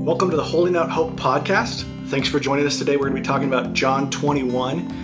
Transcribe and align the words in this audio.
Welcome 0.00 0.30
to 0.30 0.36
the 0.36 0.42
Holding 0.42 0.76
Out 0.76 0.90
Hope 0.90 1.12
podcast. 1.12 1.84
Thanks 2.06 2.26
for 2.26 2.40
joining 2.40 2.66
us 2.66 2.78
today. 2.78 2.96
We're 2.96 3.10
going 3.10 3.16
to 3.16 3.20
be 3.20 3.26
talking 3.26 3.48
about 3.48 3.74
John 3.74 4.10
21. 4.10 4.50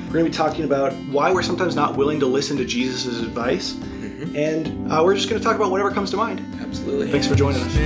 We're 0.06 0.12
going 0.12 0.24
to 0.24 0.30
be 0.30 0.34
talking 0.34 0.64
about 0.64 0.94
why 1.10 1.34
we're 1.34 1.42
sometimes 1.42 1.76
not 1.76 1.98
willing 1.98 2.20
to 2.20 2.26
listen 2.26 2.56
to 2.56 2.64
Jesus' 2.64 3.20
advice. 3.20 3.74
Mm-hmm. 3.74 4.34
And 4.34 4.90
uh, 4.90 5.02
we're 5.04 5.14
just 5.14 5.28
going 5.28 5.38
to 5.38 5.46
talk 5.46 5.54
about 5.54 5.70
whatever 5.70 5.90
comes 5.90 6.12
to 6.12 6.16
mind. 6.16 6.40
Absolutely. 6.62 7.10
Thanks 7.10 7.26
for 7.26 7.34
joining 7.34 7.60
us. 7.60 7.76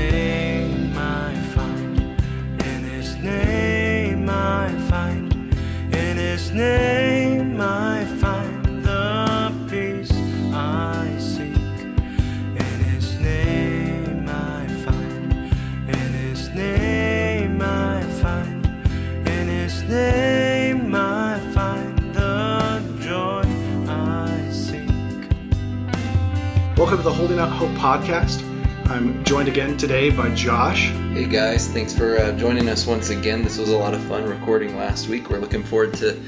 Welcome 26.80 26.97
to 26.97 27.05
the 27.05 27.12
Holding 27.12 27.39
Out 27.39 27.51
Hope 27.51 27.69
podcast. 27.73 28.43
I'm 28.89 29.23
joined 29.23 29.48
again 29.48 29.77
today 29.77 30.09
by 30.09 30.34
Josh. 30.34 30.89
Hey 31.12 31.27
guys, 31.27 31.69
thanks 31.69 31.93
for 31.93 32.16
uh, 32.16 32.33
joining 32.39 32.70
us 32.70 32.87
once 32.87 33.11
again. 33.11 33.43
This 33.43 33.59
was 33.59 33.69
a 33.69 33.77
lot 33.77 33.93
of 33.93 34.03
fun 34.05 34.25
recording 34.25 34.79
last 34.79 35.06
week. 35.06 35.29
We're 35.29 35.41
looking 35.41 35.62
forward 35.62 35.93
to 35.97 36.19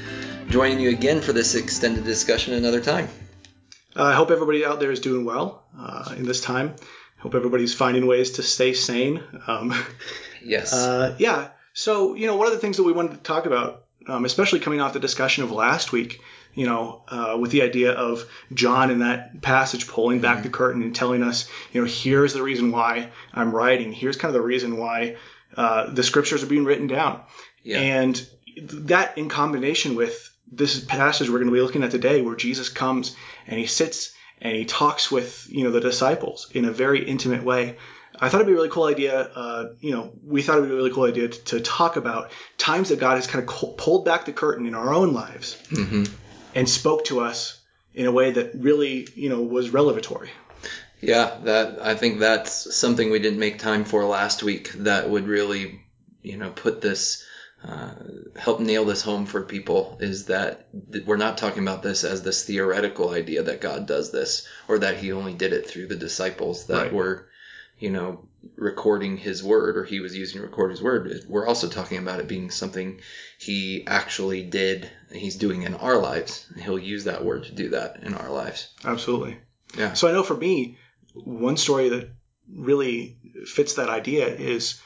joining 0.49 0.79
you 0.79 0.89
again 0.91 1.21
for 1.21 1.33
this 1.33 1.55
extended 1.55 2.03
discussion 2.03 2.53
another 2.53 2.81
time. 2.81 3.07
Uh, 3.95 4.03
I 4.03 4.13
hope 4.13 4.29
everybody 4.29 4.63
out 4.63 4.79
there 4.79 4.91
is 4.91 4.99
doing 4.99 5.25
well 5.25 5.65
uh, 5.75 6.13
in 6.15 6.23
this 6.23 6.39
time. 6.39 6.75
Hope 7.17 7.33
everybody's 7.33 7.73
finding 7.73 8.05
ways 8.05 8.33
to 8.33 8.43
stay 8.43 8.73
sane. 8.73 9.23
Um, 9.47 9.73
Yes. 10.43 10.71
Uh, 10.77 11.15
yeah. 11.17 11.49
So, 11.73 12.13
you 12.13 12.27
know, 12.27 12.35
one 12.35 12.45
of 12.45 12.53
the 12.53 12.59
things 12.59 12.77
that 12.77 12.83
we 12.83 12.93
wanted 12.93 13.13
to 13.13 13.23
talk 13.23 13.47
about, 13.47 13.82
um, 14.07 14.25
especially 14.25 14.59
coming 14.59 14.81
off 14.81 14.93
the 14.93 14.99
discussion 14.99 15.43
of 15.43 15.51
last 15.51 15.91
week, 15.91 16.21
you 16.53 16.65
know, 16.65 17.01
uh, 17.07 17.37
with 17.39 17.51
the 17.51 17.61
idea 17.61 17.91
of 17.91 18.25
John 18.53 18.91
in 18.91 18.99
that 18.99 19.41
passage 19.41 19.87
pulling 19.87 20.21
back 20.21 20.43
the 20.43 20.49
curtain 20.49 20.83
and 20.83 20.95
telling 20.95 21.23
us, 21.23 21.49
you 21.71 21.81
know, 21.81 21.87
here's 21.87 22.33
the 22.33 22.43
reason 22.43 22.71
why 22.71 23.09
I'm 23.33 23.53
writing. 23.53 23.91
Here's 23.91 24.17
kind 24.17 24.29
of 24.29 24.41
the 24.41 24.45
reason 24.45 24.77
why 24.77 25.17
uh, 25.55 25.89
the 25.89 26.03
scriptures 26.03 26.43
are 26.43 26.47
being 26.47 26.65
written 26.65 26.87
down. 26.87 27.21
yeah. 27.63 27.79
And 27.79 28.27
that 28.55 29.17
in 29.17 29.29
combination 29.29 29.95
with 29.95 30.29
this 30.51 30.79
passage 30.79 31.29
we're 31.29 31.39
going 31.39 31.49
to 31.49 31.53
be 31.53 31.61
looking 31.61 31.83
at 31.83 31.91
today 31.91 32.21
where 32.21 32.35
Jesus 32.35 32.69
comes 32.69 33.15
and 33.47 33.59
he 33.59 33.65
sits 33.65 34.13
and 34.39 34.55
he 34.55 34.65
talks 34.65 35.09
with, 35.09 35.47
you 35.49 35.63
know, 35.63 35.71
the 35.71 35.79
disciples 35.79 36.49
in 36.53 36.65
a 36.65 36.71
very 36.71 37.03
intimate 37.03 37.43
way. 37.43 37.77
I 38.23 38.29
thought 38.29 38.41
it'd 38.41 38.47
be 38.47 38.53
a 38.53 38.55
really 38.55 38.69
cool 38.69 38.85
idea. 38.85 39.19
Uh, 39.21 39.65
you 39.79 39.91
know, 39.91 40.13
we 40.23 40.41
thought 40.41 40.57
it'd 40.57 40.69
be 40.69 40.73
a 40.73 40.77
really 40.77 40.91
cool 40.91 41.03
idea 41.03 41.27
to, 41.27 41.43
to 41.45 41.59
talk 41.59 41.97
about 41.97 42.31
times 42.57 42.89
that 42.89 42.99
God 42.99 43.15
has 43.15 43.27
kind 43.27 43.43
of 43.43 43.49
co- 43.49 43.73
pulled 43.77 44.05
back 44.05 44.25
the 44.25 44.31
curtain 44.33 44.65
in 44.65 44.75
our 44.75 44.93
own 44.93 45.13
lives 45.13 45.57
hmm 45.69 46.03
and 46.55 46.69
spoke 46.69 47.05
to 47.05 47.19
us 47.19 47.59
in 47.93 48.05
a 48.05 48.11
way 48.11 48.31
that 48.31 48.51
really, 48.53 49.07
you 49.15 49.29
know, 49.29 49.41
was 49.41 49.71
revelatory. 49.71 50.29
Yeah, 51.01 51.37
that 51.43 51.81
I 51.81 51.95
think 51.95 52.19
that's 52.19 52.75
something 52.75 53.09
we 53.09 53.19
didn't 53.19 53.39
make 53.39 53.59
time 53.59 53.83
for 53.85 54.05
last 54.05 54.43
week. 54.43 54.71
That 54.73 55.09
would 55.09 55.27
really, 55.27 55.81
you 56.21 56.37
know, 56.37 56.51
put 56.51 56.79
this, 56.79 57.25
uh, 57.67 57.93
help 58.35 58.59
nail 58.59 58.85
this 58.85 59.01
home 59.01 59.25
for 59.25 59.41
people. 59.41 59.97
Is 59.99 60.25
that 60.25 60.67
th- 60.91 61.05
we're 61.05 61.17
not 61.17 61.37
talking 61.37 61.63
about 61.63 61.81
this 61.83 62.03
as 62.03 62.21
this 62.21 62.43
theoretical 62.45 63.09
idea 63.09 63.43
that 63.43 63.59
God 63.61 63.85
does 63.87 64.11
this, 64.11 64.47
or 64.67 64.79
that 64.79 64.97
He 64.97 65.11
only 65.11 65.33
did 65.33 65.53
it 65.53 65.67
through 65.67 65.87
the 65.87 65.95
disciples 65.95 66.67
that 66.67 66.83
Right. 66.83 66.93
were, 66.93 67.27
you 67.83 67.89
know, 67.91 68.25
recording 68.55 69.17
His 69.17 69.43
word, 69.43 69.75
or 69.77 69.83
He 69.83 69.99
was 69.99 70.15
using 70.15 70.39
to 70.39 70.47
record 70.47 70.71
His 70.71 70.81
word. 70.81 71.23
We're 71.27 71.45
also 71.47 71.67
talking 71.67 71.97
about 71.97 72.19
it 72.21 72.27
being 72.29 72.49
something 72.49 73.01
He 73.37 73.83
actually 73.85 74.43
did. 74.43 74.89
He's 75.11 75.35
doing 75.35 75.63
in 75.63 75.73
our 75.75 75.97
lives. 75.97 76.47
He'll 76.63 76.79
use 76.79 77.03
that 77.03 77.25
word 77.25 77.43
to 77.45 77.51
do 77.53 77.69
that 77.69 78.03
in 78.03 78.13
our 78.13 78.29
lives. 78.31 78.69
Absolutely. 78.85 79.37
Yeah. 79.77 79.93
So 79.93 80.07
I 80.07 80.13
know 80.13 80.23
for 80.23 80.37
me, 80.37 80.77
one 81.13 81.57
story 81.57 81.89
that 81.89 82.09
really 82.49 83.17
fits 83.45 83.73
that 83.75 83.89
idea 83.89 84.27
is, 84.27 84.81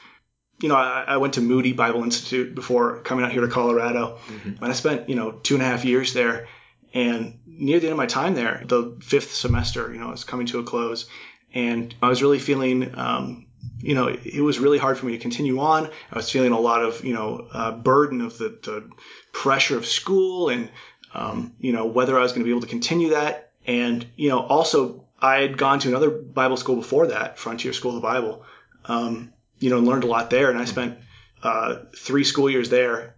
you 0.60 0.68
know, 0.68 0.74
I, 0.76 1.04
I 1.06 1.16
went 1.18 1.34
to 1.34 1.40
Moody 1.40 1.72
Bible 1.74 2.02
Institute 2.02 2.54
before 2.54 3.00
coming 3.02 3.24
out 3.24 3.30
here 3.32 3.42
to 3.42 3.48
Colorado, 3.48 4.18
Mhm. 4.28 4.60
and 4.60 4.72
I 4.72 4.72
spent, 4.72 5.08
you 5.08 5.14
know, 5.14 5.30
two 5.32 5.54
and 5.54 5.62
a 5.62 5.66
half 5.66 5.84
years 5.84 6.12
there. 6.14 6.48
And 6.94 7.38
near 7.46 7.78
the 7.80 7.86
end 7.86 7.92
of 7.92 7.98
my 7.98 8.06
time 8.06 8.34
there, 8.34 8.62
the 8.66 8.96
fifth 9.02 9.34
semester, 9.34 9.92
you 9.92 10.00
know, 10.00 10.10
is 10.12 10.24
coming 10.24 10.46
to 10.46 10.58
a 10.58 10.64
close, 10.64 11.06
and 11.54 11.94
I 12.02 12.08
was 12.08 12.22
really 12.22 12.38
feeling, 12.38 12.96
um, 12.98 13.46
you 13.80 13.94
know, 13.94 14.08
it, 14.08 14.26
it 14.26 14.40
was 14.40 14.58
really 14.58 14.78
hard 14.78 14.98
for 14.98 15.06
me 15.06 15.12
to 15.12 15.18
continue 15.18 15.60
on. 15.60 15.86
I 15.86 16.16
was 16.16 16.30
feeling 16.30 16.52
a 16.52 16.60
lot 16.60 16.82
of, 16.82 17.04
you 17.04 17.14
know, 17.14 17.48
uh, 17.52 17.72
burden 17.72 18.20
of 18.20 18.38
the, 18.38 18.48
the 18.62 18.90
pressure 19.32 19.76
of 19.76 19.86
school 19.86 20.48
and, 20.48 20.68
um, 21.14 21.54
you 21.58 21.72
know, 21.72 21.86
whether 21.86 22.18
I 22.18 22.22
was 22.22 22.32
going 22.32 22.42
to 22.42 22.44
be 22.44 22.50
able 22.50 22.62
to 22.62 22.66
continue 22.66 23.10
that. 23.10 23.52
And, 23.66 24.06
you 24.16 24.28
know, 24.28 24.40
also 24.40 25.06
I 25.20 25.40
had 25.40 25.56
gone 25.56 25.78
to 25.80 25.88
another 25.88 26.10
Bible 26.10 26.56
school 26.56 26.76
before 26.76 27.08
that, 27.08 27.38
Frontier 27.38 27.72
School 27.72 27.92
of 27.92 27.96
the 27.96 28.08
Bible, 28.08 28.44
um, 28.84 29.32
you 29.58 29.70
know, 29.70 29.78
and 29.78 29.86
learned 29.86 30.04
a 30.04 30.08
lot 30.08 30.30
there. 30.30 30.50
And 30.50 30.58
I 30.58 30.64
spent 30.64 30.98
uh, 31.42 31.76
three 31.96 32.24
school 32.24 32.50
years 32.50 32.68
there. 32.68 33.14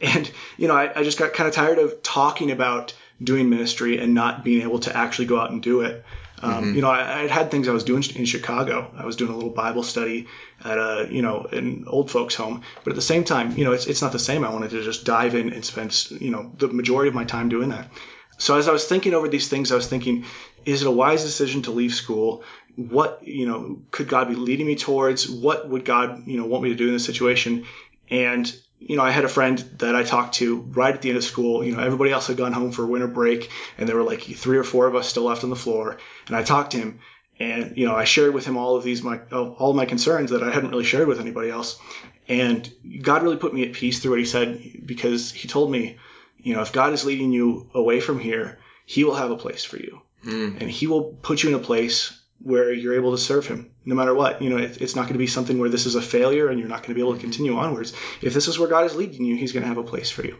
And, 0.00 0.30
you 0.56 0.68
know, 0.68 0.74
I, 0.74 1.00
I 1.00 1.04
just 1.04 1.18
got 1.18 1.32
kind 1.32 1.48
of 1.48 1.54
tired 1.54 1.78
of 1.78 2.02
talking 2.02 2.50
about 2.50 2.94
doing 3.22 3.48
ministry 3.48 3.98
and 3.98 4.12
not 4.12 4.44
being 4.44 4.62
able 4.62 4.80
to 4.80 4.96
actually 4.96 5.26
go 5.26 5.38
out 5.38 5.50
and 5.50 5.62
do 5.62 5.82
it. 5.82 6.04
Um, 6.42 6.74
You 6.74 6.82
know, 6.82 6.90
I, 6.90 7.00
I 7.00 7.20
had 7.22 7.30
had 7.30 7.50
things 7.50 7.68
I 7.68 7.72
was 7.72 7.84
doing 7.84 8.02
in 8.16 8.24
Chicago. 8.24 8.92
I 8.96 9.06
was 9.06 9.16
doing 9.16 9.30
a 9.30 9.34
little 9.34 9.50
Bible 9.50 9.82
study 9.82 10.26
at 10.62 10.78
a, 10.78 11.08
you 11.10 11.22
know, 11.22 11.46
an 11.52 11.84
old 11.86 12.10
folks 12.10 12.34
home. 12.34 12.62
But 12.82 12.90
at 12.90 12.96
the 12.96 13.02
same 13.02 13.24
time, 13.24 13.56
you 13.56 13.64
know, 13.64 13.72
it's, 13.72 13.86
it's 13.86 14.02
not 14.02 14.12
the 14.12 14.18
same. 14.18 14.44
I 14.44 14.52
wanted 14.52 14.70
to 14.70 14.82
just 14.82 15.04
dive 15.04 15.34
in 15.34 15.52
and 15.52 15.64
spend, 15.64 16.10
you 16.10 16.30
know, 16.30 16.52
the 16.58 16.68
majority 16.68 17.08
of 17.08 17.14
my 17.14 17.24
time 17.24 17.48
doing 17.48 17.70
that. 17.70 17.88
So 18.36 18.58
as 18.58 18.68
I 18.68 18.72
was 18.72 18.84
thinking 18.84 19.14
over 19.14 19.28
these 19.28 19.48
things, 19.48 19.70
I 19.70 19.76
was 19.76 19.86
thinking, 19.86 20.24
is 20.64 20.82
it 20.82 20.88
a 20.88 20.90
wise 20.90 21.22
decision 21.22 21.62
to 21.62 21.70
leave 21.70 21.94
school? 21.94 22.42
What, 22.74 23.20
you 23.22 23.46
know, 23.46 23.82
could 23.92 24.08
God 24.08 24.28
be 24.28 24.34
leading 24.34 24.66
me 24.66 24.74
towards? 24.74 25.30
What 25.30 25.68
would 25.68 25.84
God, 25.84 26.26
you 26.26 26.38
know, 26.38 26.46
want 26.46 26.64
me 26.64 26.70
to 26.70 26.74
do 26.74 26.88
in 26.88 26.94
this 26.94 27.04
situation? 27.04 27.64
And, 28.10 28.52
you 28.78 28.96
know, 28.96 29.02
I 29.02 29.10
had 29.10 29.24
a 29.24 29.28
friend 29.28 29.58
that 29.78 29.96
I 29.96 30.02
talked 30.02 30.34
to 30.34 30.60
right 30.60 30.94
at 30.94 31.00
the 31.02 31.08
end 31.08 31.18
of 31.18 31.24
school. 31.24 31.64
You 31.64 31.74
know, 31.74 31.82
everybody 31.82 32.10
else 32.10 32.26
had 32.26 32.36
gone 32.36 32.52
home 32.52 32.70
for 32.70 32.86
winter 32.86 33.06
break 33.06 33.50
and 33.78 33.88
there 33.88 33.96
were 33.96 34.02
like 34.02 34.22
three 34.22 34.58
or 34.58 34.64
four 34.64 34.86
of 34.86 34.94
us 34.94 35.08
still 35.08 35.24
left 35.24 35.44
on 35.44 35.50
the 35.50 35.56
floor. 35.56 35.98
And 36.26 36.36
I 36.36 36.42
talked 36.42 36.72
to 36.72 36.78
him 36.78 37.00
and, 37.38 37.76
you 37.76 37.86
know, 37.86 37.94
I 37.94 38.04
shared 38.04 38.34
with 38.34 38.44
him 38.44 38.56
all 38.56 38.76
of 38.76 38.84
these, 38.84 39.02
my, 39.02 39.20
all 39.32 39.70
of 39.70 39.76
my 39.76 39.86
concerns 39.86 40.30
that 40.30 40.42
I 40.42 40.52
hadn't 40.52 40.70
really 40.70 40.84
shared 40.84 41.08
with 41.08 41.20
anybody 41.20 41.50
else. 41.50 41.78
And 42.28 42.70
God 43.02 43.22
really 43.22 43.36
put 43.36 43.54
me 43.54 43.66
at 43.66 43.72
peace 43.72 44.00
through 44.00 44.12
what 44.12 44.20
he 44.20 44.26
said 44.26 44.60
because 44.84 45.32
he 45.32 45.48
told 45.48 45.70
me, 45.70 45.96
you 46.38 46.54
know, 46.54 46.60
if 46.60 46.72
God 46.72 46.92
is 46.92 47.04
leading 47.04 47.32
you 47.32 47.70
away 47.74 48.00
from 48.00 48.18
here, 48.18 48.58
he 48.86 49.04
will 49.04 49.14
have 49.14 49.30
a 49.30 49.36
place 49.36 49.64
for 49.64 49.78
you 49.78 50.00
Mm. 50.24 50.58
and 50.60 50.70
he 50.70 50.86
will 50.86 51.18
put 51.20 51.42
you 51.42 51.50
in 51.50 51.54
a 51.54 51.58
place 51.58 52.18
where 52.40 52.72
you're 52.72 52.94
able 52.94 53.12
to 53.12 53.18
serve 53.18 53.46
him 53.46 53.70
no 53.84 53.94
matter 53.94 54.14
what. 54.14 54.42
You 54.42 54.50
know, 54.50 54.58
it, 54.58 54.80
it's 54.80 54.94
not 54.94 55.02
going 55.02 55.14
to 55.14 55.18
be 55.18 55.26
something 55.26 55.58
where 55.58 55.70
this 55.70 55.86
is 55.86 55.94
a 55.94 56.02
failure 56.02 56.48
and 56.48 56.58
you're 56.58 56.68
not 56.68 56.82
going 56.82 56.90
to 56.90 56.94
be 56.94 57.00
able 57.00 57.14
to 57.14 57.20
continue 57.20 57.56
onwards. 57.56 57.92
If 58.22 58.34
this 58.34 58.48
is 58.48 58.58
where 58.58 58.68
God 58.68 58.84
is 58.84 58.94
leading 58.94 59.24
you, 59.24 59.36
he's 59.36 59.52
going 59.52 59.62
to 59.62 59.68
have 59.68 59.78
a 59.78 59.82
place 59.82 60.10
for 60.10 60.24
you. 60.24 60.38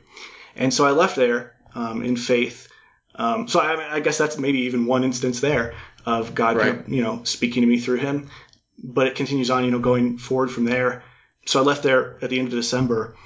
And 0.56 0.72
so 0.72 0.84
I 0.87 0.91
left 0.91 1.16
there 1.16 1.56
um, 1.75 2.03
in 2.03 2.16
faith. 2.16 2.69
Um, 3.15 3.49
so 3.49 3.60
I, 3.60 3.97
I 3.97 4.00
guess 4.00 4.19
that's 4.19 4.38
maybe 4.38 4.60
even 4.60 4.87
one 4.87 5.05
instance 5.05 5.41
there 5.41 5.75
of 6.05 6.34
God, 6.34 6.56
of, 6.56 6.88
you 6.88 7.03
know, 7.03 7.25
speaking 7.25 7.62
to 7.62 7.69
me 7.69 7.78
through 7.78 7.99
him. 7.99 8.28
But 8.82 9.06
it 9.06 9.15
continues 9.15 9.50
on, 9.50 9.65
you 9.65 9.71
know, 9.71 9.78
going 9.78 10.19
forward 10.19 10.50
from 10.50 10.65
there. 10.65 11.05
So 11.47 11.61
I 11.61 11.62
left 11.62 11.82
there 11.82 12.19
at 12.22 12.31
the 12.31 12.38
end 12.38 12.49
of 12.49 12.55
December 12.55 13.16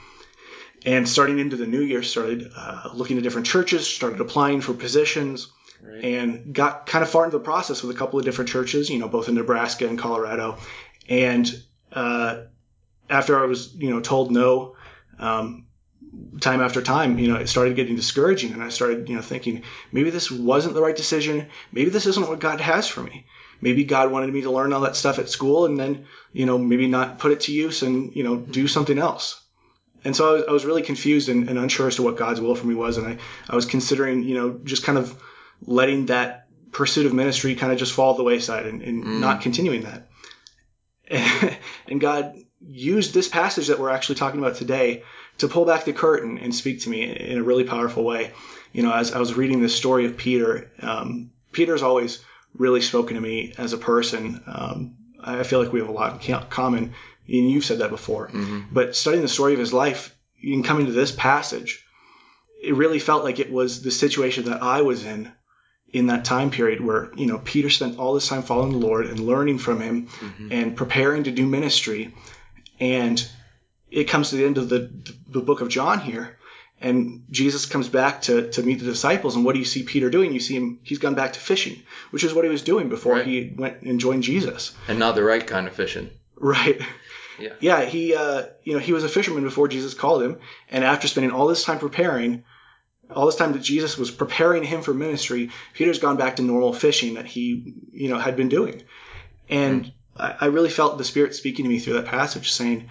and 0.85 1.09
starting 1.09 1.39
into 1.39 1.57
the 1.57 1.67
new 1.67 1.81
year, 1.81 2.03
started 2.03 2.51
uh, 2.57 2.91
looking 2.95 3.17
at 3.17 3.23
different 3.23 3.47
churches, 3.47 3.87
started 3.87 4.21
applying 4.21 4.61
for 4.61 4.75
positions, 4.75 5.51
And 6.03 6.55
got 6.55 6.87
kind 6.87 7.03
of 7.03 7.11
far 7.11 7.25
into 7.25 7.39
the 7.39 7.45
process 7.45 7.83
with 7.83 7.95
a 7.95 7.99
couple 7.99 8.19
of 8.19 8.25
different 8.25 8.51
churches, 8.51 8.91
you 8.91 8.99
know, 8.99 9.09
both 9.09 9.29
in 9.29 9.35
Nebraska 9.35 9.87
and 9.87 9.99
Colorado. 9.99 10.59
And 11.09 11.51
uh, 11.93 12.43
after 13.09 13.39
I 13.43 13.47
was, 13.47 13.75
you 13.75 13.91
know, 13.91 14.01
told 14.01 14.31
no, 14.31 14.77
um, 15.19 15.67
time 16.41 16.61
after 16.61 16.83
time, 16.83 17.19
you 17.19 17.29
know, 17.29 17.37
it 17.37 17.49
started 17.49 17.77
getting 17.77 17.97
discouraging, 17.97 18.53
and 18.53 18.63
I 18.63 18.69
started, 18.69 19.09
you 19.09 19.17
know, 19.17 19.23
thinking 19.23 19.63
maybe 19.93 20.11
this 20.11 20.31
wasn't 20.31 20.75
the 20.75 20.83
right 20.83 20.97
decision. 20.97 21.49
Maybe 21.73 21.91
this 21.91 22.07
isn't 22.07 22.29
what 22.29 22.41
God 22.41 22.61
has 22.61 22.87
for 22.87 23.03
me. 23.03 23.27
Maybe 23.61 23.85
God 23.85 24.13
wanted 24.13 24.33
me 24.33 24.43
to 24.43 24.51
learn 24.51 24.73
all 24.73 24.83
that 24.83 24.97
stuff 24.97 25.19
at 25.19 25.29
school, 25.29 25.67
and 25.67 25.79
then, 25.79 26.07
you 26.33 26.47
know, 26.47 26.59
maybe 26.59 26.87
not 26.87 27.19
put 27.19 27.33
it 27.33 27.41
to 27.41 27.53
use 27.53 27.83
and, 27.83 28.15
you 28.15 28.25
know, 28.25 28.37
do 28.37 28.69
something 28.69 28.99
else. 28.99 29.43
And 30.05 30.15
so 30.15 30.29
I 30.29 30.33
was, 30.33 30.45
I 30.49 30.53
was 30.53 30.65
really 30.65 30.83
confused 30.83 31.29
and, 31.29 31.49
and 31.49 31.59
unsure 31.59 31.89
as 31.89 31.97
to 31.97 32.03
what 32.03 32.17
God's 32.17 32.41
will 32.41 32.55
for 32.55 32.67
me 32.67 32.75
was, 32.75 32.99
and 32.99 33.07
I, 33.07 33.19
I 33.49 33.57
was 33.57 33.67
considering, 33.67 34.23
you 34.23 34.35
know, 34.35 34.61
just 34.65 34.85
kind 34.85 34.99
of 34.99 35.21
letting 35.67 36.07
that 36.07 36.47
pursuit 36.73 37.07
of 37.07 37.13
ministry 37.15 37.55
kind 37.55 37.73
of 37.73 37.79
just 37.79 37.93
fall 37.93 38.15
to 38.15 38.19
the 38.19 38.25
wayside 38.25 38.67
and, 38.67 38.83
and 38.83 39.05
Mm. 39.05 39.21
not 39.21 39.41
continuing 39.41 39.83
that. 39.83 40.09
and 41.89 42.01
God 42.01 42.35
used 42.61 43.15
this 43.15 43.29
passage 43.29 43.69
that 43.69 43.79
we're 43.79 43.91
actually 43.91 44.17
talking 44.17 44.41
about 44.41 44.57
today 44.57 45.03
to 45.39 45.49
pull 45.49 45.65
back 45.65 45.85
the 45.85 45.93
curtain 45.93 46.39
and 46.39 46.55
speak 46.55 46.81
to 46.81 46.91
me 46.91 47.03
in 47.05 47.39
a 47.39 47.43
really 47.43 47.65
powerful 47.65 48.05
way. 48.05 48.33
You 48.73 48.83
know, 48.83 48.93
as 48.93 49.13
I 49.13 49.19
was 49.19 49.35
reading 49.35 49.63
this 49.63 49.75
story 49.75 50.05
of 50.07 50.17
Peter, 50.17 50.71
um, 50.83 51.31
Peter's 51.53 51.83
always 51.83 52.23
really 52.57 52.81
spoken 52.81 53.15
to 53.15 53.21
me 53.21 53.55
as 53.57 53.73
a 53.73 53.79
person. 53.79 54.43
Um, 54.47 54.97
I 55.23 55.43
feel 55.45 55.63
like 55.63 55.73
we 55.73 55.81
have 55.81 55.89
a 55.89 55.93
lot 55.93 56.29
in 56.29 56.41
common. 56.51 56.85
and 57.29 57.51
you've 57.51 57.65
said 57.65 57.79
that 57.79 57.91
before. 57.91 58.31
But 58.73 58.97
studying 58.97 59.23
the 59.23 59.29
story 59.29 59.53
of 59.55 59.59
his 59.59 59.73
life 59.73 60.15
and 60.43 60.65
coming 60.65 60.87
to 60.87 60.93
this 60.93 61.13
passage, 61.13 61.85
it 62.63 62.75
really 62.75 62.99
felt 62.99 63.25
like 63.25 63.39
it 63.39 63.51
was 63.53 63.83
the 63.83 63.91
situation 63.91 64.45
that 64.47 64.63
I 64.63 64.83
was 64.83 65.05
in 65.05 65.31
in 65.93 66.07
that 66.09 66.25
time 66.25 66.51
period 66.51 66.81
where 66.85 67.11
you 67.17 67.27
know 67.27 67.39
Peter 67.39 67.71
spent 67.71 67.99
all 67.99 68.15
this 68.15 68.29
time 68.29 68.43
following 68.43 68.73
the 68.73 68.87
Lord 68.87 69.07
and 69.07 69.21
learning 69.21 69.59
from 69.59 69.81
him 69.81 70.09
and 70.51 70.77
preparing 70.77 71.25
to 71.25 71.31
do 71.31 71.47
ministry, 71.47 72.15
and 72.81 73.27
it 73.91 74.05
comes 74.05 74.31
to 74.31 74.37
the 74.37 74.45
end 74.45 74.59
of 74.59 74.69
the 74.69 74.91
the 75.29 75.41
book 75.41 75.61
of 75.61 75.69
John 75.69 76.01
here, 76.01 76.37
and 76.81 77.25
Jesus 77.31 77.67
comes 77.67 77.89
back 77.89 78.23
to 78.23 78.51
to 78.53 78.63
meet 78.63 78.79
the 78.81 78.85
disciples, 78.85 79.35
and 79.37 79.45
what 79.45 79.55
do 79.55 79.59
you 79.61 79.65
see 79.65 79.83
Peter 79.83 80.11
doing? 80.11 80.33
You 80.33 80.41
see 80.41 80.57
him 80.57 80.81
he's 80.83 80.99
gone 80.99 81.15
back 81.15 81.33
to 81.35 81.41
fishing, 81.41 81.83
which 82.11 82.25
is 82.25 82.35
what 82.35 82.45
he 82.45 82.51
was 82.51 82.63
doing 82.63 82.89
before 82.89 83.15
Right. 83.15 83.27
he 83.27 83.55
went 83.57 83.83
and 83.83 83.99
joined 83.99 84.23
Jesus. 84.25 84.75
And 84.89 84.99
not 84.99 85.15
the 85.15 85.25
right 85.25 85.47
kind 85.47 85.67
of 85.67 85.75
fishing. 85.75 86.11
Right. 86.37 86.81
Yeah. 87.41 87.53
Yeah, 87.61 87.85
he 87.85 88.17
uh, 88.17 88.47
you 88.65 88.73
know, 88.73 88.81
he 88.81 88.93
was 88.93 89.05
a 89.05 89.09
fisherman 89.09 89.45
before 89.45 89.69
Jesus 89.69 89.95
called 89.95 90.25
him, 90.25 90.39
and 90.73 90.83
after 90.83 91.07
spending 91.07 91.31
all 91.31 91.47
this 91.47 91.63
time 91.63 91.79
preparing, 91.79 92.43
all 93.15 93.27
this 93.27 93.37
time 93.37 93.53
that 93.53 93.63
Jesus 93.63 93.97
was 93.97 94.11
preparing 94.11 94.63
him 94.63 94.83
for 94.83 94.93
ministry, 94.93 95.51
Peter's 95.75 95.99
gone 95.99 96.17
back 96.17 96.37
to 96.37 96.43
normal 96.43 96.73
fishing 96.73 97.15
that 97.15 97.27
he, 97.27 97.75
you 97.93 98.09
know, 98.09 98.19
had 98.19 98.37
been 98.37 98.49
doing. 98.49 98.83
And 99.49 99.87
hmm. 99.87 99.93
I, 100.17 100.37
I 100.43 100.47
really 100.47 100.71
felt 100.71 100.99
the 100.99 101.05
Spirit 101.05 101.35
speaking 101.35 101.65
to 101.65 101.69
me 101.69 101.79
through 101.79 101.95
that 101.95 102.07
passage 102.07 102.53
saying, 102.53 102.89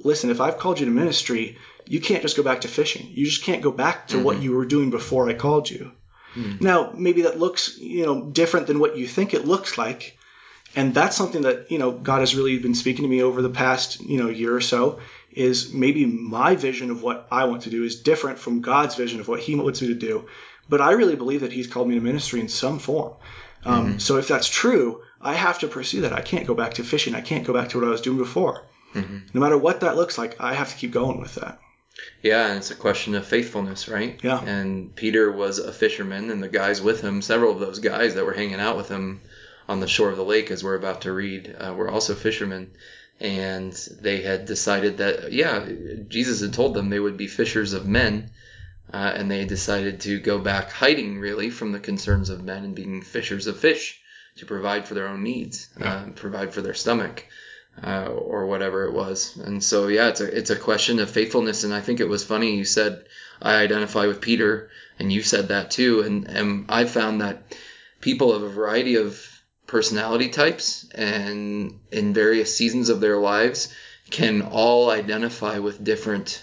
Listen, 0.00 0.30
if 0.30 0.40
I've 0.40 0.58
called 0.58 0.78
you 0.78 0.86
to 0.86 0.92
ministry, 0.92 1.58
you 1.84 2.00
can't 2.00 2.22
just 2.22 2.36
go 2.36 2.44
back 2.44 2.60
to 2.60 2.68
fishing. 2.68 3.08
You 3.10 3.24
just 3.24 3.42
can't 3.42 3.62
go 3.62 3.72
back 3.72 4.08
to 4.08 4.22
what 4.22 4.36
hmm. 4.36 4.42
you 4.42 4.52
were 4.52 4.66
doing 4.66 4.90
before 4.90 5.28
I 5.28 5.34
called 5.34 5.68
you. 5.68 5.90
Hmm. 6.34 6.56
Now, 6.60 6.92
maybe 6.94 7.22
that 7.22 7.38
looks, 7.38 7.78
you 7.78 8.06
know, 8.06 8.26
different 8.26 8.66
than 8.66 8.78
what 8.78 8.96
you 8.96 9.08
think 9.08 9.34
it 9.34 9.46
looks 9.46 9.76
like. 9.76 10.17
And 10.78 10.94
that's 10.94 11.16
something 11.16 11.42
that, 11.42 11.72
you 11.72 11.78
know, 11.78 11.90
God 11.90 12.20
has 12.20 12.36
really 12.36 12.56
been 12.60 12.76
speaking 12.76 13.02
to 13.02 13.08
me 13.08 13.20
over 13.20 13.42
the 13.42 13.50
past, 13.50 14.00
you 14.00 14.16
know, 14.16 14.28
year 14.28 14.54
or 14.54 14.60
so 14.60 15.00
is 15.32 15.72
maybe 15.72 16.06
my 16.06 16.54
vision 16.54 16.92
of 16.92 17.02
what 17.02 17.26
I 17.32 17.46
want 17.46 17.62
to 17.62 17.70
do 17.70 17.82
is 17.82 17.96
different 17.96 18.38
from 18.38 18.60
God's 18.60 18.94
vision 18.94 19.18
of 19.18 19.26
what 19.26 19.40
he 19.40 19.56
wants 19.56 19.82
me 19.82 19.88
to 19.88 19.94
do. 19.94 20.28
But 20.68 20.80
I 20.80 20.92
really 20.92 21.16
believe 21.16 21.40
that 21.40 21.52
he's 21.52 21.66
called 21.66 21.88
me 21.88 21.96
to 21.96 22.00
ministry 22.00 22.38
in 22.38 22.48
some 22.48 22.78
form. 22.78 23.14
Um, 23.64 23.98
So 23.98 24.18
if 24.18 24.28
that's 24.28 24.48
true, 24.48 25.02
I 25.20 25.34
have 25.34 25.58
to 25.58 25.66
pursue 25.66 26.02
that. 26.02 26.12
I 26.12 26.20
can't 26.20 26.46
go 26.46 26.54
back 26.54 26.74
to 26.74 26.84
fishing. 26.84 27.16
I 27.16 27.22
can't 27.22 27.44
go 27.44 27.52
back 27.52 27.70
to 27.70 27.80
what 27.80 27.88
I 27.88 27.90
was 27.90 28.00
doing 28.00 28.18
before. 28.18 28.62
No 29.34 29.40
matter 29.40 29.58
what 29.58 29.80
that 29.80 29.96
looks 29.96 30.16
like, 30.16 30.40
I 30.40 30.54
have 30.54 30.70
to 30.70 30.76
keep 30.76 30.92
going 30.92 31.20
with 31.20 31.34
that. 31.34 31.58
Yeah, 32.22 32.46
and 32.46 32.58
it's 32.58 32.70
a 32.70 32.76
question 32.76 33.16
of 33.16 33.26
faithfulness, 33.26 33.88
right? 33.88 34.20
Yeah. 34.22 34.40
And 34.44 34.94
Peter 34.94 35.32
was 35.32 35.58
a 35.58 35.72
fisherman, 35.72 36.30
and 36.30 36.40
the 36.40 36.48
guys 36.48 36.80
with 36.80 37.00
him, 37.00 37.20
several 37.20 37.52
of 37.52 37.58
those 37.58 37.80
guys 37.80 38.14
that 38.14 38.24
were 38.24 38.32
hanging 38.32 38.60
out 38.60 38.76
with 38.76 38.88
him 38.88 39.20
on 39.68 39.80
the 39.80 39.88
shore 39.88 40.10
of 40.10 40.16
the 40.16 40.24
lake, 40.24 40.50
as 40.50 40.64
we're 40.64 40.74
about 40.74 41.02
to 41.02 41.12
read, 41.12 41.54
uh, 41.58 41.74
were 41.74 41.90
also 41.90 42.14
fishermen. 42.14 42.72
And 43.20 43.72
they 44.00 44.22
had 44.22 44.46
decided 44.46 44.98
that, 44.98 45.32
yeah, 45.32 45.66
Jesus 46.08 46.40
had 46.40 46.52
told 46.52 46.74
them 46.74 46.88
they 46.88 47.00
would 47.00 47.16
be 47.16 47.26
fishers 47.26 47.72
of 47.72 47.86
men. 47.86 48.30
Uh, 48.90 49.12
and 49.14 49.30
they 49.30 49.44
decided 49.44 50.00
to 50.00 50.18
go 50.18 50.38
back 50.38 50.70
hiding, 50.70 51.18
really, 51.18 51.50
from 51.50 51.72
the 51.72 51.80
concerns 51.80 52.30
of 52.30 52.42
men 52.42 52.64
and 52.64 52.74
being 52.74 53.02
fishers 53.02 53.46
of 53.46 53.58
fish 53.58 54.00
to 54.36 54.46
provide 54.46 54.86
for 54.86 54.94
their 54.94 55.08
own 55.08 55.22
needs, 55.22 55.68
uh, 55.78 56.06
provide 56.14 56.54
for 56.54 56.62
their 56.62 56.72
stomach 56.72 57.26
uh, 57.82 58.06
or 58.06 58.46
whatever 58.46 58.84
it 58.84 58.92
was. 58.92 59.36
And 59.36 59.62
so, 59.62 59.88
yeah, 59.88 60.08
it's 60.08 60.20
a 60.20 60.38
it's 60.38 60.50
a 60.50 60.56
question 60.56 61.00
of 61.00 61.10
faithfulness. 61.10 61.64
And 61.64 61.74
I 61.74 61.80
think 61.80 62.00
it 62.00 62.08
was 62.08 62.24
funny 62.24 62.56
you 62.56 62.64
said 62.64 63.04
I 63.40 63.56
identify 63.56 64.06
with 64.06 64.20
Peter, 64.20 64.70
and 64.98 65.12
you 65.12 65.22
said 65.22 65.48
that 65.48 65.70
too. 65.70 66.00
And 66.00 66.28
and 66.28 66.66
I 66.68 66.84
found 66.84 67.20
that 67.20 67.42
people 68.00 68.32
of 68.32 68.42
a 68.42 68.48
variety 68.48 68.96
of 68.96 69.37
personality 69.68 70.30
types 70.30 70.88
and 70.94 71.78
in 71.92 72.12
various 72.12 72.56
seasons 72.56 72.88
of 72.88 73.00
their 73.00 73.18
lives 73.18 73.72
can 74.10 74.42
all 74.42 74.90
identify 74.90 75.58
with 75.58 75.84
different 75.84 76.42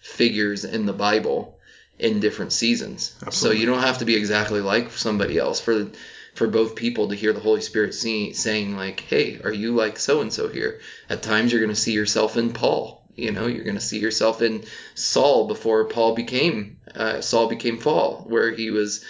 figures 0.00 0.64
in 0.64 0.86
the 0.86 0.92
Bible 0.92 1.58
in 1.98 2.20
different 2.20 2.52
seasons. 2.52 3.14
So 3.30 3.50
you 3.50 3.66
don't 3.66 3.80
have 3.80 3.98
to 3.98 4.04
be 4.04 4.14
exactly 4.14 4.60
like 4.60 4.92
somebody 4.92 5.38
else 5.38 5.58
for 5.58 5.88
for 6.34 6.46
both 6.46 6.76
people 6.76 7.08
to 7.08 7.14
hear 7.14 7.32
the 7.32 7.40
Holy 7.40 7.62
Spirit 7.62 7.94
see, 7.94 8.34
saying 8.34 8.76
like, 8.76 9.00
"Hey, 9.00 9.40
are 9.42 9.52
you 9.52 9.74
like 9.74 9.98
so 9.98 10.20
and 10.20 10.30
so 10.30 10.48
here?" 10.48 10.80
At 11.08 11.22
times 11.22 11.50
you're 11.50 11.62
going 11.62 11.74
to 11.74 11.80
see 11.80 11.92
yourself 11.92 12.36
in 12.36 12.52
Paul. 12.52 13.02
You 13.14 13.32
know, 13.32 13.46
you're 13.46 13.64
going 13.64 13.76
to 13.76 13.80
see 13.80 13.98
yourself 13.98 14.42
in 14.42 14.64
Saul 14.94 15.46
before 15.46 15.86
Paul 15.86 16.14
became 16.14 16.76
uh, 16.94 17.22
Saul 17.22 17.48
became 17.48 17.78
Paul, 17.78 18.26
where 18.28 18.50
he 18.50 18.70
was 18.70 19.02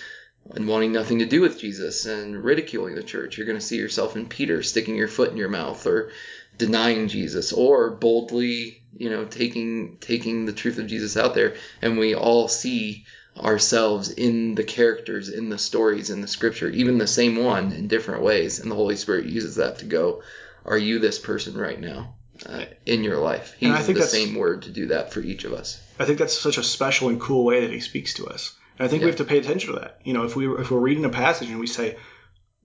and 0.55 0.69
wanting 0.69 0.93
nothing 0.93 1.19
to 1.19 1.27
do 1.27 1.41
with 1.41 1.59
Jesus 1.59 2.07
and 2.07 2.43
ridiculing 2.43 2.95
the 2.95 3.03
church. 3.03 3.37
You're 3.37 3.47
going 3.47 3.59
to 3.59 3.65
see 3.65 3.77
yourself 3.77 4.17
in 4.17 4.29
Peter 4.29 4.63
sticking 4.63 4.97
your 4.97 5.09
foot 5.09 5.31
in 5.31 5.37
your 5.37 5.49
mouth 5.49 5.87
or 5.87 6.11
denying 6.59 7.09
Jesus 7.09 7.53
or 7.53 7.91
boldly, 7.91 8.83
you 8.97 9.11
know, 9.11 9.25
taking 9.25 9.99
taking 9.99 10.47
the 10.47 10.53
truth 10.53 10.79
of 10.79 10.87
Jesus 10.87 11.17
out 11.17 11.35
there. 11.35 11.57
And 11.83 11.99
we 11.99 12.15
all 12.15 12.49
see 12.49 13.05
ourselves 13.39 14.11
in 14.11 14.55
the 14.55 14.65
characters, 14.65 15.29
in 15.29 15.51
the 15.51 15.59
stories, 15.59 16.11
in 16.11 16.21
the 16.21 16.29
scripture, 16.29 16.69
even 16.71 16.99
the 16.99 17.07
same 17.07 17.37
one 17.37 17.73
in 17.73 17.89
different 17.89 18.23
ways. 18.23 18.61
And 18.61 18.71
the 18.71 18.77
Holy 18.77 18.97
Spirit 18.97 19.27
uses 19.27 19.57
that 19.57 19.79
to 19.79 19.85
go, 19.85 20.23
are 20.65 20.79
you 20.79 20.99
this 20.99 21.19
person 21.19 21.57
right 21.57 21.81
now? 21.81 22.15
Uh, 22.45 22.67
in 22.85 23.03
your 23.03 23.17
life, 23.17 23.55
he 23.59 23.67
uses 23.67 23.87
the 23.87 24.03
same 24.03 24.35
word 24.35 24.63
to 24.63 24.71
do 24.71 24.89
that 24.89 25.11
for 25.11 25.21
each 25.21 25.45
of 25.45 25.55
us. 25.55 25.83
I 25.99 26.05
think 26.05 26.19
that's 26.19 26.39
such 26.39 26.59
a 26.59 26.63
special 26.63 27.09
and 27.09 27.19
cool 27.19 27.45
way 27.45 27.63
that 27.63 27.73
he 27.73 27.81
speaks 27.81 28.13
to 28.15 28.27
us. 28.27 28.55
And 28.78 28.87
I 28.87 28.88
think 28.88 29.02
we 29.02 29.08
have 29.08 29.17
to 29.17 29.25
pay 29.25 29.38
attention 29.38 29.73
to 29.75 29.81
that. 29.81 30.00
You 30.05 30.12
know, 30.12 30.25
if 30.25 30.37
we 30.37 30.46
if 30.49 30.70
we're 30.70 30.78
reading 30.78 31.05
a 31.05 31.08
passage 31.11 31.49
and 31.49 31.58
we 31.58 31.67
say, 31.67 31.96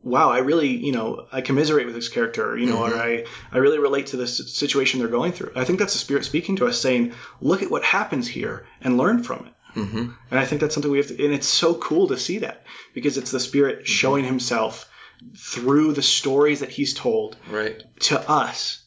"Wow, 0.04 0.30
I 0.30 0.40
really, 0.40 0.68
you 0.70 0.92
know, 0.92 1.26
I 1.32 1.42
commiserate 1.42 1.86
with 1.86 1.96
this 1.96 2.10
character," 2.10 2.58
you 2.58 2.66
know, 2.66 2.84
or 2.84 2.94
I 2.96 3.26
I 3.52 3.58
really 3.60 3.80
relate 3.80 4.08
to 4.08 4.18
this 4.18 4.54
situation 4.54 5.00
they're 5.00 5.08
going 5.20 5.32
through. 5.32 5.52
I 5.56 5.64
think 5.64 5.80
that's 5.80 5.94
the 5.94 6.00
Spirit 6.00 6.26
speaking 6.26 6.58
to 6.58 6.66
us, 6.68 6.80
saying, 6.80 7.14
"Look 7.40 7.62
at 7.64 7.72
what 7.72 7.84
happens 7.84 8.28
here 8.28 8.66
and 8.82 8.98
learn 8.98 9.24
from 9.24 9.46
it." 9.48 9.54
hmm 9.80 10.10
And 10.30 10.40
I 10.40 10.46
think 10.46 10.60
that's 10.60 10.74
something 10.74 10.92
we 10.92 10.98
have 10.98 11.08
to, 11.08 11.24
and 11.24 11.34
it's 11.34 11.48
so 11.48 11.76
cool 11.76 12.08
to 12.10 12.18
see 12.18 12.40
that 12.40 12.66
because 12.94 13.18
it's 13.18 13.32
the 13.32 13.40
Spirit 13.40 13.88
showing 13.88 14.26
Himself 14.26 14.90
through 15.38 15.94
the 15.94 16.02
stories 16.02 16.60
that 16.60 16.70
He's 16.70 16.94
told 16.94 17.38
Right. 17.50 17.82
to 18.02 18.20
us 18.30 18.81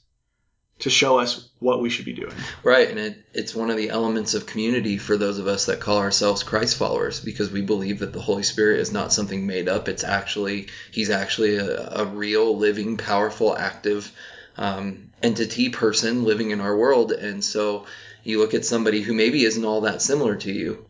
to 0.85 0.91
show 0.91 1.19
us 1.19 1.49
what 1.61 1.81
we 1.81 1.89
should 1.89 2.05
be 2.05 2.13
doing. 2.13 2.35
Right, 2.63 2.91
and 2.91 2.99
it, 2.99 3.25
it's 3.33 3.55
one 3.55 3.71
of 3.71 3.79
the 3.79 3.89
elements 3.89 4.35
of 4.35 4.45
community 4.45 4.99
for 4.99 5.17
those 5.17 5.39
of 5.39 5.47
us 5.47 5.65
that 5.65 5.81
call 5.81 5.97
ourselves 5.97 6.43
Christ 6.43 6.77
followers 6.77 7.21
because 7.21 7.51
we 7.51 7.63
believe 7.63 8.01
that 8.01 8.13
the 8.13 8.21
Holy 8.21 8.43
Spirit 8.43 8.81
is 8.81 8.93
not 8.93 9.11
something 9.11 9.47
made 9.47 9.67
up. 9.67 9.89
It's 9.89 10.05
actually, 10.05 10.69
he's 10.93 11.09
actually 11.09 11.57
a, 11.57 11.89
a 11.89 12.05
real, 12.05 12.59
living, 12.59 12.99
powerful, 12.99 13.57
active 13.57 14.13
um, 14.59 15.11
entity, 15.23 15.71
person 15.71 16.25
living 16.25 16.51
in 16.51 16.61
our 16.61 16.77
world. 16.77 17.13
And 17.13 17.43
so 17.43 17.87
you 18.23 18.39
look 18.39 18.53
at 18.53 18.67
somebody 18.67 19.01
who 19.01 19.15
maybe 19.15 19.43
isn't 19.43 19.65
all 19.65 19.81
that 19.83 20.03
similar 20.03 20.37
to 20.37 20.53
you. 20.53 20.85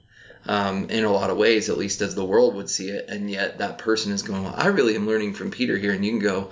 Um, 0.46 0.90
in 0.90 1.04
a 1.04 1.12
lot 1.12 1.30
of 1.30 1.38
ways, 1.38 1.70
at 1.70 1.78
least 1.78 2.02
as 2.02 2.14
the 2.14 2.24
world 2.24 2.56
would 2.56 2.68
see 2.68 2.90
it, 2.90 3.08
and 3.08 3.30
yet 3.30 3.58
that 3.58 3.78
person 3.78 4.12
is 4.12 4.20
going, 4.22 4.42
well, 4.42 4.54
I 4.54 4.66
really 4.66 4.94
am 4.94 5.06
learning 5.06 5.32
from 5.32 5.50
Peter 5.50 5.78
here, 5.78 5.92
and 5.92 6.04
you 6.04 6.10
can 6.10 6.20
go, 6.20 6.50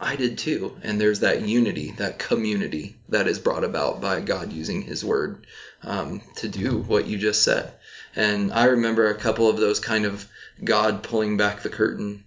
I 0.00 0.16
did 0.16 0.38
too. 0.38 0.76
And 0.82 1.00
there's 1.00 1.20
that 1.20 1.42
unity, 1.42 1.92
that 1.98 2.18
community 2.18 2.96
that 3.08 3.26
is 3.26 3.38
brought 3.38 3.64
about 3.64 4.00
by 4.00 4.20
God 4.20 4.52
using 4.52 4.82
His 4.82 5.04
Word 5.04 5.46
um, 5.82 6.22
to 6.36 6.48
do 6.48 6.78
what 6.78 7.06
you 7.06 7.18
just 7.18 7.42
said. 7.42 7.72
And 8.14 8.52
I 8.52 8.64
remember 8.66 9.08
a 9.08 9.18
couple 9.18 9.48
of 9.48 9.58
those 9.58 9.80
kind 9.80 10.04
of 10.04 10.26
God 10.62 11.02
pulling 11.02 11.36
back 11.36 11.62
the 11.62 11.68
curtain 11.68 12.24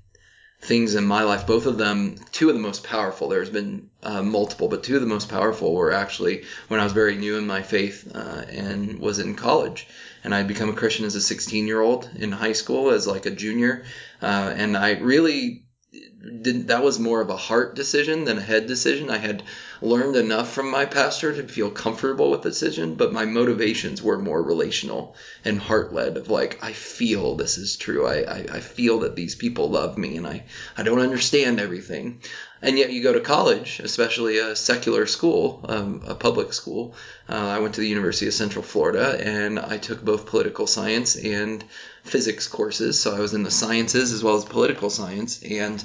things 0.61 0.95
in 0.95 1.05
my 1.05 1.23
life. 1.23 1.47
Both 1.47 1.65
of 1.65 1.77
them, 1.77 2.17
two 2.31 2.49
of 2.49 2.55
the 2.55 2.61
most 2.61 2.83
powerful. 2.83 3.29
There's 3.29 3.49
been 3.49 3.89
uh, 4.03 4.21
multiple, 4.21 4.67
but 4.67 4.83
two 4.83 4.95
of 4.95 5.01
the 5.01 5.07
most 5.07 5.27
powerful 5.27 5.73
were 5.73 5.91
actually 5.91 6.43
when 6.67 6.79
I 6.79 6.83
was 6.83 6.93
very 6.93 7.15
new 7.15 7.37
in 7.37 7.47
my 7.47 7.63
faith 7.63 8.09
uh, 8.13 8.43
and 8.47 8.99
was 8.99 9.17
in 9.19 9.35
college. 9.35 9.87
And 10.23 10.35
I'd 10.35 10.47
become 10.47 10.69
a 10.69 10.73
Christian 10.73 11.05
as 11.05 11.15
a 11.15 11.21
16 11.21 11.65
year 11.67 11.81
old 11.81 12.09
in 12.15 12.31
high 12.31 12.53
school, 12.53 12.91
as 12.91 13.07
like 13.07 13.25
a 13.25 13.31
junior. 13.31 13.85
Uh, 14.21 14.53
and 14.55 14.77
I 14.77 14.91
really 14.99 15.63
didn't 16.21 16.67
that 16.67 16.83
was 16.83 16.99
more 16.99 17.21
of 17.21 17.29
a 17.29 17.35
heart 17.35 17.75
decision 17.75 18.25
than 18.25 18.37
a 18.37 18.41
head 18.41 18.67
decision. 18.67 19.09
I 19.09 19.17
had 19.17 19.43
learned 19.81 20.15
enough 20.15 20.53
from 20.53 20.69
my 20.69 20.85
pastor 20.85 21.33
to 21.33 21.47
feel 21.47 21.71
comfortable 21.71 22.29
with 22.29 22.43
the 22.43 22.49
decision, 22.49 22.93
but 22.95 23.11
my 23.11 23.25
motivations 23.25 24.01
were 24.01 24.19
more 24.19 24.41
relational 24.43 25.15
and 25.43 25.59
heart 25.59 25.93
led 25.93 26.17
of 26.17 26.29
like, 26.29 26.63
I 26.63 26.73
feel 26.73 27.35
this 27.35 27.57
is 27.57 27.75
true. 27.75 28.05
I, 28.05 28.17
I, 28.17 28.45
I 28.51 28.59
feel 28.59 28.99
that 28.99 29.15
these 29.15 29.33
people 29.33 29.69
love 29.69 29.97
me 29.97 30.17
and 30.17 30.27
I, 30.27 30.43
I 30.77 30.83
don't 30.83 30.99
understand 30.99 31.59
everything. 31.59 32.21
And 32.61 32.77
yet 32.77 32.91
you 32.91 33.01
go 33.01 33.13
to 33.13 33.19
college, 33.19 33.79
especially 33.83 34.37
a 34.37 34.55
secular 34.55 35.07
school, 35.07 35.65
um, 35.67 36.03
a 36.05 36.13
public 36.13 36.53
school. 36.53 36.93
Uh, 37.27 37.33
I 37.33 37.59
went 37.59 37.73
to 37.75 37.81
the 37.81 37.89
University 37.89 38.27
of 38.27 38.35
Central 38.35 38.63
Florida 38.63 39.19
and 39.19 39.59
I 39.59 39.79
took 39.79 40.03
both 40.03 40.27
political 40.27 40.67
science 40.67 41.15
and 41.15 41.63
physics 42.03 42.47
courses. 42.47 42.99
So 42.99 43.15
I 43.15 43.19
was 43.19 43.33
in 43.33 43.43
the 43.43 43.51
sciences 43.51 44.11
as 44.11 44.23
well 44.23 44.35
as 44.35 44.45
political 44.45 44.89
science. 44.89 45.41
And 45.43 45.83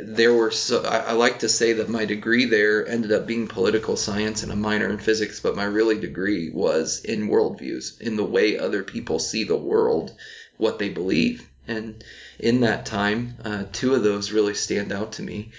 there 0.00 0.34
were 0.34 0.50
so 0.50 0.82
I, 0.82 0.98
I 0.98 1.12
like 1.12 1.40
to 1.40 1.48
say 1.48 1.74
that 1.74 1.88
my 1.88 2.04
degree 2.04 2.44
there 2.44 2.86
ended 2.86 3.12
up 3.12 3.26
being 3.26 3.48
political 3.48 3.96
science 3.96 4.42
and 4.42 4.52
a 4.52 4.56
minor 4.56 4.88
in 4.88 4.98
physics, 4.98 5.40
but 5.40 5.56
my 5.56 5.64
really 5.64 5.98
degree 5.98 6.50
was 6.50 7.00
in 7.04 7.28
worldviews, 7.28 8.00
in 8.00 8.16
the 8.16 8.24
way 8.24 8.58
other 8.58 8.82
people 8.82 9.18
see 9.18 9.44
the 9.44 9.56
world, 9.56 10.14
what 10.56 10.78
they 10.78 10.90
believe. 10.90 11.48
And 11.66 12.02
in 12.38 12.60
that 12.60 12.86
time, 12.86 13.36
uh, 13.44 13.64
two 13.72 13.94
of 13.94 14.02
those 14.02 14.32
really 14.32 14.54
stand 14.54 14.92
out 14.92 15.12
to 15.12 15.22
me. 15.22 15.52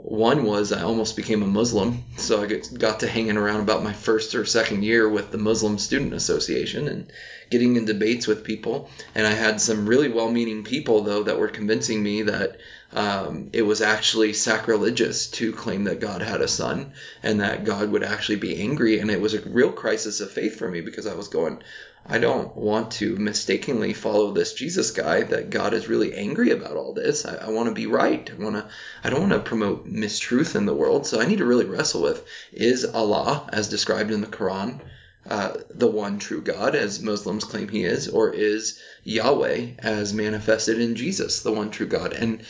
One 0.00 0.44
was 0.44 0.70
I 0.70 0.82
almost 0.82 1.16
became 1.16 1.42
a 1.42 1.46
Muslim, 1.46 2.04
so 2.16 2.40
I 2.40 2.46
got 2.46 3.00
to 3.00 3.08
hanging 3.08 3.36
around 3.36 3.62
about 3.62 3.82
my 3.82 3.92
first 3.92 4.32
or 4.36 4.44
second 4.44 4.84
year 4.84 5.08
with 5.08 5.32
the 5.32 5.38
Muslim 5.38 5.76
Student 5.76 6.14
Association 6.14 6.86
and 6.86 7.12
getting 7.50 7.74
in 7.74 7.84
debates 7.84 8.28
with 8.28 8.44
people. 8.44 8.88
And 9.16 9.26
I 9.26 9.32
had 9.32 9.60
some 9.60 9.88
really 9.88 10.08
well 10.08 10.30
meaning 10.30 10.62
people, 10.62 11.02
though, 11.02 11.24
that 11.24 11.40
were 11.40 11.48
convincing 11.48 12.00
me 12.00 12.22
that 12.22 12.58
um, 12.92 13.50
it 13.52 13.62
was 13.62 13.82
actually 13.82 14.34
sacrilegious 14.34 15.26
to 15.30 15.52
claim 15.52 15.82
that 15.84 15.98
God 15.98 16.22
had 16.22 16.42
a 16.42 16.48
son 16.48 16.92
and 17.24 17.40
that 17.40 17.64
God 17.64 17.90
would 17.90 18.04
actually 18.04 18.36
be 18.36 18.60
angry. 18.60 19.00
And 19.00 19.10
it 19.10 19.20
was 19.20 19.34
a 19.34 19.40
real 19.40 19.72
crisis 19.72 20.20
of 20.20 20.30
faith 20.30 20.56
for 20.56 20.68
me 20.68 20.80
because 20.80 21.08
I 21.08 21.14
was 21.14 21.26
going, 21.26 21.60
I 22.06 22.18
don't 22.18 22.56
want 22.56 22.92
to 22.92 23.16
mistakenly 23.16 23.92
follow 23.92 24.32
this 24.32 24.54
Jesus 24.54 24.92
guy 24.92 25.24
that 25.24 25.50
God 25.50 25.74
is 25.74 25.88
really 25.88 26.14
angry 26.14 26.50
about 26.50 26.76
all 26.76 26.92
this. 26.92 27.26
I, 27.26 27.34
I 27.36 27.48
want 27.50 27.68
to 27.68 27.74
be 27.74 27.86
right. 27.86 28.30
I 28.30 28.42
want 28.42 28.56
to. 28.56 28.68
I 29.04 29.10
don't 29.10 29.28
want 29.28 29.32
to 29.32 29.40
promote 29.40 29.86
mistruth 29.86 30.54
in 30.54 30.64
the 30.64 30.74
world. 30.74 31.06
So 31.06 31.20
I 31.20 31.26
need 31.26 31.38
to 31.38 31.44
really 31.44 31.66
wrestle 31.66 32.02
with: 32.02 32.24
is 32.52 32.84
Allah, 32.84 33.48
as 33.52 33.68
described 33.68 34.10
in 34.10 34.20
the 34.20 34.26
Quran, 34.26 34.80
uh, 35.28 35.58
the 35.70 35.86
one 35.86 36.18
true 36.18 36.40
God, 36.40 36.74
as 36.74 37.00
Muslims 37.00 37.44
claim 37.44 37.68
He 37.68 37.84
is, 37.84 38.08
or 38.08 38.32
is 38.32 38.78
Yahweh, 39.04 39.72
as 39.78 40.14
manifested 40.14 40.80
in 40.80 40.94
Jesus, 40.94 41.40
the 41.40 41.52
one 41.52 41.70
true 41.70 41.86
God? 41.86 42.12
And 42.12 42.42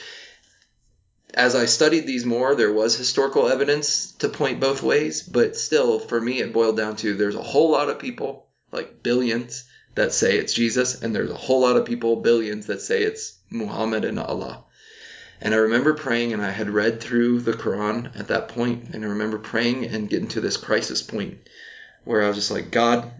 as 1.35 1.55
I 1.55 1.67
studied 1.67 2.07
these 2.07 2.25
more, 2.25 2.55
there 2.55 2.73
was 2.73 2.97
historical 2.97 3.49
evidence 3.49 4.12
to 4.19 4.28
point 4.28 4.61
both 4.61 4.83
ways, 4.83 5.23
but 5.23 5.57
still, 5.57 5.99
for 5.99 6.21
me, 6.21 6.40
it 6.40 6.52
boiled 6.52 6.76
down 6.76 6.97
to 6.97 7.14
there's 7.14 7.35
a 7.35 7.43
whole 7.43 7.71
lot 7.71 7.88
of 7.88 7.99
people 7.99 8.48
like 8.72 9.02
billions 9.02 9.64
that 9.94 10.12
say 10.12 10.38
it's 10.38 10.54
Jesus, 10.54 11.02
and 11.02 11.14
there's 11.14 11.30
a 11.30 11.34
whole 11.34 11.60
lot 11.62 11.76
of 11.76 11.84
people, 11.84 12.16
billions, 12.16 12.66
that 12.66 12.80
say 12.80 13.02
it's 13.02 13.37
Muhammad 13.50 14.04
and 14.04 14.18
Allah. 14.18 14.64
And 15.40 15.54
I 15.54 15.58
remember 15.58 15.94
praying, 15.94 16.32
and 16.32 16.42
I 16.42 16.50
had 16.50 16.70
read 16.70 17.00
through 17.00 17.40
the 17.40 17.52
Quran 17.52 18.18
at 18.18 18.28
that 18.28 18.48
point, 18.48 18.90
and 18.92 19.04
I 19.04 19.08
remember 19.08 19.38
praying 19.38 19.87
and 19.87 20.08
getting 20.08 20.28
to 20.28 20.40
this 20.40 20.56
crisis 20.56 21.02
point 21.02 21.38
where 22.04 22.22
I 22.22 22.28
was 22.28 22.37
just 22.37 22.50
like, 22.50 22.70
God, 22.70 23.10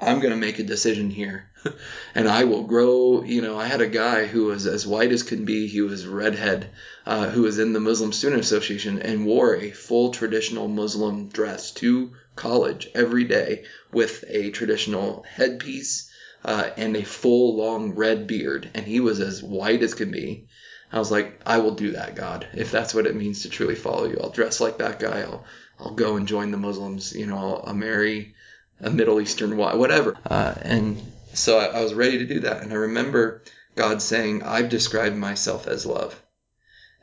I'm 0.00 0.20
going 0.20 0.32
to 0.32 0.38
make 0.38 0.58
a 0.58 0.62
decision 0.62 1.10
here. 1.10 1.48
and 2.14 2.28
I 2.28 2.44
will 2.44 2.64
grow. 2.64 3.22
You 3.22 3.42
know, 3.42 3.58
I 3.58 3.66
had 3.66 3.80
a 3.80 3.88
guy 3.88 4.26
who 4.26 4.44
was 4.44 4.66
as 4.66 4.86
white 4.86 5.12
as 5.12 5.22
can 5.22 5.44
be. 5.44 5.66
He 5.66 5.80
was 5.80 6.06
redhead, 6.06 6.70
uh, 7.06 7.30
who 7.30 7.42
was 7.42 7.58
in 7.58 7.72
the 7.72 7.80
Muslim 7.80 8.12
Student 8.12 8.42
Association 8.42 9.00
and 9.00 9.26
wore 9.26 9.56
a 9.56 9.70
full 9.70 10.10
traditional 10.10 10.68
Muslim 10.68 11.28
dress 11.28 11.72
to 11.72 12.12
college 12.36 12.88
every 12.94 13.24
day 13.24 13.64
with 13.92 14.24
a 14.28 14.50
traditional 14.50 15.24
headpiece 15.28 16.10
uh, 16.44 16.70
and 16.76 16.96
a 16.96 17.04
full 17.04 17.56
long 17.56 17.94
red 17.94 18.26
beard. 18.26 18.70
And 18.74 18.86
he 18.86 19.00
was 19.00 19.20
as 19.20 19.42
white 19.42 19.82
as 19.82 19.94
can 19.94 20.10
be. 20.10 20.46
I 20.92 20.98
was 20.98 21.10
like, 21.10 21.40
I 21.44 21.58
will 21.58 21.74
do 21.74 21.92
that, 21.92 22.14
God, 22.14 22.46
if 22.54 22.70
that's 22.70 22.94
what 22.94 23.06
it 23.06 23.16
means 23.16 23.42
to 23.42 23.48
truly 23.48 23.74
follow 23.74 24.06
you. 24.06 24.18
I'll 24.22 24.30
dress 24.30 24.60
like 24.60 24.78
that 24.78 25.00
guy. 25.00 25.22
I'll 25.22 25.44
I'll 25.78 25.94
go 25.94 26.16
and 26.16 26.28
join 26.28 26.50
the 26.50 26.56
Muslims. 26.56 27.12
You 27.14 27.26
know, 27.26 27.36
I'll, 27.36 27.64
I'll 27.66 27.74
marry 27.74 28.34
a 28.80 28.90
Middle 28.90 29.20
Eastern 29.20 29.56
wife, 29.56 29.76
whatever. 29.76 30.14
Uh, 30.24 30.54
and 30.62 31.12
so 31.34 31.58
I, 31.58 31.66
I 31.66 31.82
was 31.82 31.94
ready 31.94 32.18
to 32.18 32.26
do 32.26 32.40
that. 32.40 32.62
And 32.62 32.72
I 32.72 32.76
remember 32.76 33.42
God 33.74 34.00
saying, 34.00 34.42
I've 34.42 34.68
described 34.68 35.16
myself 35.16 35.66
as 35.66 35.84
love. 35.84 36.20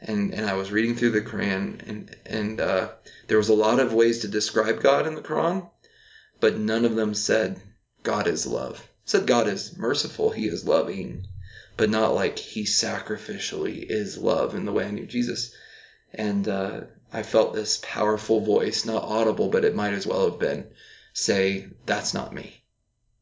And, 0.06 0.34
and 0.34 0.46
I 0.46 0.54
was 0.54 0.72
reading 0.72 0.96
through 0.96 1.12
the 1.12 1.22
Quran, 1.22 1.88
and, 1.88 2.16
and 2.26 2.60
uh, 2.60 2.90
there 3.28 3.38
was 3.38 3.50
a 3.50 3.54
lot 3.54 3.80
of 3.80 3.94
ways 3.94 4.20
to 4.20 4.28
describe 4.28 4.82
God 4.82 5.08
in 5.08 5.16
the 5.16 5.22
Quran, 5.22 5.70
but 6.40 6.58
none 6.58 6.84
of 6.84 6.96
them 6.96 7.14
said 7.14 7.62
God 8.04 8.28
is 8.28 8.46
love. 8.46 8.80
It 8.80 9.10
said 9.10 9.28
God 9.28 9.48
is 9.48 9.78
merciful, 9.78 10.30
He 10.30 10.48
is 10.48 10.68
loving, 10.68 11.26
but 11.78 11.90
not 11.90 12.14
like 12.14 12.38
He 12.38 12.66
sacrificially 12.66 13.86
is 13.90 14.18
love 14.18 14.56
in 14.56 14.66
the 14.66 14.74
way 14.74 14.86
I 14.86 14.92
knew 14.92 15.06
Jesus. 15.06 15.56
And 16.14 16.48
uh, 16.48 16.82
I 17.14 17.24
felt 17.24 17.54
this 17.54 17.80
powerful 17.82 18.42
voice, 18.42 18.86
not 18.86 19.04
audible, 19.04 19.50
but 19.50 19.64
it 19.64 19.76
might 19.76 19.94
as 19.94 20.06
well 20.06 20.30
have 20.30 20.40
been, 20.40 20.68
say, 21.14 21.68
That's 21.86 22.14
not 22.14 22.34
me. 22.34 22.64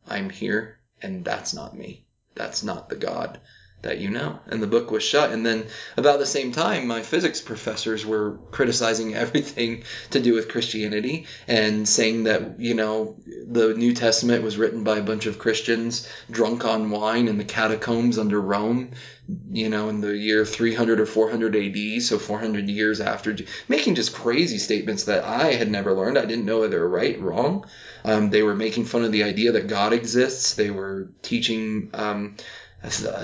I'm 0.08 0.30
here 0.32 0.80
and 1.02 1.24
that's 1.24 1.54
not 1.54 1.78
me. 1.78 2.06
That's 2.34 2.64
not 2.64 2.90
the 2.90 2.96
God 2.96 3.40
that 3.82 4.00
you 4.00 4.10
know. 4.10 4.40
And 4.48 4.62
the 4.62 4.68
book 4.68 4.92
was 4.92 5.04
shut. 5.04 5.32
And 5.32 5.46
then 5.46 5.68
about 5.98 6.20
the 6.20 6.26
same 6.26 6.52
time, 6.52 6.88
my 6.88 7.02
physics 7.02 7.42
professors 7.42 8.06
were 8.06 8.38
criticizing 8.52 9.16
everything 9.22 9.84
to 10.12 10.20
do 10.20 10.34
with 10.34 10.50
Christianity 10.50 11.26
and 11.48 11.88
saying 11.88 12.24
that, 12.24 12.60
you 12.60 12.74
know, 12.74 13.16
the 13.26 13.74
New 13.74 13.94
Testament 13.94 14.44
was 14.44 14.58
written 14.58 14.84
by 14.84 14.98
a 14.98 15.04
bunch 15.04 15.26
of 15.26 15.40
Christians 15.40 16.08
drunk 16.30 16.66
on 16.66 16.92
wine 16.92 17.28
in 17.28 17.38
the 17.38 17.44
catacombs 17.44 18.18
under 18.18 18.40
Rome, 18.40 18.92
you 19.52 19.70
know, 19.70 19.90
in 19.90 20.02
the 20.02 20.16
year 20.16 20.46
300 20.46 21.00
or 21.00 21.06
400 21.06 21.56
AD, 21.56 22.02
so 22.02 22.18
400 22.18 22.70
years 22.70 23.00
after, 23.00 23.36
making 23.68 23.96
just 23.96 24.14
crazy 24.14 24.58
statements 24.58 25.06
that 25.06 25.24
I 25.24 25.54
had 25.54 25.70
never 25.70 25.94
learned. 25.94 26.18
I 26.18 26.26
didn't 26.26 26.46
know 26.46 26.60
whether 26.60 26.72
they 26.72 26.78
were 26.78 26.90
right, 26.90 27.18
or 27.18 27.22
wrong. 27.32 27.66
Um, 28.04 28.30
they 28.30 28.44
were 28.44 28.56
making 28.56 28.86
fun 28.86 29.04
of 29.04 29.12
the 29.12 29.24
idea 29.24 29.54
that 29.54 29.68
God 29.68 29.94
exists. 29.94 30.56
They 30.56 30.72
were 30.72 31.10
teaching, 31.22 31.90
um, 31.94 32.36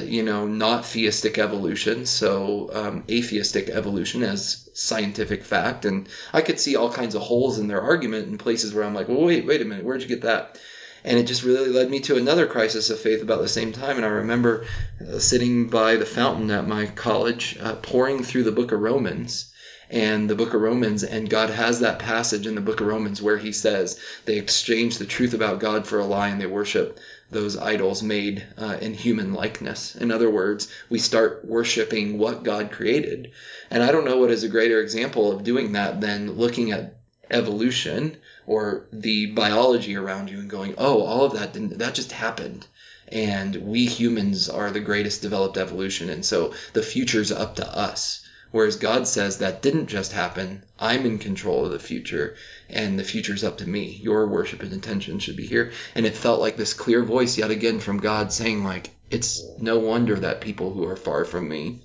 you 0.03 0.21
know, 0.21 0.47
not 0.47 0.85
theistic 0.85 1.39
evolution, 1.39 2.05
so 2.05 2.69
um, 2.73 3.03
atheistic 3.09 3.69
evolution 3.69 4.23
as 4.23 4.69
scientific 4.73 5.43
fact. 5.43 5.85
And 5.85 6.07
I 6.31 6.41
could 6.41 6.59
see 6.59 6.75
all 6.75 6.91
kinds 6.91 7.15
of 7.15 7.23
holes 7.23 7.57
in 7.57 7.67
their 7.67 7.81
argument 7.81 8.27
in 8.27 8.37
places 8.37 8.73
where 8.73 8.83
I'm 8.83 8.93
like, 8.93 9.07
well, 9.07 9.21
wait, 9.21 9.47
wait 9.47 9.61
a 9.61 9.65
minute, 9.65 9.83
where'd 9.83 10.01
you 10.01 10.07
get 10.07 10.21
that? 10.21 10.59
And 11.03 11.17
it 11.17 11.23
just 11.23 11.43
really 11.43 11.69
led 11.69 11.89
me 11.89 12.01
to 12.01 12.17
another 12.17 12.45
crisis 12.45 12.89
of 12.89 12.99
faith 12.99 13.21
about 13.21 13.41
the 13.41 13.47
same 13.47 13.71
time. 13.71 13.97
And 13.97 14.05
I 14.05 14.09
remember 14.09 14.65
uh, 15.01 15.19
sitting 15.19 15.69
by 15.69 15.95
the 15.95 16.05
fountain 16.05 16.51
at 16.51 16.67
my 16.67 16.87
college, 16.87 17.57
uh, 17.59 17.75
poring 17.75 18.23
through 18.23 18.43
the 18.43 18.51
book 18.51 18.71
of 18.71 18.81
Romans 18.81 19.51
and 19.89 20.29
the 20.29 20.35
book 20.35 20.53
of 20.53 20.61
Romans, 20.61 21.03
and 21.03 21.29
God 21.29 21.49
has 21.49 21.79
that 21.79 21.99
passage 21.99 22.45
in 22.45 22.55
the 22.55 22.61
book 22.61 22.81
of 22.81 22.87
Romans 22.87 23.21
where 23.21 23.37
he 23.37 23.53
says 23.53 23.99
they 24.25 24.37
exchange 24.37 24.97
the 24.97 25.05
truth 25.05 25.33
about 25.33 25.59
God 25.59 25.87
for 25.87 25.99
a 25.99 26.05
lie 26.05 26.27
and 26.27 26.41
they 26.41 26.45
worship 26.45 26.99
those 27.29 27.57
idols 27.57 28.01
made 28.01 28.45
uh, 28.57 28.77
in 28.79 28.93
human 28.93 29.33
likeness. 29.33 29.95
In 29.95 30.11
other 30.11 30.29
words, 30.29 30.69
we 30.89 30.99
start 30.99 31.43
worshiping 31.43 32.17
what 32.17 32.43
God 32.43 32.71
created. 32.71 33.31
And 33.69 33.83
I 33.83 33.91
don't 33.91 34.05
know 34.05 34.17
what 34.17 34.31
is 34.31 34.43
a 34.43 34.49
greater 34.49 34.81
example 34.81 35.31
of 35.31 35.43
doing 35.43 35.73
that 35.73 35.99
than 35.99 36.33
looking 36.33 36.71
at 36.71 36.95
evolution 37.29 38.17
or 38.45 38.87
the 38.93 39.27
biology 39.27 39.95
around 39.95 40.29
you 40.29 40.39
and 40.39 40.49
going, 40.49 40.75
oh, 40.77 41.01
all 41.03 41.25
of 41.25 41.33
that 41.33 41.53
didn't, 41.53 41.77
that 41.79 41.95
just 41.95 42.11
happened. 42.13 42.65
And 43.09 43.55
we 43.55 43.85
humans 43.85 44.49
are 44.49 44.71
the 44.71 44.79
greatest 44.79 45.21
developed 45.21 45.57
evolution. 45.57 46.09
And 46.09 46.25
so 46.25 46.53
the 46.73 46.81
future's 46.81 47.31
up 47.31 47.55
to 47.57 47.67
us. 47.67 48.26
Whereas 48.51 48.77
God 48.77 49.07
says 49.07 49.39
that 49.39 49.61
didn't 49.61 49.87
just 49.87 50.13
happen. 50.13 50.63
I'm 50.79 51.05
in 51.05 51.17
control 51.17 51.65
of 51.65 51.71
the 51.71 51.79
future 51.79 52.35
and 52.69 52.97
the 52.97 53.03
future's 53.03 53.43
up 53.43 53.57
to 53.57 53.67
me. 53.67 53.99
Your 54.01 54.27
worship 54.27 54.63
and 54.63 54.71
attention 54.71 55.19
should 55.19 55.35
be 55.35 55.45
here. 55.45 55.71
And 55.95 56.05
it 56.05 56.15
felt 56.15 56.39
like 56.39 56.55
this 56.55 56.73
clear 56.73 57.03
voice 57.03 57.37
yet 57.37 57.51
again 57.51 57.79
from 57.79 57.99
God 57.99 58.31
saying 58.31 58.63
like, 58.63 58.91
it's 59.09 59.43
no 59.59 59.79
wonder 59.79 60.15
that 60.15 60.41
people 60.41 60.73
who 60.73 60.85
are 60.85 60.95
far 60.95 61.25
from 61.25 61.47
me 61.49 61.81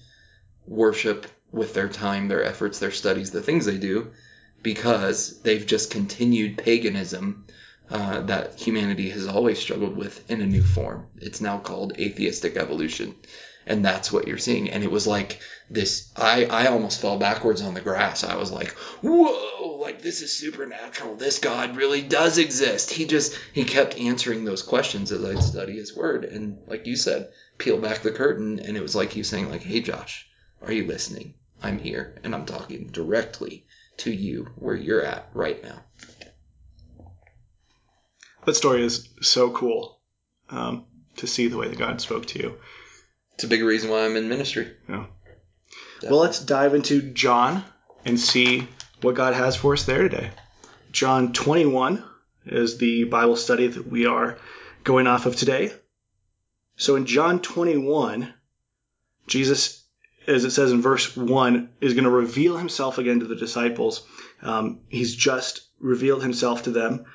worship 0.66 1.26
with 1.50 1.74
their 1.74 1.88
time, 1.88 2.28
their 2.28 2.44
efforts, 2.44 2.78
their 2.78 2.90
studies, 2.90 3.30
the 3.30 3.42
things 3.42 3.66
they 3.66 3.78
do, 3.78 4.12
because 4.62 5.40
they've 5.42 5.66
just 5.66 5.90
continued 5.90 6.58
paganism 6.58 7.44
uh, 7.90 8.22
that 8.22 8.58
humanity 8.58 9.10
has 9.10 9.26
always 9.26 9.58
struggled 9.58 9.96
with 9.96 10.30
in 10.30 10.40
a 10.40 10.46
new 10.46 10.62
form. 10.62 11.06
It's 11.18 11.40
now 11.40 11.58
called 11.58 11.98
atheistic 11.98 12.56
evolution 12.56 13.14
and 13.66 13.84
that's 13.84 14.12
what 14.12 14.26
you're 14.26 14.38
seeing. 14.38 14.70
And 14.70 14.82
it 14.82 14.90
was 14.90 15.06
like 15.06 15.40
this 15.70 16.12
i 16.16 16.44
i 16.44 16.66
almost 16.66 17.00
fell 17.00 17.18
backwards 17.18 17.62
on 17.62 17.74
the 17.74 17.80
grass. 17.80 18.24
I 18.24 18.36
was 18.36 18.50
like 18.50 18.70
whoa 19.02 19.78
like 19.80 20.02
this 20.02 20.22
is 20.22 20.32
supernatural. 20.32 21.16
This 21.16 21.38
god 21.38 21.76
really 21.76 22.02
does 22.02 22.38
exist. 22.38 22.90
He 22.90 23.06
just 23.06 23.38
he 23.52 23.64
kept 23.64 23.98
answering 23.98 24.44
those 24.44 24.62
questions 24.62 25.12
as 25.12 25.24
i'd 25.24 25.42
study 25.42 25.76
his 25.76 25.96
word. 25.96 26.24
And 26.24 26.58
like 26.66 26.86
you 26.86 26.96
said 26.96 27.30
peel 27.58 27.78
back 27.78 28.02
the 28.02 28.10
curtain 28.10 28.58
and 28.58 28.76
it 28.76 28.82
was 28.82 28.94
like 28.94 29.16
you 29.16 29.24
saying 29.24 29.48
like 29.48 29.62
hey 29.62 29.80
josh 29.80 30.28
are 30.60 30.72
you 30.72 30.86
listening? 30.86 31.34
I'm 31.62 31.78
here 31.78 32.20
and 32.24 32.34
i'm 32.34 32.46
talking 32.46 32.88
directly 32.88 33.66
to 33.98 34.12
you 34.12 34.48
where 34.56 34.74
you're 34.74 35.04
at 35.04 35.28
right 35.32 35.62
now. 35.62 35.84
That 38.44 38.56
story 38.56 38.84
is 38.84 39.08
so 39.20 39.50
cool 39.50 40.00
um, 40.50 40.86
to 41.16 41.28
see 41.28 41.46
the 41.46 41.56
way 41.56 41.68
that 41.68 41.78
god 41.78 42.00
spoke 42.00 42.26
to 42.26 42.38
you 42.38 42.58
it's 43.42 43.48
a 43.48 43.48
big 43.48 43.64
reason 43.64 43.90
why 43.90 44.04
I'm 44.04 44.14
in 44.14 44.28
ministry. 44.28 44.70
Yeah. 44.88 45.06
Well, 46.04 46.20
let's 46.20 46.38
dive 46.38 46.76
into 46.76 47.02
John 47.02 47.64
and 48.04 48.20
see 48.20 48.68
what 49.00 49.16
God 49.16 49.34
has 49.34 49.56
for 49.56 49.72
us 49.72 49.82
there 49.82 50.08
today. 50.08 50.30
John 50.92 51.32
21 51.32 52.04
is 52.46 52.78
the 52.78 53.02
Bible 53.02 53.34
study 53.34 53.66
that 53.66 53.84
we 53.84 54.06
are 54.06 54.38
going 54.84 55.08
off 55.08 55.26
of 55.26 55.34
today. 55.34 55.72
So 56.76 56.94
in 56.94 57.04
John 57.04 57.42
21, 57.42 58.32
Jesus, 59.26 59.82
as 60.28 60.44
it 60.44 60.52
says 60.52 60.70
in 60.70 60.80
verse 60.80 61.16
1, 61.16 61.68
is 61.80 61.94
going 61.94 62.04
to 62.04 62.10
reveal 62.10 62.56
himself 62.56 62.98
again 62.98 63.18
to 63.18 63.26
the 63.26 63.34
disciples. 63.34 64.06
Um, 64.40 64.82
he's 64.88 65.16
just 65.16 65.62
revealed 65.80 66.22
himself 66.22 66.62
to 66.62 66.70
them 66.70 67.06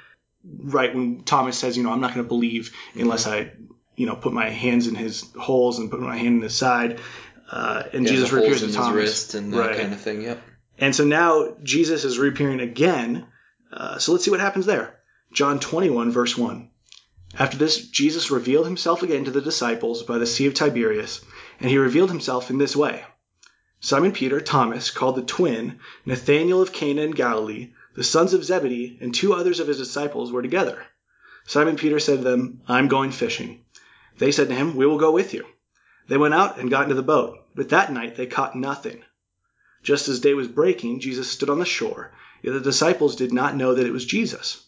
right 0.43 0.93
when 0.93 1.23
Thomas 1.23 1.57
says, 1.57 1.77
you 1.77 1.83
know, 1.83 1.91
I'm 1.93 2.01
not 2.01 2.13
going 2.13 2.25
to 2.25 2.27
believe 2.27 2.75
unless 2.95 3.27
I 3.27 3.53
you 3.97 4.05
know, 4.05 4.15
put 4.15 4.31
my 4.31 4.49
hands 4.49 4.87
in 4.87 4.95
his 4.95 5.25
holes 5.33 5.79
and 5.79 5.91
put 5.91 5.99
my 5.99 6.15
hand 6.15 6.37
in 6.37 6.41
his 6.41 6.55
side. 6.55 6.99
Uh, 7.51 7.83
and 7.91 8.05
yeah, 8.05 8.11
Jesus 8.11 8.31
appears 8.31 8.61
to 8.61 8.71
Thomas. 8.71 8.95
wrist 8.95 9.33
and 9.33 9.51
that 9.53 9.57
right. 9.57 9.77
kind 9.77 9.91
of 9.91 9.99
thing. 9.99 10.21
Yep. 10.21 10.41
And 10.77 10.95
so 10.95 11.03
now 11.03 11.55
Jesus 11.63 12.05
is 12.05 12.19
reappearing 12.19 12.59
again. 12.59 13.25
Uh, 13.73 13.97
so 13.97 14.11
let's 14.11 14.23
see 14.23 14.31
what 14.31 14.39
happens 14.39 14.67
there. 14.67 14.99
John 15.33 15.59
21, 15.59 16.11
verse 16.11 16.37
1. 16.37 16.69
After 17.37 17.57
this, 17.57 17.89
Jesus 17.89 18.31
revealed 18.31 18.65
himself 18.65 19.03
again 19.03 19.25
to 19.25 19.31
the 19.31 19.41
disciples 19.41 20.03
by 20.03 20.17
the 20.19 20.25
Sea 20.25 20.45
of 20.45 20.53
Tiberias, 20.53 21.21
and 21.59 21.69
he 21.69 21.77
revealed 21.77 22.09
himself 22.09 22.49
in 22.49 22.57
this 22.57 22.75
way. 22.75 23.03
Simon 23.79 24.11
Peter, 24.11 24.39
Thomas, 24.39 24.91
called 24.91 25.15
the 25.15 25.21
twin, 25.21 25.79
Nathanael 26.05 26.61
of 26.61 26.71
Cana 26.71 27.01
in 27.01 27.11
Galilee, 27.11 27.73
the 27.95 28.03
sons 28.03 28.33
of 28.33 28.45
Zebedee, 28.45 28.97
and 29.01 29.13
two 29.13 29.33
others 29.33 29.59
of 29.59 29.67
his 29.67 29.77
disciples 29.77 30.31
were 30.31 30.41
together. 30.41 30.83
Simon 31.45 31.77
Peter 31.77 31.99
said 31.99 32.19
to 32.19 32.23
them, 32.23 32.61
I'm 32.67 32.87
going 32.87 33.11
fishing. 33.11 33.63
They 34.17 34.31
said 34.31 34.49
to 34.49 34.55
him, 34.55 34.75
We 34.75 34.85
will 34.85 34.97
go 34.97 35.11
with 35.11 35.33
you. 35.33 35.45
They 36.07 36.17
went 36.17 36.33
out 36.33 36.57
and 36.57 36.69
got 36.69 36.83
into 36.83 36.95
the 36.95 37.03
boat, 37.03 37.37
but 37.55 37.69
that 37.69 37.91
night 37.91 38.15
they 38.15 38.25
caught 38.25 38.55
nothing. 38.55 39.03
Just 39.83 40.07
as 40.07 40.19
day 40.19 40.33
was 40.33 40.47
breaking, 40.47 40.99
Jesus 40.99 41.29
stood 41.29 41.49
on 41.49 41.59
the 41.59 41.65
shore, 41.65 42.11
yet 42.41 42.53
the 42.53 42.59
disciples 42.59 43.15
did 43.15 43.33
not 43.33 43.55
know 43.55 43.73
that 43.73 43.85
it 43.85 43.93
was 43.93 44.05
Jesus. 44.05 44.65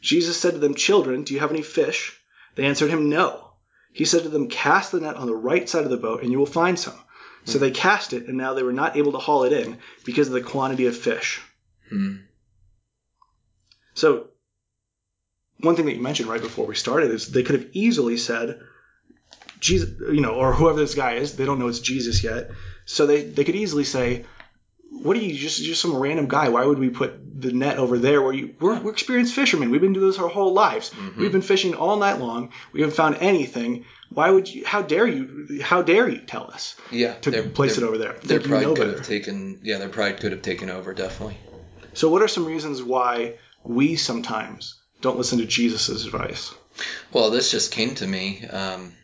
Jesus 0.00 0.36
said 0.38 0.54
to 0.54 0.58
them, 0.58 0.74
Children, 0.74 1.24
do 1.24 1.34
you 1.34 1.40
have 1.40 1.50
any 1.50 1.62
fish? 1.62 2.18
They 2.54 2.64
answered 2.64 2.90
him, 2.90 3.08
No. 3.08 3.52
He 3.92 4.04
said 4.04 4.22
to 4.22 4.28
them, 4.28 4.48
Cast 4.48 4.92
the 4.92 5.00
net 5.00 5.16
on 5.16 5.26
the 5.26 5.34
right 5.34 5.68
side 5.68 5.84
of 5.84 5.90
the 5.90 5.96
boat, 5.96 6.22
and 6.22 6.30
you 6.30 6.38
will 6.38 6.46
find 6.46 6.78
some. 6.78 6.98
So 7.44 7.58
they 7.58 7.70
cast 7.70 8.12
it, 8.12 8.26
and 8.26 8.36
now 8.36 8.52
they 8.52 8.62
were 8.62 8.74
not 8.74 8.96
able 8.96 9.12
to 9.12 9.18
haul 9.18 9.44
it 9.44 9.54
in 9.54 9.78
because 10.04 10.26
of 10.26 10.34
the 10.34 10.42
quantity 10.42 10.84
of 10.84 10.94
fish. 10.94 11.40
Hmm. 11.88 12.16
So, 13.94 14.28
one 15.60 15.74
thing 15.74 15.86
that 15.86 15.94
you 15.94 16.02
mentioned 16.02 16.28
right 16.28 16.42
before 16.42 16.66
we 16.66 16.74
started 16.74 17.10
is 17.10 17.28
they 17.28 17.42
could 17.42 17.58
have 17.58 17.70
easily 17.72 18.18
said, 18.18 18.60
Jesus, 19.60 19.90
you 20.00 20.20
know, 20.20 20.34
or 20.34 20.52
whoever 20.52 20.78
this 20.78 20.94
guy 20.94 21.14
is, 21.14 21.36
they 21.36 21.44
don't 21.44 21.58
know 21.58 21.68
it's 21.68 21.80
Jesus 21.80 22.22
yet. 22.22 22.50
So 22.84 23.06
they, 23.06 23.22
they 23.22 23.44
could 23.44 23.56
easily 23.56 23.84
say, 23.84 24.24
what 24.90 25.16
are 25.16 25.20
you 25.20 25.34
just 25.36 25.62
just 25.62 25.80
some 25.80 25.96
random 25.96 26.28
guy? 26.28 26.48
Why 26.48 26.64
would 26.64 26.78
we 26.78 26.90
put 26.90 27.40
the 27.40 27.52
net 27.52 27.78
over 27.78 27.98
there 27.98 28.20
where 28.22 28.32
you 28.32 28.54
we're, 28.58 28.80
we're 28.80 28.90
experienced 28.90 29.34
fishermen. 29.34 29.70
We've 29.70 29.80
been 29.80 29.92
doing 29.92 30.06
this 30.08 30.18
our 30.18 30.28
whole 30.28 30.52
lives. 30.52 30.90
We've 31.16 31.30
been 31.30 31.42
fishing 31.42 31.74
all 31.74 31.96
night 31.96 32.18
long. 32.18 32.52
We 32.72 32.80
haven't 32.80 32.96
found 32.96 33.16
anything. 33.20 33.84
Why 34.10 34.30
would 34.30 34.48
you? 34.52 34.64
How 34.64 34.82
dare 34.82 35.06
you? 35.06 35.60
How 35.62 35.82
dare 35.82 36.08
you 36.08 36.20
tell 36.20 36.50
us 36.50 36.74
Yeah. 36.90 37.14
to 37.20 37.42
place 37.42 37.76
it 37.76 37.84
over 37.84 37.98
there? 37.98 38.16
Their 38.24 38.40
pride 38.40 38.64
could 38.66 38.76
better. 38.78 38.92
have 38.96 39.06
taken. 39.06 39.60
Yeah, 39.62 39.78
their 39.78 39.88
pride 39.90 40.18
could 40.20 40.32
have 40.32 40.42
taken 40.42 40.70
over. 40.70 40.94
Definitely. 40.94 41.38
So, 41.92 42.08
what 42.08 42.22
are 42.22 42.28
some 42.28 42.46
reasons 42.46 42.82
why 42.82 43.34
we 43.64 43.96
sometimes 43.96 44.80
don't 45.02 45.18
listen 45.18 45.38
to 45.38 45.46
Jesus' 45.46 46.04
advice? 46.06 46.54
Well, 47.12 47.30
this 47.30 47.50
just 47.50 47.70
came 47.70 47.94
to 47.96 48.06
me. 48.06 48.46
Um, 48.46 48.94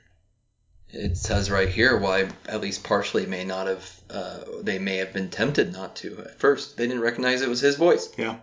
it 0.94 1.16
says 1.16 1.50
right 1.50 1.68
here 1.68 1.98
why 1.98 2.28
at 2.46 2.60
least 2.60 2.84
partially 2.84 3.26
may 3.26 3.44
not 3.44 3.66
have. 3.66 4.00
Uh, 4.08 4.40
they 4.62 4.78
may 4.78 4.96
have 4.96 5.12
been 5.12 5.30
tempted 5.30 5.72
not 5.72 5.96
to 5.96 6.18
at 6.20 6.38
first. 6.38 6.76
They 6.76 6.86
didn't 6.86 7.02
recognize 7.02 7.42
it 7.42 7.48
was 7.48 7.60
his 7.60 7.76
voice. 7.76 8.08
Yeah. 8.16 8.38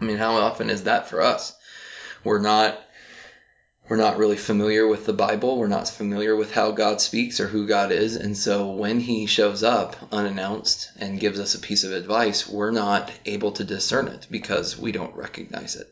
I 0.00 0.04
mean, 0.04 0.18
how 0.18 0.34
often 0.34 0.68
is 0.68 0.84
that 0.84 1.08
for 1.08 1.20
us? 1.20 1.56
We're 2.24 2.40
not. 2.40 2.78
We're 3.88 3.96
not 3.96 4.18
really 4.18 4.36
familiar 4.36 4.86
with 4.88 5.06
the 5.06 5.12
Bible. 5.12 5.58
We're 5.58 5.68
not 5.68 5.88
familiar 5.88 6.34
with 6.34 6.52
how 6.52 6.72
God 6.72 7.00
speaks 7.00 7.38
or 7.38 7.46
who 7.46 7.68
God 7.68 7.92
is. 7.92 8.16
And 8.16 8.36
so 8.36 8.72
when 8.72 8.98
he 8.98 9.26
shows 9.26 9.62
up 9.62 9.94
unannounced 10.10 10.90
and 10.98 11.20
gives 11.20 11.38
us 11.38 11.54
a 11.54 11.60
piece 11.60 11.84
of 11.84 11.92
advice, 11.92 12.48
we're 12.48 12.72
not 12.72 13.12
able 13.26 13.52
to 13.52 13.62
discern 13.62 14.08
it 14.08 14.26
because 14.28 14.76
we 14.76 14.90
don't 14.90 15.14
recognize 15.14 15.76
it. 15.76 15.86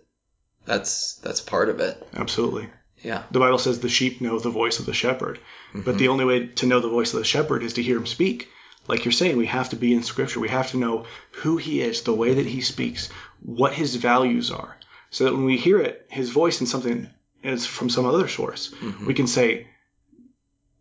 That's 0.66 1.14
that's 1.16 1.40
part 1.40 1.68
of 1.68 1.78
it. 1.78 2.04
Absolutely. 2.14 2.68
Yeah. 3.04 3.22
The 3.30 3.38
Bible 3.38 3.58
says 3.58 3.78
the 3.80 3.88
sheep 3.88 4.20
know 4.20 4.38
the 4.38 4.50
voice 4.50 4.78
of 4.78 4.86
the 4.86 4.94
shepherd, 4.94 5.38
but 5.74 5.98
the 5.98 6.08
only 6.08 6.24
way 6.24 6.46
to 6.46 6.66
know 6.66 6.80
the 6.80 6.88
voice 6.88 7.12
of 7.12 7.18
the 7.18 7.24
shepherd 7.24 7.62
is 7.62 7.74
to 7.74 7.82
hear 7.82 7.98
him 7.98 8.06
speak. 8.06 8.48
Like 8.88 9.04
you're 9.04 9.12
saying, 9.12 9.36
we 9.36 9.46
have 9.46 9.70
to 9.70 9.76
be 9.76 9.94
in 9.94 10.02
Scripture. 10.02 10.40
We 10.40 10.48
have 10.48 10.70
to 10.70 10.76
know 10.78 11.06
who 11.32 11.56
he 11.56 11.80
is, 11.80 12.02
the 12.02 12.14
way 12.14 12.34
that 12.34 12.46
he 12.46 12.60
speaks, 12.60 13.08
what 13.40 13.72
his 13.72 13.96
values 13.96 14.50
are, 14.50 14.76
so 15.10 15.24
that 15.24 15.34
when 15.34 15.44
we 15.44 15.56
hear 15.56 15.78
it, 15.78 16.06
his 16.10 16.30
voice 16.30 16.60
in 16.60 16.66
something 16.66 17.08
is 17.42 17.66
from 17.66 17.90
some 17.90 18.06
other 18.06 18.28
source, 18.28 18.74
we 19.06 19.14
can 19.14 19.26
say, 19.26 19.68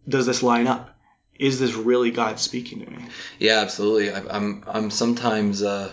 "Does 0.08 0.26
this 0.26 0.44
line 0.44 0.68
up? 0.68 0.98
Is 1.40 1.60
this 1.60 1.74
really 1.74 2.12
God 2.12 2.40
speaking 2.40 2.86
to 2.86 2.92
me?" 2.92 3.06
Yeah, 3.40 3.60
absolutely. 3.60 4.12
I, 4.12 4.24
I'm 4.30 4.64
I'm 4.68 4.92
sometimes 4.92 5.62
uh, 5.62 5.92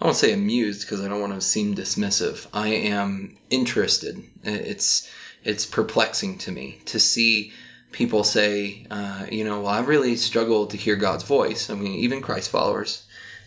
I 0.00 0.04
won't 0.04 0.16
say 0.16 0.32
amused 0.32 0.82
because 0.82 1.00
I 1.00 1.08
don't 1.08 1.20
want 1.20 1.34
to 1.34 1.40
seem 1.40 1.74
dismissive. 1.74 2.46
I 2.52 2.68
am 2.68 3.38
interested. 3.48 4.22
It's 4.42 5.08
it's 5.46 5.64
perplexing 5.64 6.38
to 6.38 6.50
me 6.50 6.80
to 6.86 6.98
see 6.98 7.52
people 7.92 8.24
say, 8.24 8.84
uh, 8.90 9.26
you 9.30 9.44
know, 9.44 9.60
well, 9.60 9.72
I 9.72 9.80
really 9.80 10.16
struggle 10.16 10.66
to 10.66 10.76
hear 10.76 10.96
God's 10.96 11.22
voice. 11.22 11.70
I 11.70 11.74
mean, 11.74 12.00
even 12.00 12.20
Christ 12.20 12.50
followers, 12.50 13.06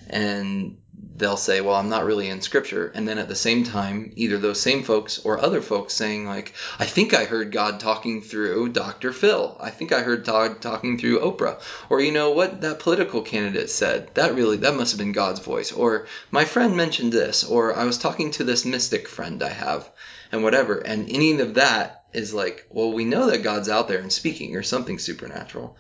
and 0.10 0.78
they'll 1.18 1.36
say, 1.36 1.60
well, 1.60 1.76
I'm 1.76 1.90
not 1.90 2.06
really 2.06 2.30
in 2.30 2.42
Scripture, 2.42 2.90
and 2.96 3.06
then 3.06 3.18
at 3.18 3.28
the 3.28 3.36
same 3.36 3.66
time, 3.66 4.14
either 4.16 4.38
those 4.38 4.62
same 4.62 4.84
folks 4.84 5.20
or 5.20 5.40
other 5.40 5.62
folks 5.62 5.94
saying 5.94 6.26
like, 6.26 6.54
I 6.80 6.86
think 6.86 7.14
I 7.14 7.26
heard 7.26 7.52
God 7.52 7.82
talking 7.82 8.22
through 8.22 8.70
Dr. 8.70 9.12
Phil. 9.12 9.58
I 9.60 9.70
think 9.70 9.92
I 9.92 10.00
heard 10.00 10.24
God 10.24 10.62
talking 10.62 10.98
through 10.98 11.20
Oprah. 11.20 11.60
Or 11.90 12.00
you 12.00 12.14
know 12.14 12.32
what 12.32 12.62
that 12.62 12.80
political 12.80 13.22
candidate 13.22 13.70
said? 13.70 14.10
That 14.14 14.36
really 14.36 14.58
that 14.58 14.76
must 14.76 14.94
have 14.94 15.00
been 15.00 15.12
God's 15.12 15.42
voice. 15.42 15.74
Or 15.74 16.08
my 16.32 16.46
friend 16.46 16.78
mentioned 16.78 17.12
this. 17.12 17.44
Or 17.44 17.76
I 17.76 17.84
was 17.84 17.98
talking 17.98 18.32
to 18.32 18.46
this 18.46 18.64
mystic 18.64 19.10
friend 19.10 19.44
I 19.44 19.50
have, 19.50 19.90
and 20.32 20.44
whatever. 20.44 20.78
And 20.78 21.10
any 21.10 21.40
of 21.40 21.56
that 21.56 22.06
is 22.14 22.34
like, 22.34 22.66
well, 22.70 22.92
we 22.92 23.06
know 23.06 23.30
that 23.30 23.44
God's 23.44 23.70
out 23.70 23.88
there 23.88 24.00
and 24.00 24.12
speaking 24.12 24.56
or 24.56 24.64
something 24.64 25.00
supernatural. 25.00 25.78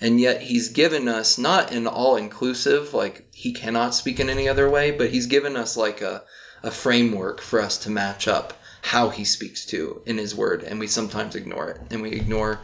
And 0.00 0.18
yet 0.18 0.40
he's 0.40 0.70
given 0.70 1.08
us 1.08 1.36
not 1.38 1.72
an 1.72 1.86
all 1.86 2.16
inclusive, 2.16 2.94
like 2.94 3.28
he 3.32 3.52
cannot 3.52 3.94
speak 3.94 4.18
in 4.18 4.30
any 4.30 4.48
other 4.48 4.68
way, 4.68 4.92
but 4.92 5.10
he's 5.10 5.26
given 5.26 5.56
us 5.56 5.76
like 5.76 6.00
a, 6.00 6.22
a 6.62 6.70
framework 6.70 7.40
for 7.40 7.60
us 7.60 7.78
to 7.78 7.90
match 7.90 8.26
up 8.26 8.54
how 8.82 9.10
he 9.10 9.24
speaks 9.24 9.66
to 9.66 10.00
in 10.06 10.16
his 10.16 10.34
word. 10.34 10.62
And 10.62 10.80
we 10.80 10.86
sometimes 10.86 11.36
ignore 11.36 11.70
it. 11.70 11.80
And 11.90 12.00
we 12.00 12.12
ignore 12.12 12.60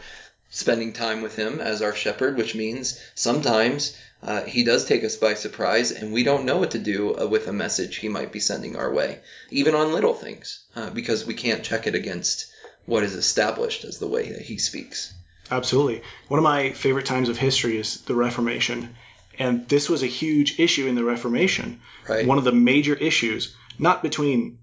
spending 0.49 0.93
time 0.93 1.21
with 1.21 1.35
him 1.35 1.59
as 1.59 1.81
our 1.81 1.93
shepherd, 1.93 2.37
which 2.37 2.55
means 2.55 2.99
sometimes 3.15 3.97
uh, 4.23 4.43
he 4.43 4.63
does 4.63 4.85
take 4.85 5.03
us 5.03 5.15
by 5.15 5.33
surprise 5.33 5.91
and 5.91 6.11
we 6.11 6.23
don't 6.23 6.45
know 6.45 6.57
what 6.57 6.71
to 6.71 6.79
do 6.79 7.15
uh, 7.17 7.27
with 7.27 7.47
a 7.47 7.53
message 7.53 7.97
he 7.97 8.09
might 8.09 8.31
be 8.31 8.39
sending 8.39 8.75
our 8.75 8.91
way, 8.91 9.19
even 9.51 9.75
on 9.75 9.93
little 9.93 10.13
things, 10.13 10.59
uh, 10.75 10.89
because 10.89 11.25
we 11.25 11.33
can't 11.33 11.63
check 11.63 11.85
it 11.87 11.95
against 11.95 12.47
what 12.85 13.03
is 13.03 13.13
established 13.13 13.83
as 13.83 13.99
the 13.99 14.07
way 14.07 14.31
that 14.31 14.41
he 14.41 14.57
speaks. 14.57 15.13
Absolutely. 15.51 16.01
One 16.27 16.39
of 16.39 16.43
my 16.43 16.71
favorite 16.71 17.05
times 17.05 17.29
of 17.29 17.37
history 17.37 17.77
is 17.77 18.01
the 18.01 18.15
Reformation. 18.15 18.95
And 19.39 19.67
this 19.67 19.89
was 19.89 20.03
a 20.03 20.07
huge 20.07 20.59
issue 20.59 20.87
in 20.87 20.95
the 20.95 21.03
Reformation. 21.03 21.79
Right. 22.07 22.25
One 22.25 22.37
of 22.37 22.43
the 22.43 22.51
major 22.51 22.95
issues, 22.95 23.55
not 23.77 24.01
between 24.01 24.57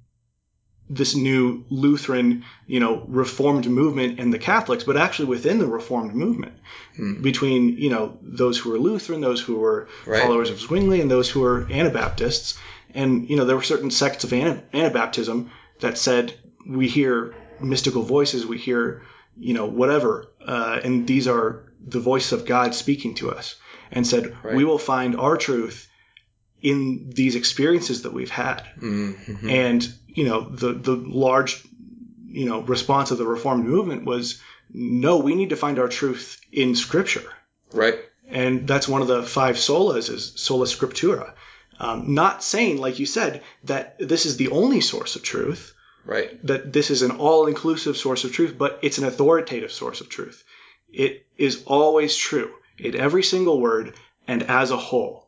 this 0.90 1.14
new 1.14 1.64
Lutheran, 1.70 2.44
you 2.66 2.78
know, 2.80 3.04
Reformed 3.08 3.66
movement 3.68 4.20
and 4.20 4.32
the 4.32 4.38
Catholics, 4.38 4.84
but 4.84 4.96
actually 4.96 5.26
within 5.28 5.58
the 5.58 5.66
Reformed 5.66 6.14
movement, 6.14 6.54
between 7.22 7.76
you 7.78 7.90
know 7.90 8.18
those 8.22 8.58
who 8.58 8.70
were 8.70 8.78
Lutheran, 8.78 9.20
those 9.20 9.40
who 9.40 9.56
were 9.56 9.88
Right. 10.06 10.20
followers 10.22 10.50
of 10.50 10.60
Zwingli, 10.60 11.00
and 11.00 11.10
those 11.10 11.28
who 11.30 11.40
were 11.40 11.66
Anabaptists. 11.70 12.58
And 12.94 13.28
you 13.28 13.36
know 13.36 13.44
there 13.44 13.56
were 13.56 13.62
certain 13.62 13.90
sects 13.90 14.24
of 14.24 14.30
Anabaptism 14.30 15.48
that 15.80 15.98
said 15.98 16.34
we 16.66 16.86
hear 16.88 17.34
mystical 17.60 18.02
voices, 18.02 18.46
we 18.46 18.58
hear 18.58 19.02
you 19.38 19.54
know 19.54 19.66
whatever, 19.66 20.26
uh, 20.46 20.80
and 20.84 21.06
these 21.06 21.26
are 21.26 21.64
the 21.86 22.00
voice 22.00 22.32
of 22.32 22.46
God 22.46 22.74
speaking 22.74 23.14
to 23.16 23.30
us, 23.30 23.56
and 23.90 24.06
said 24.06 24.36
Right. 24.44 24.54
we 24.54 24.64
will 24.64 24.78
find 24.78 25.16
our 25.16 25.36
truth 25.36 25.88
in 26.64 27.10
these 27.14 27.36
experiences 27.36 28.02
that 28.02 28.12
we've 28.12 28.30
had 28.30 28.62
Mm-hmm. 28.80 29.48
and 29.48 29.94
you 30.08 30.24
know 30.24 30.40
the 30.48 30.72
the 30.72 30.96
large 30.96 31.62
you 32.26 32.46
know 32.46 32.60
response 32.62 33.10
of 33.12 33.18
the 33.18 33.26
reformed 33.26 33.64
movement 33.66 34.04
was 34.04 34.40
no 34.72 35.18
we 35.18 35.34
need 35.36 35.50
to 35.50 35.56
find 35.56 35.78
our 35.78 35.88
truth 35.88 36.40
in 36.50 36.74
scripture 36.74 37.28
Right. 37.72 37.98
and 38.28 38.66
that's 38.66 38.88
one 38.88 39.02
of 39.02 39.08
the 39.08 39.22
five 39.22 39.56
solas 39.56 40.08
is 40.10 40.32
sola 40.36 40.66
scriptura 40.66 41.34
um, 41.78 42.14
not 42.14 42.42
saying 42.42 42.78
like 42.78 42.98
you 42.98 43.06
said 43.06 43.42
that 43.64 43.96
this 43.98 44.24
is 44.26 44.36
the 44.36 44.48
only 44.48 44.80
source 44.80 45.16
of 45.16 45.22
truth 45.22 45.72
Right. 46.06 46.30
that 46.46 46.72
this 46.72 46.90
is 46.90 47.02
an 47.02 47.12
all-inclusive 47.12 47.96
source 47.96 48.24
of 48.24 48.32
truth 48.32 48.54
but 48.56 48.78
it's 48.82 48.98
an 48.98 49.04
authoritative 49.04 49.72
source 49.72 50.00
of 50.00 50.08
truth 50.08 50.44
it 50.92 51.26
is 51.36 51.62
always 51.66 52.16
true 52.16 52.50
in 52.78 52.94
every 52.96 53.22
single 53.22 53.60
word 53.60 53.94
and 54.26 54.42
as 54.44 54.70
a 54.70 54.76
whole 54.76 55.23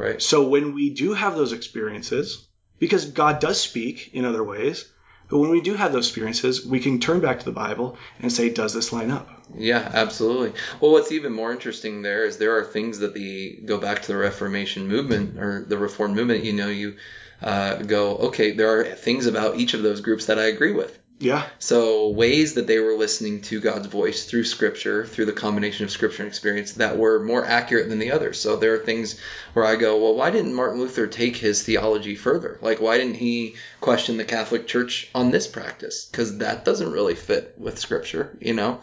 Right. 0.00 0.22
so 0.22 0.48
when 0.48 0.74
we 0.74 0.90
do 0.90 1.12
have 1.12 1.36
those 1.36 1.52
experiences, 1.52 2.46
because 2.78 3.04
God 3.04 3.40
does 3.40 3.60
speak 3.60 4.10
in 4.14 4.24
other 4.24 4.42
ways, 4.42 4.90
but 5.28 5.38
when 5.38 5.50
we 5.50 5.60
do 5.60 5.74
have 5.74 5.92
those 5.92 6.08
experiences, 6.08 6.66
we 6.66 6.80
can 6.80 6.98
turn 6.98 7.20
back 7.20 7.38
to 7.38 7.44
the 7.44 7.52
Bible 7.52 7.96
and 8.20 8.32
say, 8.32 8.48
does 8.48 8.74
this 8.74 8.92
line 8.92 9.12
up? 9.12 9.28
Yeah, 9.56 9.88
absolutely. 9.92 10.60
Well, 10.80 10.90
what's 10.92 11.12
even 11.12 11.32
more 11.32 11.52
interesting 11.52 12.02
there 12.02 12.24
is 12.24 12.38
there 12.38 12.56
are 12.56 12.64
things 12.64 12.98
that 12.98 13.14
the 13.14 13.60
go 13.64 13.78
back 13.78 14.02
to 14.02 14.08
the 14.08 14.16
Reformation 14.16 14.88
movement 14.88 15.38
or 15.38 15.64
the 15.64 15.78
Reformed 15.78 16.16
movement. 16.16 16.44
You 16.44 16.52
know, 16.52 16.68
you 16.68 16.96
uh, 17.42 17.76
go, 17.76 18.16
okay, 18.16 18.52
there 18.52 18.80
are 18.80 18.84
things 18.84 19.26
about 19.26 19.56
each 19.56 19.74
of 19.74 19.82
those 19.82 20.00
groups 20.00 20.26
that 20.26 20.38
I 20.38 20.46
agree 20.46 20.72
with. 20.72 20.98
Yeah. 21.20 21.46
So 21.58 22.08
ways 22.08 22.54
that 22.54 22.66
they 22.66 22.78
were 22.78 22.96
listening 22.96 23.42
to 23.42 23.60
God's 23.60 23.88
voice 23.88 24.24
through 24.24 24.44
scripture, 24.44 25.04
through 25.04 25.26
the 25.26 25.34
combination 25.34 25.84
of 25.84 25.90
scripture 25.90 26.22
and 26.22 26.28
experience 26.28 26.72
that 26.72 26.96
were 26.96 27.20
more 27.20 27.44
accurate 27.44 27.90
than 27.90 27.98
the 27.98 28.12
others. 28.12 28.40
So 28.40 28.56
there 28.56 28.74
are 28.74 28.78
things 28.78 29.20
where 29.52 29.66
I 29.66 29.76
go, 29.76 30.00
well, 30.02 30.14
why 30.14 30.30
didn't 30.30 30.54
Martin 30.54 30.80
Luther 30.80 31.06
take 31.06 31.36
his 31.36 31.62
theology 31.62 32.14
further? 32.14 32.58
Like, 32.62 32.80
why 32.80 32.96
didn't 32.96 33.16
he 33.16 33.56
question 33.82 34.16
the 34.16 34.24
Catholic 34.24 34.66
Church 34.66 35.10
on 35.14 35.30
this 35.30 35.46
practice? 35.46 36.08
Because 36.10 36.38
that 36.38 36.64
doesn't 36.64 36.90
really 36.90 37.14
fit 37.14 37.54
with 37.58 37.78
scripture, 37.78 38.34
you 38.40 38.54
know? 38.54 38.80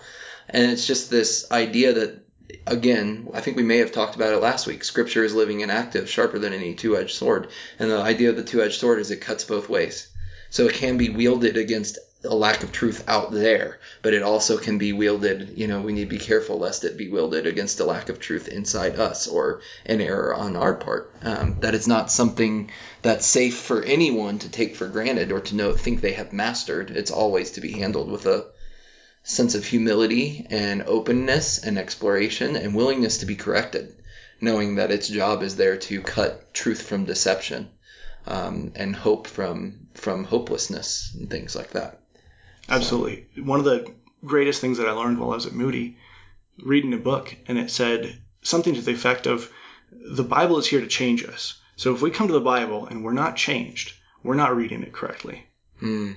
And 0.47 0.71
it's 0.71 0.85
just 0.85 1.09
this 1.09 1.51
idea 1.51 1.93
that, 1.93 2.19
again, 2.67 3.29
I 3.33 3.41
think 3.41 3.57
we 3.57 3.63
may 3.63 3.79
have 3.79 3.91
talked 3.91 4.15
about 4.15 4.33
it 4.33 4.43
last 4.43 4.67
week. 4.67 4.83
Scripture 4.83 5.23
is 5.23 5.33
living 5.33 5.63
and 5.63 5.71
active, 5.71 6.07
sharper 6.07 6.37
than 6.37 6.53
any 6.53 6.75
two 6.75 6.97
edged 6.97 7.15
sword. 7.15 7.47
And 7.79 7.89
the 7.89 7.99
idea 7.99 8.29
of 8.29 8.35
the 8.35 8.43
two 8.43 8.61
edged 8.61 8.79
sword 8.79 8.99
is 8.99 9.09
it 9.09 9.21
cuts 9.21 9.43
both 9.43 9.69
ways. 9.69 10.07
So 10.49 10.67
it 10.67 10.75
can 10.75 10.97
be 10.97 11.09
wielded 11.09 11.57
against 11.57 11.97
a 12.27 12.35
lack 12.35 12.61
of 12.61 12.71
truth 12.71 13.03
out 13.07 13.31
there, 13.31 13.79
but 14.03 14.13
it 14.13 14.21
also 14.21 14.57
can 14.57 14.77
be 14.77 14.93
wielded, 14.93 15.57
you 15.57 15.67
know, 15.67 15.81
we 15.81 15.93
need 15.93 16.09
to 16.09 16.17
be 16.17 16.19
careful 16.19 16.59
lest 16.59 16.83
it 16.83 16.97
be 16.97 17.09
wielded 17.09 17.47
against 17.47 17.79
a 17.79 17.85
lack 17.85 18.09
of 18.09 18.19
truth 18.19 18.47
inside 18.47 18.99
us 18.99 19.27
or 19.27 19.61
an 19.85 19.99
error 20.01 20.35
on 20.35 20.55
our 20.55 20.75
part. 20.75 21.11
Um, 21.23 21.57
that 21.61 21.73
it's 21.73 21.87
not 21.87 22.11
something 22.11 22.69
that's 23.01 23.25
safe 23.25 23.57
for 23.57 23.81
anyone 23.81 24.39
to 24.39 24.49
take 24.49 24.75
for 24.75 24.87
granted 24.87 25.31
or 25.31 25.39
to 25.41 25.55
know, 25.55 25.73
think 25.73 26.01
they 26.01 26.13
have 26.13 26.31
mastered. 26.31 26.91
It's 26.91 27.11
always 27.11 27.51
to 27.51 27.61
be 27.61 27.71
handled 27.71 28.11
with 28.11 28.25
a 28.27 28.45
sense 29.23 29.55
of 29.55 29.65
humility 29.65 30.45
and 30.49 30.83
openness 30.83 31.59
and 31.59 31.77
exploration 31.77 32.55
and 32.55 32.75
willingness 32.75 33.17
to 33.17 33.25
be 33.25 33.35
corrected, 33.35 33.95
knowing 34.39 34.75
that 34.75 34.91
its 34.91 35.07
job 35.07 35.41
is 35.43 35.55
there 35.55 35.77
to 35.77 36.01
cut 36.01 36.53
truth 36.53 36.81
from 36.81 37.05
deception 37.05 37.69
um, 38.27 38.71
and 38.75 38.95
hope 38.95 39.27
from 39.27 39.87
from 39.93 40.23
hopelessness 40.25 41.13
and 41.17 41.29
things 41.29 41.55
like 41.55 41.71
that. 41.71 41.99
Absolutely. 42.69 43.27
One 43.41 43.59
of 43.59 43.65
the 43.65 43.93
greatest 44.25 44.61
things 44.61 44.77
that 44.77 44.87
I 44.87 44.91
learned 44.91 45.19
while 45.19 45.31
I 45.31 45.35
was 45.35 45.45
at 45.45 45.53
Moody, 45.53 45.97
reading 46.63 46.93
a 46.93 46.97
book, 46.97 47.35
and 47.47 47.57
it 47.57 47.71
said 47.71 48.21
something 48.41 48.73
to 48.75 48.81
the 48.81 48.91
effect 48.91 49.27
of 49.27 49.51
the 49.91 50.23
Bible 50.23 50.57
is 50.57 50.67
here 50.67 50.81
to 50.81 50.87
change 50.87 51.23
us. 51.23 51.59
So 51.75 51.93
if 51.93 52.01
we 52.01 52.11
come 52.11 52.27
to 52.27 52.33
the 52.33 52.39
Bible 52.39 52.87
and 52.87 53.03
we're 53.03 53.13
not 53.13 53.35
changed, 53.35 53.93
we're 54.23 54.35
not 54.35 54.55
reading 54.55 54.83
it 54.83 54.93
correctly. 54.93 55.45
Hmm. 55.79 56.13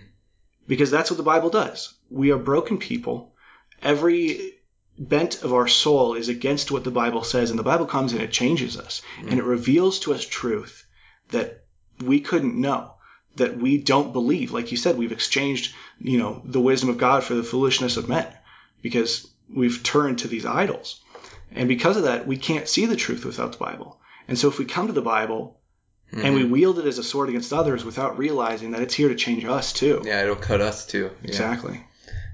Because 0.67 0.91
that's 0.91 1.11
what 1.11 1.17
the 1.17 1.23
Bible 1.23 1.51
does. 1.51 1.95
We 2.09 2.33
are 2.33 2.39
broken 2.39 2.79
people. 2.79 3.35
Every 3.83 4.55
bent 4.99 5.43
of 5.43 5.53
our 5.53 5.69
soul 5.69 6.15
is 6.15 6.29
against 6.29 6.71
what 6.71 6.85
the 6.85 6.91
Bible 6.91 7.25
says, 7.25 7.51
and 7.51 7.59
the 7.59 7.65
Bible 7.65 7.87
comes 7.87 8.13
and 8.13 8.23
it 8.23 8.33
changes 8.33 8.79
us. 8.79 9.03
And 9.19 9.39
it 9.39 9.45
reveals 9.45 10.01
to 10.01 10.15
us 10.15 10.25
truth 10.25 10.87
that 11.29 11.65
we 12.01 12.21
couldn't 12.21 12.61
know 12.61 12.95
that 13.37 13.57
we 13.57 13.79
don't 13.79 14.13
believe. 14.13 14.53
Like 14.53 14.71
you 14.71 14.77
said, 14.77 14.97
we've 14.99 15.13
exchanged, 15.13 15.75
you 16.01 16.19
know, 16.19 16.43
the 16.45 16.61
wisdom 16.61 16.91
of 16.91 16.99
God 16.99 17.25
for 17.25 17.35
the 17.35 17.43
foolishness 17.43 17.97
of 17.97 18.09
men 18.09 18.27
because 18.83 19.29
we've 19.55 19.83
turned 19.83 20.21
to 20.21 20.29
these 20.29 20.47
idols. 20.47 21.01
And 21.53 21.69
because 21.69 21.97
of 21.97 22.05
that, 22.05 22.27
we 22.27 22.37
can't 22.37 22.69
see 22.69 22.87
the 22.87 22.97
truth 22.97 23.25
without 23.25 23.53
the 23.53 23.59
Bible. 23.59 23.99
And 24.29 24.39
so 24.39 24.49
if 24.49 24.59
we 24.59 24.65
come 24.65 24.87
to 24.87 24.93
the 24.93 25.03
Bible 25.03 25.61
and 26.13 26.35
we 26.35 26.45
wield 26.45 26.79
it 26.79 26.87
as 26.87 26.99
a 26.99 27.05
sword 27.05 27.29
against 27.29 27.53
others 27.53 27.85
without 27.85 28.19
realizing 28.19 28.73
that 28.73 28.83
it's 28.83 28.95
here 28.95 29.09
to 29.09 29.15
change 29.15 29.45
us 29.45 29.73
too. 29.73 30.03
Yeah, 30.05 30.23
it'll 30.23 30.37
cut 30.37 30.61
us 30.61 30.87
too. 30.87 31.11
Yeah. 31.23 31.29
Exactly. 31.29 31.87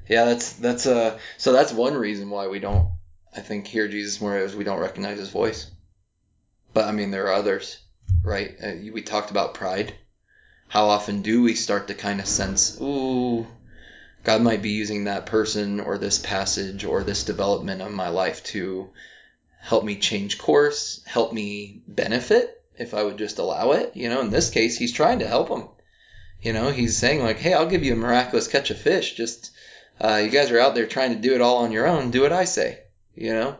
Yeah, 0.09 0.25
that's 0.25 0.53
that's 0.55 0.87
uh 0.87 1.19
so 1.37 1.53
that's 1.53 1.73
one 1.73 1.95
reason 1.95 2.31
why 2.31 2.47
we 2.49 2.59
don't 2.59 2.91
I 3.37 3.41
think 3.41 3.67
hear 3.67 3.89
Jesus 3.89 4.21
more 4.21 4.39
is 4.39 4.57
we 4.57 4.65
don't 4.65 4.81
recognize 4.81 5.19
his 5.19 5.29
voice. 5.29 5.71
But 6.73 6.87
I 6.87 6.93
mean 6.93 7.11
there 7.11 7.27
are 7.27 7.35
others, 7.35 7.79
right? 8.23 8.55
Uh, 8.63 8.73
we 8.93 9.03
talked 9.03 9.31
about 9.31 9.55
pride. 9.55 9.95
How 10.69 10.87
often 10.87 11.23
do 11.23 11.43
we 11.43 11.55
start 11.55 11.89
to 11.89 11.95
kind 11.95 12.21
of 12.21 12.27
sense, 12.27 12.79
ooh, 12.81 13.47
God 14.25 14.43
might 14.43 14.63
be 14.63 14.71
using 14.71 15.05
that 15.05 15.27
person 15.27 15.79
or 15.79 15.99
this 15.99 16.19
passage 16.19 16.85
or 16.85 17.05
this 17.05 17.23
development 17.23 17.81
of 17.83 17.93
my 17.93 18.09
life 18.09 18.43
to 18.45 18.91
help 19.61 19.85
me 19.85 19.97
change 19.97 20.39
course, 20.39 21.01
help 21.07 21.33
me 21.33 21.83
benefit 21.87 22.63
if 22.77 22.95
I 22.95 23.05
would 23.05 23.19
just 23.19 23.39
allow 23.39 23.73
it. 23.73 23.93
You 23.95 24.09
know, 24.09 24.21
in 24.21 24.31
this 24.31 24.51
case, 24.51 24.77
he's 24.77 24.93
trying 24.93 25.21
to 25.21 25.29
help 25.29 25.49
him. 25.49 25.69
You 26.43 26.53
know, 26.53 26.71
he's 26.71 26.97
saying 26.97 27.23
like, 27.23 27.39
"Hey, 27.39 27.55
I'll 27.55 27.67
give 27.67 27.85
you 27.85 27.93
a 27.93 27.97
miraculous 27.97 28.49
catch 28.49 28.71
of 28.71 28.79
fish. 28.79 29.15
Just 29.15 29.53
uh, 30.01 30.21
you 30.23 30.31
guys 30.31 30.51
are 30.51 30.61
out 30.61 30.75
there 30.75 30.87
trying 30.87 31.15
to 31.15 31.21
do 31.21 31.35
it 31.35 31.41
all 31.41 31.59
on 31.59 31.73
your 31.73 31.87
own. 31.87 32.11
Do 32.11 32.23
what 32.23 32.33
I 32.33 32.45
say." 32.45 32.81
You 33.15 33.33
know, 33.33 33.57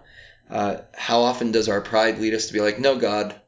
uh, 0.51 0.77
how 0.95 1.21
often 1.21 1.53
does 1.53 1.69
our 1.69 1.81
pride 1.81 2.19
lead 2.19 2.35
us 2.35 2.49
to 2.49 2.53
be 2.53 2.61
like, 2.61 2.79
"No, 2.79 2.97
God, 2.97 3.41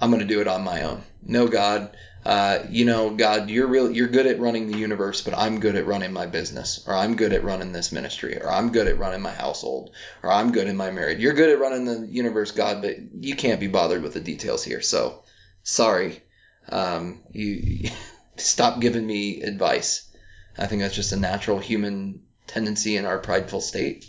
I'm 0.00 0.10
going 0.10 0.20
to 0.20 0.34
do 0.34 0.40
it 0.40 0.48
on 0.48 0.62
my 0.62 0.82
own. 0.82 1.02
No, 1.22 1.48
God, 1.48 1.96
uh, 2.24 2.60
you 2.70 2.84
know, 2.86 3.10
God, 3.10 3.50
you're 3.50 3.66
real, 3.66 3.90
you're 3.90 4.08
good 4.08 4.26
at 4.26 4.40
running 4.40 4.70
the 4.70 4.78
universe, 4.78 5.20
but 5.20 5.36
I'm 5.36 5.60
good 5.60 5.76
at 5.76 5.86
running 5.86 6.12
my 6.12 6.26
business, 6.26 6.82
or 6.86 6.94
I'm 6.94 7.16
good 7.16 7.32
at 7.34 7.44
running 7.44 7.72
this 7.72 7.92
ministry, 7.92 8.40
or 8.40 8.50
I'm 8.50 8.72
good 8.72 8.88
at 8.88 8.98
running 8.98 9.20
my 9.20 9.32
household, 9.32 9.90
or 10.22 10.32
I'm 10.32 10.50
good 10.52 10.66
in 10.66 10.76
my 10.76 10.90
marriage. 10.90 11.18
You're 11.18 11.34
good 11.34 11.50
at 11.50 11.58
running 11.58 11.84
the 11.84 12.06
universe, 12.06 12.52
God, 12.52 12.80
but 12.80 12.96
you 13.20 13.36
can't 13.36 13.60
be 13.60 13.66
bothered 13.66 14.02
with 14.02 14.14
the 14.14 14.20
details 14.20 14.64
here. 14.64 14.80
So, 14.80 15.22
sorry, 15.64 16.22
um, 16.70 17.20
you 17.32 17.90
stop 18.36 18.80
giving 18.80 19.06
me 19.06 19.42
advice. 19.42 20.10
I 20.56 20.66
think 20.66 20.80
that's 20.80 20.94
just 20.94 21.12
a 21.12 21.16
natural 21.16 21.58
human 21.58 22.22
tendency 22.46 22.96
in 22.96 23.04
our 23.04 23.18
prideful 23.18 23.60
state 23.60 24.06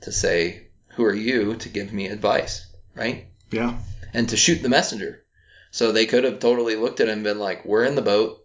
to 0.00 0.10
say, 0.10 0.66
"Who 0.96 1.04
are 1.04 1.14
you 1.14 1.54
to 1.56 1.68
give 1.68 1.92
me 1.92 2.08
advice?" 2.08 2.66
Right? 2.94 3.26
Yeah. 3.50 3.78
and 4.14 4.28
to 4.30 4.36
shoot 4.36 4.62
the 4.62 4.68
messenger. 4.68 5.21
So 5.72 5.90
they 5.90 6.06
could 6.06 6.24
have 6.24 6.38
totally 6.38 6.76
looked 6.76 7.00
at 7.00 7.08
him 7.08 7.14
and 7.14 7.24
been 7.24 7.38
like, 7.38 7.64
We're 7.64 7.84
in 7.84 7.96
the 7.96 8.02
boat. 8.02 8.44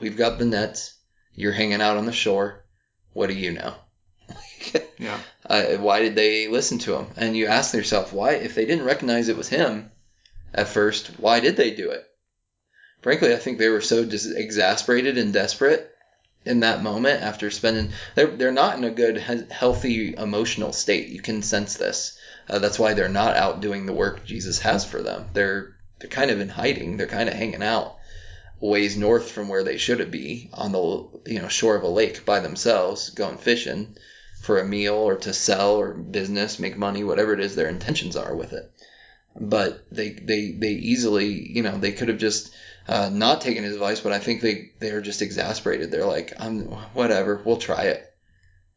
We've 0.00 0.16
got 0.16 0.38
the 0.38 0.46
nets. 0.46 0.94
You're 1.34 1.52
hanging 1.52 1.82
out 1.82 1.98
on 1.98 2.06
the 2.06 2.12
shore. 2.12 2.64
What 3.12 3.28
do 3.28 3.34
you 3.34 3.52
know? 3.52 3.74
Yeah. 4.98 5.18
uh, 5.44 5.64
why 5.78 6.00
did 6.00 6.14
they 6.14 6.46
listen 6.46 6.78
to 6.80 6.94
him? 6.94 7.08
And 7.16 7.36
you 7.36 7.46
ask 7.46 7.74
yourself, 7.74 8.12
why, 8.12 8.34
if 8.34 8.54
they 8.54 8.64
didn't 8.64 8.84
recognize 8.84 9.28
it 9.28 9.36
was 9.36 9.48
him 9.48 9.90
at 10.54 10.68
first, 10.68 11.08
why 11.18 11.40
did 11.40 11.56
they 11.56 11.72
do 11.72 11.90
it? 11.90 12.04
Frankly, 13.00 13.34
I 13.34 13.36
think 13.38 13.58
they 13.58 13.68
were 13.68 13.80
so 13.80 14.04
dis- 14.04 14.26
exasperated 14.30 15.18
and 15.18 15.32
desperate 15.32 15.90
in 16.44 16.60
that 16.60 16.84
moment 16.84 17.20
after 17.20 17.50
spending. 17.50 17.90
They're 18.14 18.28
they're 18.28 18.52
not 18.52 18.78
in 18.78 18.84
a 18.84 18.90
good, 18.90 19.18
he- 19.18 19.50
healthy 19.50 20.14
emotional 20.16 20.72
state. 20.72 21.08
You 21.08 21.20
can 21.20 21.42
sense 21.42 21.74
this. 21.74 22.16
Uh, 22.48 22.60
that's 22.60 22.78
why 22.78 22.94
they're 22.94 23.08
not 23.08 23.36
out 23.36 23.60
doing 23.60 23.86
the 23.86 23.92
work 23.92 24.24
Jesus 24.24 24.60
has 24.60 24.84
for 24.84 25.02
them. 25.02 25.28
They're 25.32 25.74
they're 26.02 26.10
kind 26.10 26.32
of 26.32 26.40
in 26.40 26.48
hiding. 26.48 26.96
They're 26.96 27.06
kind 27.06 27.28
of 27.28 27.34
hanging 27.36 27.62
out 27.62 27.96
ways 28.58 28.96
north 28.96 29.30
from 29.30 29.48
where 29.48 29.62
they 29.62 29.76
should 29.76 30.10
be 30.10 30.50
on 30.52 30.72
the 30.72 31.30
you 31.30 31.40
know 31.40 31.48
shore 31.48 31.76
of 31.76 31.84
a 31.84 31.88
lake 31.88 32.24
by 32.24 32.40
themselves, 32.40 33.10
going 33.10 33.38
fishing 33.38 33.96
for 34.40 34.58
a 34.58 34.64
meal 34.64 34.94
or 34.94 35.16
to 35.16 35.32
sell 35.32 35.76
or 35.76 35.94
business, 35.94 36.58
make 36.58 36.76
money, 36.76 37.04
whatever 37.04 37.32
it 37.32 37.40
is 37.40 37.54
their 37.54 37.68
intentions 37.68 38.16
are 38.16 38.34
with 38.34 38.52
it. 38.52 38.68
But 39.40 39.86
they 39.92 40.10
they 40.10 40.50
they 40.50 40.72
easily 40.72 41.28
you 41.28 41.62
know 41.62 41.78
they 41.78 41.92
could 41.92 42.08
have 42.08 42.18
just 42.18 42.52
uh, 42.88 43.08
not 43.12 43.40
taken 43.40 43.62
his 43.62 43.74
advice, 43.74 44.00
but 44.00 44.12
I 44.12 44.18
think 44.18 44.40
they 44.40 44.72
they're 44.80 45.00
just 45.00 45.22
exasperated. 45.22 45.92
They're 45.92 46.04
like, 46.04 46.32
I'm 46.40 46.62
whatever, 46.94 47.40
we'll 47.44 47.58
try 47.58 47.84
it, 47.84 48.12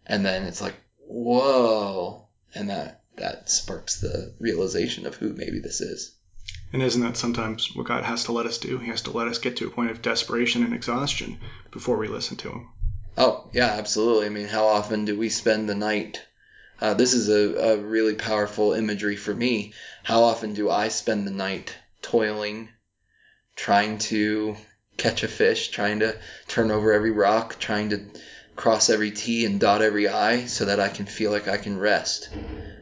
and 0.06 0.24
then 0.24 0.44
it's 0.44 0.62
like, 0.62 0.76
whoa, 1.08 2.28
and 2.54 2.70
that 2.70 3.02
that 3.18 3.50
sparks 3.50 4.00
the 4.00 4.36
realization 4.40 5.08
of 5.08 5.16
who 5.16 5.34
maybe 5.34 5.60
this 5.60 5.82
is. 5.82 6.15
And 6.76 6.84
isn't 6.84 7.04
that 7.04 7.16
sometimes 7.16 7.74
what 7.74 7.88
God 7.88 8.04
has 8.04 8.26
to 8.26 8.34
let 8.34 8.46
us 8.46 8.58
do? 8.58 8.80
He 8.80 8.90
has 8.90 9.04
to 9.04 9.12
let 9.12 9.30
us 9.30 9.38
get 9.38 9.56
to 9.56 9.68
a 9.68 9.70
point 9.70 9.92
of 9.92 10.02
desperation 10.02 10.62
and 10.62 10.74
exhaustion 10.74 11.40
before 11.72 11.96
we 11.96 12.10
listen 12.10 12.36
to 12.36 12.50
Him. 12.50 12.70
Oh 13.18 13.50
yeah, 13.54 13.68
absolutely. 13.68 14.26
I 14.26 14.30
mean, 14.30 14.50
how 14.50 14.66
often 14.66 15.06
do 15.06 15.18
we 15.18 15.30
spend 15.30 15.70
the 15.70 15.74
night? 15.74 16.22
Uh, 16.82 16.94
this 16.94 17.14
is 17.14 17.30
a, 17.30 17.76
a 17.76 17.78
really 17.78 18.16
powerful 18.16 18.74
imagery 18.74 19.16
for 19.16 19.34
me. 19.34 19.72
How 20.04 20.24
often 20.24 20.54
do 20.54 20.70
I 20.70 20.90
spend 20.90 21.26
the 21.26 21.32
night 21.32 21.74
toiling, 22.02 22.68
trying 23.56 24.00
to 24.10 24.58
catch 24.98 25.24
a 25.24 25.30
fish, 25.30 25.70
trying 25.70 26.00
to 26.00 26.18
turn 26.50 26.72
over 26.72 26.92
every 26.92 27.12
rock, 27.12 27.58
trying 27.58 27.92
to 27.92 28.02
cross 28.58 28.90
every 28.90 29.12
T 29.12 29.46
and 29.46 29.62
dot 29.62 29.82
every 29.82 30.10
I 30.10 30.44
so 30.48 30.66
that 30.66 30.82
I 30.82 30.90
can 30.90 31.06
feel 31.06 31.32
like 31.32 31.48
I 31.48 31.56
can 31.56 31.80
rest. 31.80 32.28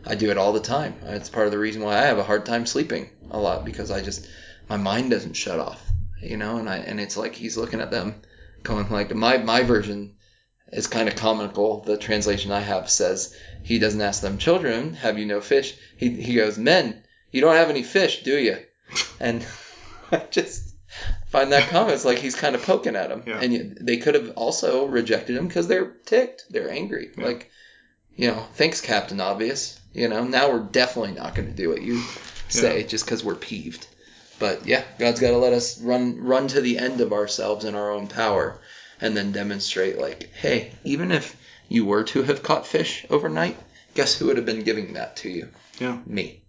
I 0.04 0.16
do 0.16 0.32
it 0.32 0.40
all 0.40 0.52
the 0.52 0.60
time. 0.60 0.96
It's 1.04 1.30
part 1.30 1.46
of 1.46 1.52
the 1.52 1.60
reason 1.60 1.84
why 1.84 2.00
I 2.00 2.06
have 2.08 2.18
a 2.18 2.24
hard 2.24 2.48
time 2.48 2.66
sleeping 2.66 3.12
a 3.34 3.40
lot 3.40 3.66
because 3.66 3.92
I 3.92 4.02
just 4.02 4.28
my 4.70 4.78
mind 4.78 5.12
doesn't 5.12 5.34
shut 5.34 5.60
off, 5.60 5.84
you 6.22 6.38
know, 6.38 6.58
and 6.58 6.70
I 6.70 6.78
and 6.78 7.00
it's 7.00 7.18
like 7.18 7.36
he's 7.36 7.58
looking 7.58 7.82
at 7.82 7.92
them 7.92 8.22
going 8.64 8.90
like 8.90 9.14
my 9.14 9.38
my 9.38 9.64
version 9.64 10.16
is 10.72 10.88
kind 10.88 11.08
of 11.08 11.16
comical. 11.16 11.82
The 11.82 11.98
translation 11.98 12.52
I 12.52 12.62
have 12.62 12.90
says 12.90 13.36
he 13.64 13.80
doesn't 13.80 14.02
ask 14.02 14.22
them, 14.22 14.38
"Children, 14.38 14.94
have 14.96 15.20
you 15.20 15.26
no 15.26 15.42
fish?" 15.42 15.76
He 15.98 16.10
he 16.10 16.36
goes, 16.36 16.58
"Men, 16.58 17.04
you 17.32 17.42
don't 17.42 17.56
have 17.56 17.70
any 17.70 17.84
fish, 17.84 18.24
do 18.24 18.38
you?" 18.38 18.58
And 19.20 19.46
I 20.12 20.26
just 20.32 20.76
find 21.28 21.52
that 21.52 21.70
comment 21.70 21.96
it's 21.96 22.06
like 22.06 22.20
he's 22.20 22.36
kind 22.36 22.56
of 22.56 22.64
poking 22.64 22.96
at 22.96 23.10
them. 23.10 23.24
Yeah. 23.26 23.40
And 23.40 23.78
they 23.82 23.98
could 23.98 24.16
have 24.16 24.32
also 24.36 24.86
rejected 24.86 25.36
him 25.36 25.48
because 25.48 25.68
they're 25.68 25.92
ticked, 26.06 26.46
they're 26.50 26.70
angry. 26.70 27.10
Yeah. 27.18 27.26
Like, 27.26 27.52
you 28.16 28.28
know, 28.28 28.46
thanks, 28.54 28.82
Captain 28.82 29.20
Obvious. 29.20 29.80
You 29.94 30.08
know, 30.08 30.24
now 30.24 30.52
we're 30.52 30.64
definitely 30.64 31.14
not 31.14 31.36
going 31.36 31.48
to 31.50 31.56
do 31.56 31.70
what 31.70 31.82
you 31.82 32.04
say 32.50 32.84
just 32.84 33.06
because 33.06 33.24
we're 33.24 33.36
peeved. 33.36 33.88
But 34.40 34.66
yeah, 34.66 34.84
God's 35.00 35.20
got 35.20 35.32
to 35.32 35.38
let 35.38 35.54
us 35.54 35.80
run 35.80 36.20
run 36.22 36.48
to 36.50 36.62
the 36.62 36.78
end 36.78 37.02
of 37.02 37.14
ourselves 37.14 37.66
in 37.66 37.76
our 37.76 37.92
own 37.92 38.08
power 38.08 38.60
and 39.00 39.16
then 39.16 39.32
demonstrate 39.32 39.98
like, 39.98 40.30
hey, 40.34 40.72
even 40.84 41.12
if 41.12 41.36
you 41.70 41.86
were 41.86 42.04
to 42.04 42.24
have 42.24 42.44
caught 42.44 42.68
fish 42.68 43.06
overnight, 43.10 43.58
guess 43.94 44.16
who 44.16 44.26
would 44.28 44.38
have 44.38 44.46
been 44.46 44.64
giving 44.64 44.94
that 44.94 45.16
to 45.18 45.30
you? 45.30 45.50
Yeah. 45.80 46.00
Me. 46.06 46.44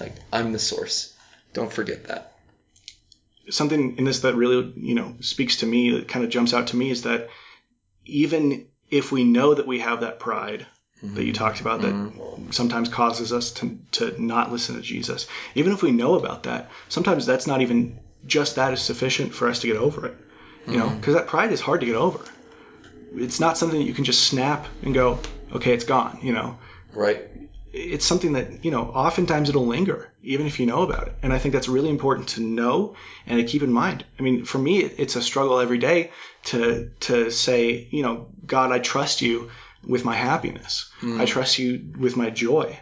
Like 0.00 0.14
I'm 0.32 0.52
the 0.52 0.58
source. 0.58 1.14
Don't 1.52 1.72
forget 1.72 2.04
that. 2.04 2.32
something 3.50 3.96
in 3.98 4.04
this 4.04 4.20
that 4.20 4.34
really 4.34 4.72
you 4.76 4.94
know 4.94 5.14
speaks 5.20 5.56
to 5.56 5.66
me 5.66 5.90
that 5.92 6.08
kind 6.08 6.24
of 6.24 6.30
jumps 6.30 6.52
out 6.54 6.68
to 6.68 6.76
me 6.76 6.90
is 6.90 7.02
that 7.02 7.28
even 8.04 8.66
if 8.90 9.12
we 9.12 9.24
know 9.24 9.54
that 9.54 9.66
we 9.66 9.80
have 9.80 10.00
that 10.00 10.18
pride 10.18 10.66
that 11.02 11.24
you 11.24 11.32
mm-hmm. 11.32 11.44
talked 11.44 11.60
about 11.60 11.82
that 11.82 11.94
mm-hmm. 11.94 12.50
sometimes 12.50 12.88
causes 12.88 13.32
us 13.32 13.52
to, 13.52 13.78
to 13.92 14.20
not 14.20 14.50
listen 14.50 14.74
to 14.74 14.80
jesus. 14.80 15.26
Even 15.54 15.72
if 15.72 15.82
we 15.82 15.92
know 15.92 16.14
about 16.14 16.44
that 16.44 16.70
sometimes 16.88 17.26
that's 17.26 17.46
not 17.46 17.60
even 17.60 17.98
just 18.26 18.56
that 18.56 18.72
is 18.72 18.82
sufficient 18.82 19.34
for 19.34 19.48
us 19.48 19.60
to 19.60 19.66
get 19.66 19.76
over 19.76 20.06
it 20.06 20.16
you 20.66 20.76
know 20.76 20.86
mm-hmm. 20.86 20.96
because 20.96 21.14
that 21.14 21.26
pride 21.26 21.52
is 21.52 21.60
hard 21.60 21.80
to 21.80 21.86
get 21.86 21.94
over. 21.96 22.20
It's 23.14 23.40
not 23.40 23.56
something 23.56 23.78
that 23.78 23.86
you 23.86 23.94
can 23.94 24.04
just 24.04 24.26
snap 24.26 24.66
and 24.82 24.92
go 24.92 25.18
okay 25.52 25.72
it's 25.72 25.84
gone 25.84 26.18
you 26.22 26.32
know? 26.32 26.58
Right. 26.92 27.28
it's 27.72 28.04
something 28.04 28.32
that 28.32 28.64
you 28.64 28.70
know 28.70 28.82
oftentimes 28.82 29.48
it'll 29.48 29.66
linger 29.66 30.12
even 30.22 30.46
if 30.46 30.58
you 30.58 30.66
know 30.66 30.82
about 30.82 31.06
it. 31.08 31.14
And 31.22 31.32
i 31.32 31.38
think 31.38 31.54
that's 31.54 31.68
really 31.68 31.90
important 31.90 32.30
to 32.30 32.42
know 32.42 32.96
and 33.26 33.38
to 33.38 33.46
keep 33.46 33.62
in 33.62 33.72
mind. 33.72 34.04
I 34.18 34.22
mean 34.22 34.44
for 34.44 34.58
me 34.58 34.78
it's 34.80 35.16
a 35.16 35.22
struggle 35.22 35.60
every 35.60 35.78
day 35.78 36.10
to 36.44 36.90
to 37.00 37.30
say 37.30 37.86
you 37.90 38.02
know 38.02 38.28
god 38.44 38.72
i 38.72 38.78
trust 38.78 39.22
you 39.22 39.50
with 39.86 40.04
my 40.04 40.14
happiness. 40.14 40.90
I 41.02 41.06
hmm. 41.06 41.24
trust 41.24 41.58
you 41.58 41.92
with 41.98 42.16
my 42.16 42.30
joy. 42.30 42.78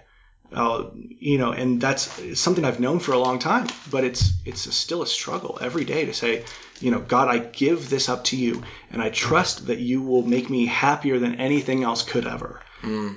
Uh, 0.53 0.91
you 0.95 1.39
know 1.39 1.51
and 1.51 1.81
that's 1.81 2.09
something 2.39 2.65
i've 2.65 2.79
known 2.79 3.01
for 3.01 3.11
a 3.11 3.19
long 3.19 3.41
time 3.41 3.67
but 3.91 4.05
it's 4.05 4.33
it's 4.45 4.67
a, 4.67 4.73
still 4.73 5.03
a 5.03 5.07
struggle 5.07 5.59
every 5.61 5.85
day 5.85 6.07
to 6.07 6.15
say 6.15 6.45
you 6.79 6.93
know 6.93 7.01
god 7.01 7.27
i 7.27 7.39
give 7.39 7.91
this 7.91 8.09
up 8.09 8.23
to 8.23 8.37
you 8.37 8.63
and 8.93 9.03
i 9.03 9.11
trust 9.11 9.67
that 9.67 9.81
you 9.81 10.01
will 10.03 10.23
make 10.23 10.49
me 10.49 10.65
happier 10.65 11.19
than 11.19 11.35
anything 11.35 11.83
else 11.83 12.05
could 12.05 12.29
ever. 12.29 12.61
Hmm. 12.81 13.15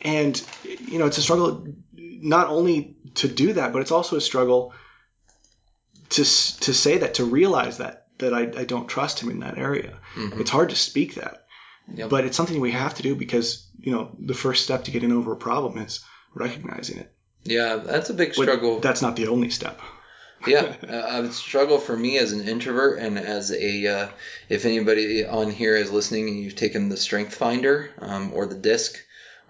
And 0.00 0.40
you 0.64 1.00
know 1.00 1.06
it's 1.06 1.18
a 1.18 1.22
struggle 1.22 1.66
not 1.92 2.46
only 2.46 2.96
to 3.14 3.26
do 3.26 3.54
that 3.54 3.72
but 3.72 3.82
it's 3.82 3.90
also 3.90 4.16
a 4.16 4.20
struggle 4.20 4.72
to 6.10 6.22
to 6.22 6.72
say 6.72 6.98
that 6.98 7.14
to 7.14 7.24
realize 7.24 7.78
that 7.78 8.06
that 8.18 8.32
I, 8.32 8.42
I 8.42 8.64
don't 8.64 8.86
trust 8.88 9.20
him 9.20 9.30
in 9.30 9.40
that 9.40 9.58
area. 9.58 9.98
Mm-hmm. 10.14 10.40
It's 10.40 10.50
hard 10.50 10.70
to 10.70 10.76
speak 10.76 11.16
that 11.16 11.39
Yep. 11.94 12.08
but 12.10 12.24
it's 12.24 12.36
something 12.36 12.60
we 12.60 12.72
have 12.72 12.94
to 12.94 13.02
do 13.02 13.14
because 13.14 13.66
you 13.80 13.92
know 13.92 14.10
the 14.18 14.34
first 14.34 14.62
step 14.64 14.84
to 14.84 14.90
getting 14.90 15.12
over 15.12 15.32
a 15.32 15.36
problem 15.36 15.78
is 15.78 16.00
recognizing 16.34 16.98
it 16.98 17.10
Yeah, 17.44 17.76
that's 17.76 18.10
a 18.10 18.14
big 18.14 18.34
But 18.36 18.42
struggle. 18.42 18.80
that's 18.80 19.02
not 19.02 19.16
the 19.16 19.28
only 19.28 19.50
step 19.50 19.80
yeah, 20.46 20.74
uh, 20.88 21.22
a 21.24 21.32
struggle 21.32 21.78
for 21.78 21.96
me 21.96 22.16
as 22.18 22.32
an 22.32 22.48
introvert 22.48 22.98
and 22.98 23.18
as 23.18 23.50
a 23.52 23.86
uh, 23.86 24.08
if 24.48 24.64
anybody 24.64 25.24
on 25.24 25.50
here 25.50 25.76
is 25.76 25.90
listening 25.90 26.28
and 26.28 26.40
you've 26.40 26.56
taken 26.56 26.88
the 26.88 26.96
Strength 26.96 27.34
Finder 27.34 27.90
um, 27.98 28.32
or 28.32 28.46
the 28.46 28.54
disc 28.54 28.98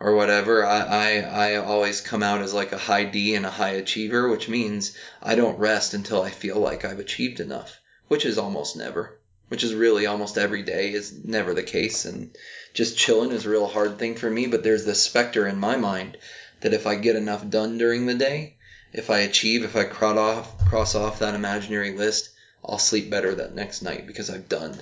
or 0.01 0.17
whatever, 0.17 0.65
I, 0.65 0.81
I 0.81 1.19
I 1.21 1.57
always 1.57 2.01
come 2.01 2.23
out 2.23 2.41
as 2.41 2.55
like 2.55 2.73
a 2.73 2.79
high 2.79 3.05
D 3.05 3.35
and 3.35 3.47
a 3.47 3.51
high 3.51 3.73
achiever, 3.73 4.29
which 4.29 4.49
means 4.49 4.97
I 5.23 5.35
don't 5.35 5.59
rest 5.59 5.95
until 5.95 6.23
I 6.23 6.31
feel 6.31 6.59
like 6.59 6.85
I've 6.85 6.99
achieved 6.99 7.39
enough, 7.39 7.79
which 8.09 8.25
is 8.25 8.39
almost 8.39 8.77
never. 8.77 9.20
Which 9.51 9.65
is 9.65 9.75
really 9.75 10.07
almost 10.07 10.39
every 10.39 10.63
day 10.63 10.93
is 10.93 11.13
never 11.25 11.55
the 11.55 11.65
case, 11.65 12.05
and 12.05 12.31
just 12.73 12.97
chilling 12.97 13.33
is 13.33 13.45
a 13.45 13.51
real 13.51 13.67
hard 13.67 13.99
thing 13.99 14.15
for 14.15 14.31
me. 14.31 14.47
But 14.47 14.63
there's 14.63 14.85
this 14.85 15.03
specter 15.03 15.45
in 15.47 15.59
my 15.59 15.77
mind 15.77 16.17
that 16.61 16.73
if 16.73 16.87
I 16.87 16.95
get 16.95 17.17
enough 17.17 17.49
done 17.51 17.77
during 17.77 18.07
the 18.07 18.15
day, 18.15 18.59
if 18.93 19.11
I 19.11 19.19
achieve, 19.19 19.65
if 19.65 19.75
I 19.75 19.85
cross 19.85 20.17
off, 20.17 20.69
cross 20.69 20.95
off 20.95 21.19
that 21.19 21.35
imaginary 21.35 21.93
list, 21.97 22.31
I'll 22.65 22.79
sleep 22.79 23.11
better 23.11 23.35
that 23.35 23.55
next 23.55 23.83
night 23.83 24.07
because 24.07 24.31
I've 24.31 24.49
done, 24.49 24.81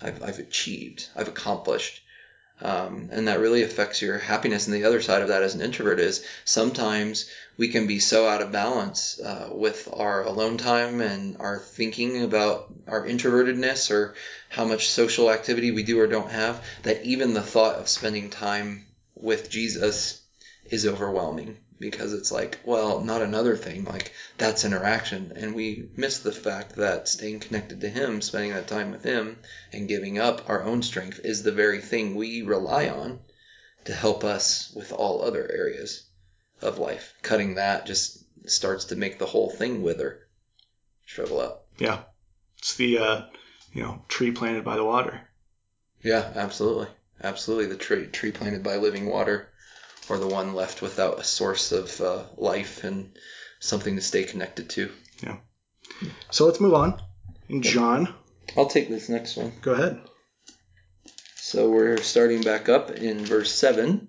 I've, 0.00 0.20
I've 0.24 0.40
achieved, 0.40 1.08
I've 1.14 1.28
accomplished. 1.28 2.02
Um, 2.62 3.08
and 3.10 3.28
that 3.28 3.40
really 3.40 3.62
affects 3.62 4.02
your 4.02 4.18
happiness. 4.18 4.66
And 4.66 4.74
the 4.74 4.84
other 4.84 5.00
side 5.00 5.22
of 5.22 5.28
that 5.28 5.42
as 5.42 5.54
an 5.54 5.62
introvert 5.62 5.98
is 5.98 6.24
sometimes 6.44 7.30
we 7.56 7.68
can 7.68 7.86
be 7.86 8.00
so 8.00 8.26
out 8.28 8.42
of 8.42 8.52
balance 8.52 9.18
uh, 9.20 9.48
with 9.52 9.88
our 9.92 10.24
alone 10.24 10.58
time 10.58 11.00
and 11.00 11.36
our 11.38 11.58
thinking 11.58 12.22
about 12.22 12.72
our 12.86 13.06
introvertedness 13.06 13.90
or 13.90 14.14
how 14.48 14.64
much 14.64 14.90
social 14.90 15.30
activity 15.30 15.70
we 15.70 15.82
do 15.82 16.00
or 16.00 16.06
don't 16.06 16.30
have 16.30 16.64
that 16.82 17.02
even 17.04 17.34
the 17.34 17.42
thought 17.42 17.76
of 17.76 17.88
spending 17.88 18.30
time 18.30 18.86
with 19.14 19.50
Jesus 19.50 20.22
is 20.70 20.86
overwhelming 20.86 21.56
because 21.80 22.12
it's 22.12 22.30
like, 22.30 22.60
well, 22.64 23.00
not 23.00 23.22
another 23.22 23.56
thing. 23.56 23.84
Like, 23.84 24.12
that's 24.38 24.64
interaction. 24.64 25.32
And 25.34 25.54
we 25.54 25.88
miss 25.96 26.18
the 26.18 26.30
fact 26.30 26.76
that 26.76 27.08
staying 27.08 27.40
connected 27.40 27.80
to 27.80 27.88
Him, 27.88 28.20
spending 28.20 28.52
that 28.52 28.68
time 28.68 28.92
with 28.92 29.02
Him, 29.02 29.38
and 29.72 29.88
giving 29.88 30.18
up 30.18 30.48
our 30.48 30.62
own 30.62 30.82
strength 30.82 31.20
is 31.24 31.42
the 31.42 31.52
very 31.52 31.80
thing 31.80 32.14
we 32.14 32.42
rely 32.42 32.88
on 32.88 33.20
to 33.86 33.94
help 33.94 34.22
us 34.24 34.70
with 34.76 34.92
all 34.92 35.22
other 35.24 35.50
areas 35.50 36.04
of 36.60 36.78
life. 36.78 37.14
Cutting 37.22 37.54
that 37.54 37.86
just 37.86 38.18
starts 38.48 38.86
to 38.86 38.96
make 38.96 39.18
the 39.18 39.26
whole 39.26 39.50
thing 39.50 39.82
wither, 39.82 40.26
shrivel 41.06 41.40
up. 41.40 41.66
yeah 41.78 42.02
it's 42.58 42.74
the 42.76 42.98
uh, 42.98 43.22
you 43.72 43.82
know 43.82 44.02
tree 44.08 44.30
planted 44.32 44.64
by 44.64 44.76
the 44.76 44.84
water 44.84 45.20
Yeah, 46.02 46.30
absolutely. 46.34 46.88
Absolutely. 47.22 47.66
The 47.66 47.76
tree, 47.76 48.06
tree 48.06 48.32
planted 48.32 48.62
by 48.62 48.76
living 48.76 49.06
water, 49.06 49.49
or 50.10 50.18
the 50.18 50.26
one 50.26 50.54
left 50.54 50.82
without 50.82 51.20
a 51.20 51.24
source 51.24 51.72
of 51.72 52.00
uh, 52.00 52.24
life 52.36 52.84
and 52.84 53.16
something 53.60 53.96
to 53.96 54.02
stay 54.02 54.24
connected 54.24 54.68
to. 54.70 54.90
Yeah. 55.22 55.36
So 56.30 56.46
let's 56.46 56.60
move 56.60 56.74
on 56.74 57.00
and 57.48 57.62
john 57.62 58.14
I'll 58.56 58.66
take 58.66 58.88
this 58.88 59.08
next 59.08 59.36
one. 59.36 59.52
go 59.60 59.72
ahead 59.72 60.00
So 61.36 61.70
we're 61.70 61.98
starting 61.98 62.42
back 62.42 62.68
up 62.68 62.90
in 62.90 63.24
verse 63.24 63.52
7 63.52 64.08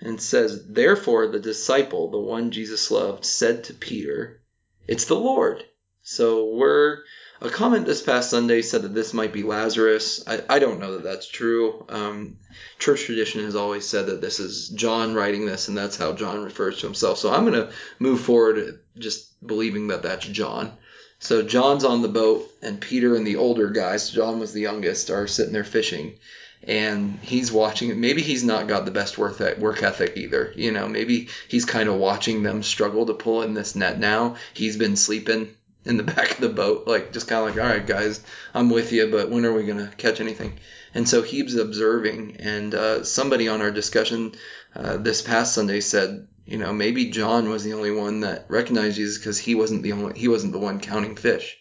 and 0.00 0.20
says, 0.20 0.66
Therefore 0.68 1.28
the 1.28 1.40
disciple, 1.40 2.10
the 2.10 2.18
one 2.18 2.50
Jesus 2.50 2.90
loved, 2.90 3.24
said 3.24 3.64
to 3.64 3.74
Peter, 3.74 4.42
It's 4.86 5.04
the 5.06 5.14
Lord. 5.14 5.64
So 6.02 6.52
we're. 6.54 6.98
A 7.42 7.50
comment 7.50 7.86
this 7.86 8.00
past 8.00 8.30
Sunday 8.30 8.62
said 8.62 8.82
that 8.82 8.94
this 8.94 9.12
might 9.12 9.32
be 9.32 9.42
Lazarus. 9.42 10.22
I, 10.28 10.42
I 10.48 10.58
don't 10.60 10.78
know 10.78 10.92
that 10.92 11.02
that's 11.02 11.26
true. 11.26 11.84
Um, 11.88 12.36
church 12.78 13.02
tradition 13.02 13.44
has 13.44 13.56
always 13.56 13.88
said 13.88 14.06
that 14.06 14.20
this 14.20 14.38
is 14.38 14.68
John 14.68 15.12
writing 15.14 15.44
this, 15.44 15.66
and 15.66 15.76
that's 15.76 15.96
how 15.96 16.12
John 16.12 16.44
refers 16.44 16.78
to 16.78 16.86
himself. 16.86 17.18
So 17.18 17.34
I'm 17.34 17.44
going 17.44 17.60
to 17.60 17.72
move 17.98 18.20
forward 18.20 18.78
just 18.96 19.44
believing 19.44 19.88
that 19.88 20.04
that's 20.04 20.24
John. 20.24 20.70
So 21.18 21.42
John's 21.42 21.82
on 21.82 22.02
the 22.02 22.08
boat, 22.08 22.48
and 22.62 22.80
Peter 22.80 23.16
and 23.16 23.26
the 23.26 23.36
older 23.36 23.70
guys, 23.70 24.10
John 24.10 24.38
was 24.38 24.52
the 24.52 24.60
youngest, 24.60 25.10
are 25.10 25.26
sitting 25.26 25.52
there 25.52 25.64
fishing. 25.64 26.20
And 26.62 27.18
he's 27.22 27.50
watching 27.50 27.90
it. 27.90 27.96
Maybe 27.96 28.22
he's 28.22 28.44
not 28.44 28.68
got 28.68 28.84
the 28.84 28.92
best 28.92 29.18
work 29.18 29.40
work 29.58 29.82
ethic 29.82 30.16
either. 30.16 30.52
You 30.54 30.70
know, 30.70 30.86
maybe 30.86 31.28
he's 31.48 31.64
kind 31.64 31.88
of 31.88 31.96
watching 31.96 32.44
them 32.44 32.62
struggle 32.62 33.06
to 33.06 33.14
pull 33.14 33.42
in 33.42 33.52
this 33.52 33.74
net 33.74 33.98
now. 33.98 34.36
He's 34.54 34.76
been 34.76 34.94
sleeping 34.94 35.56
in 35.84 35.96
the 35.96 36.02
back 36.14 36.32
of 36.32 36.38
the 36.38 36.48
boat, 36.48 36.86
like 36.86 37.12
just 37.12 37.28
kind 37.28 37.46
of 37.46 37.54
like, 37.54 37.64
all 37.64 37.70
right, 37.70 37.86
guys, 37.86 38.20
I'm 38.54 38.70
with 38.70 38.92
you, 38.92 39.10
but 39.10 39.30
when 39.30 39.44
are 39.44 39.52
we 39.52 39.64
gonna 39.64 39.92
catch 39.96 40.20
anything? 40.20 40.58
And 40.94 41.08
so 41.08 41.22
he's 41.22 41.56
observing, 41.56 42.36
and 42.40 42.74
uh, 42.74 43.04
somebody 43.04 43.48
on 43.48 43.62
our 43.62 43.70
discussion 43.70 44.32
uh, 44.74 44.98
this 44.98 45.22
past 45.22 45.54
Sunday 45.54 45.80
said, 45.80 46.28
you 46.44 46.58
know, 46.58 46.72
maybe 46.72 47.10
John 47.10 47.48
was 47.48 47.64
the 47.64 47.74
only 47.74 47.92
one 47.92 48.20
that 48.20 48.46
recognized 48.48 48.96
Jesus 48.96 49.18
because 49.18 49.38
he 49.38 49.54
wasn't 49.54 49.82
the 49.82 49.92
only, 49.92 50.18
he 50.18 50.28
wasn't 50.28 50.52
the 50.52 50.58
one 50.58 50.80
counting 50.80 51.16
fish. 51.16 51.56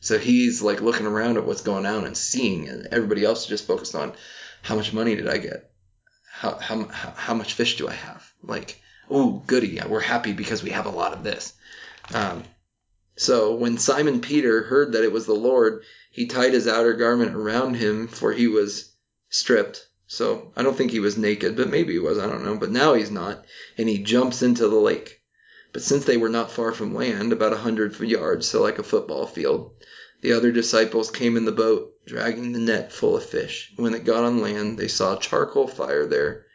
So 0.00 0.18
he's 0.18 0.62
like 0.62 0.80
looking 0.80 1.06
around 1.06 1.38
at 1.38 1.44
what's 1.44 1.62
going 1.62 1.86
on 1.86 2.04
and 2.04 2.16
seeing, 2.16 2.68
and 2.68 2.86
everybody 2.92 3.24
else 3.24 3.46
just 3.46 3.66
focused 3.66 3.94
on 3.94 4.12
how 4.62 4.76
much 4.76 4.92
money 4.92 5.16
did 5.16 5.28
I 5.28 5.38
get, 5.38 5.70
how 6.30 6.54
how 6.56 6.84
how, 6.84 7.10
how 7.16 7.34
much 7.34 7.54
fish 7.54 7.76
do 7.76 7.88
I 7.88 7.94
have? 7.94 8.32
Like, 8.42 8.80
oh, 9.10 9.42
goody, 9.46 9.80
we're 9.88 10.00
happy 10.00 10.32
because 10.32 10.62
we 10.62 10.70
have 10.70 10.86
a 10.86 10.90
lot 10.90 11.14
of 11.14 11.24
this. 11.24 11.52
Um, 12.14 12.44
so 13.18 13.52
when 13.52 13.78
Simon 13.78 14.20
Peter 14.20 14.62
heard 14.62 14.92
that 14.92 15.02
it 15.02 15.10
was 15.10 15.26
the 15.26 15.34
Lord, 15.34 15.82
he 16.12 16.26
tied 16.26 16.52
his 16.52 16.68
outer 16.68 16.94
garment 16.94 17.34
around 17.34 17.74
him, 17.74 18.06
for 18.06 18.32
he 18.32 18.46
was 18.46 18.92
stripped. 19.28 19.88
So 20.06 20.52
I 20.56 20.62
don't 20.62 20.76
think 20.76 20.92
he 20.92 21.00
was 21.00 21.18
naked, 21.18 21.56
but 21.56 21.68
maybe 21.68 21.94
he 21.94 21.98
was, 21.98 22.16
I 22.16 22.28
don't 22.28 22.44
know. 22.44 22.56
But 22.56 22.70
now 22.70 22.94
he's 22.94 23.10
not, 23.10 23.44
and 23.76 23.88
he 23.88 23.98
jumps 23.98 24.40
into 24.40 24.68
the 24.68 24.78
lake. 24.78 25.20
But 25.72 25.82
since 25.82 26.04
they 26.04 26.16
were 26.16 26.30
not 26.30 26.52
far 26.52 26.72
from 26.72 26.94
land, 26.94 27.32
about 27.32 27.52
a 27.52 27.58
hundred 27.58 27.98
yards, 28.00 28.46
so 28.46 28.62
like 28.62 28.78
a 28.78 28.84
football 28.84 29.26
field, 29.26 29.72
the 30.20 30.32
other 30.32 30.50
disciples 30.50 31.10
came 31.10 31.36
in 31.36 31.44
the 31.44 31.52
boat, 31.52 31.92
dragging 32.06 32.52
the 32.52 32.58
net 32.58 32.92
full 32.92 33.16
of 33.16 33.24
fish. 33.24 33.72
When 33.76 33.94
it 33.94 34.04
got 34.04 34.24
on 34.24 34.40
land, 34.40 34.78
they 34.78 34.88
saw 34.88 35.18
charcoal 35.18 35.66
fire 35.66 36.06
there, 36.06 36.46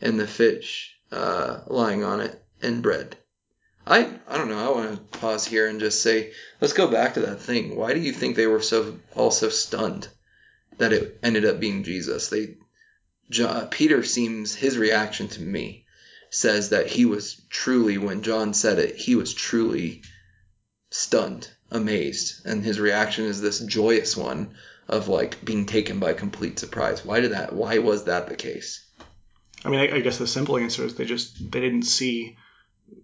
and 0.00 0.18
the 0.18 0.26
fish 0.26 0.96
uh, 1.12 1.62
lying 1.66 2.04
on 2.04 2.20
it, 2.20 2.40
and 2.62 2.82
bread. 2.82 3.17
I 3.88 4.10
I 4.28 4.36
don't 4.36 4.48
know. 4.48 4.58
I 4.58 4.76
want 4.76 5.12
to 5.12 5.18
pause 5.18 5.46
here 5.46 5.66
and 5.66 5.80
just 5.80 6.02
say, 6.02 6.32
let's 6.60 6.74
go 6.74 6.88
back 6.88 7.14
to 7.14 7.20
that 7.20 7.40
thing. 7.40 7.74
Why 7.74 7.94
do 7.94 8.00
you 8.00 8.12
think 8.12 8.36
they 8.36 8.46
were 8.46 8.60
so 8.60 8.98
all 9.16 9.30
so 9.30 9.48
stunned 9.48 10.08
that 10.76 10.92
it 10.92 11.18
ended 11.22 11.44
up 11.44 11.58
being 11.58 11.84
Jesus? 11.84 12.28
They 12.28 12.56
John, 13.30 13.68
Peter 13.68 14.04
seems 14.04 14.54
his 14.54 14.78
reaction 14.78 15.28
to 15.28 15.42
me 15.42 15.86
says 16.30 16.70
that 16.70 16.86
he 16.86 17.06
was 17.06 17.40
truly 17.48 17.96
when 17.96 18.22
John 18.22 18.52
said 18.52 18.78
it, 18.78 18.96
he 18.96 19.14
was 19.14 19.32
truly 19.32 20.02
stunned, 20.90 21.50
amazed, 21.70 22.46
and 22.46 22.62
his 22.62 22.78
reaction 22.78 23.24
is 23.24 23.40
this 23.40 23.60
joyous 23.60 24.16
one 24.16 24.54
of 24.88 25.08
like 25.08 25.42
being 25.44 25.66
taken 25.66 25.98
by 25.98 26.12
complete 26.12 26.58
surprise. 26.58 27.04
Why 27.04 27.20
did 27.20 27.32
that? 27.32 27.54
Why 27.54 27.78
was 27.78 28.04
that 28.04 28.28
the 28.28 28.36
case? 28.36 28.84
I 29.64 29.70
mean, 29.70 29.80
I, 29.80 29.96
I 29.96 30.00
guess 30.00 30.18
the 30.18 30.26
simple 30.26 30.58
answer 30.58 30.84
is 30.84 30.94
they 30.94 31.04
just 31.04 31.50
they 31.50 31.60
didn't 31.60 31.82
see 31.82 32.36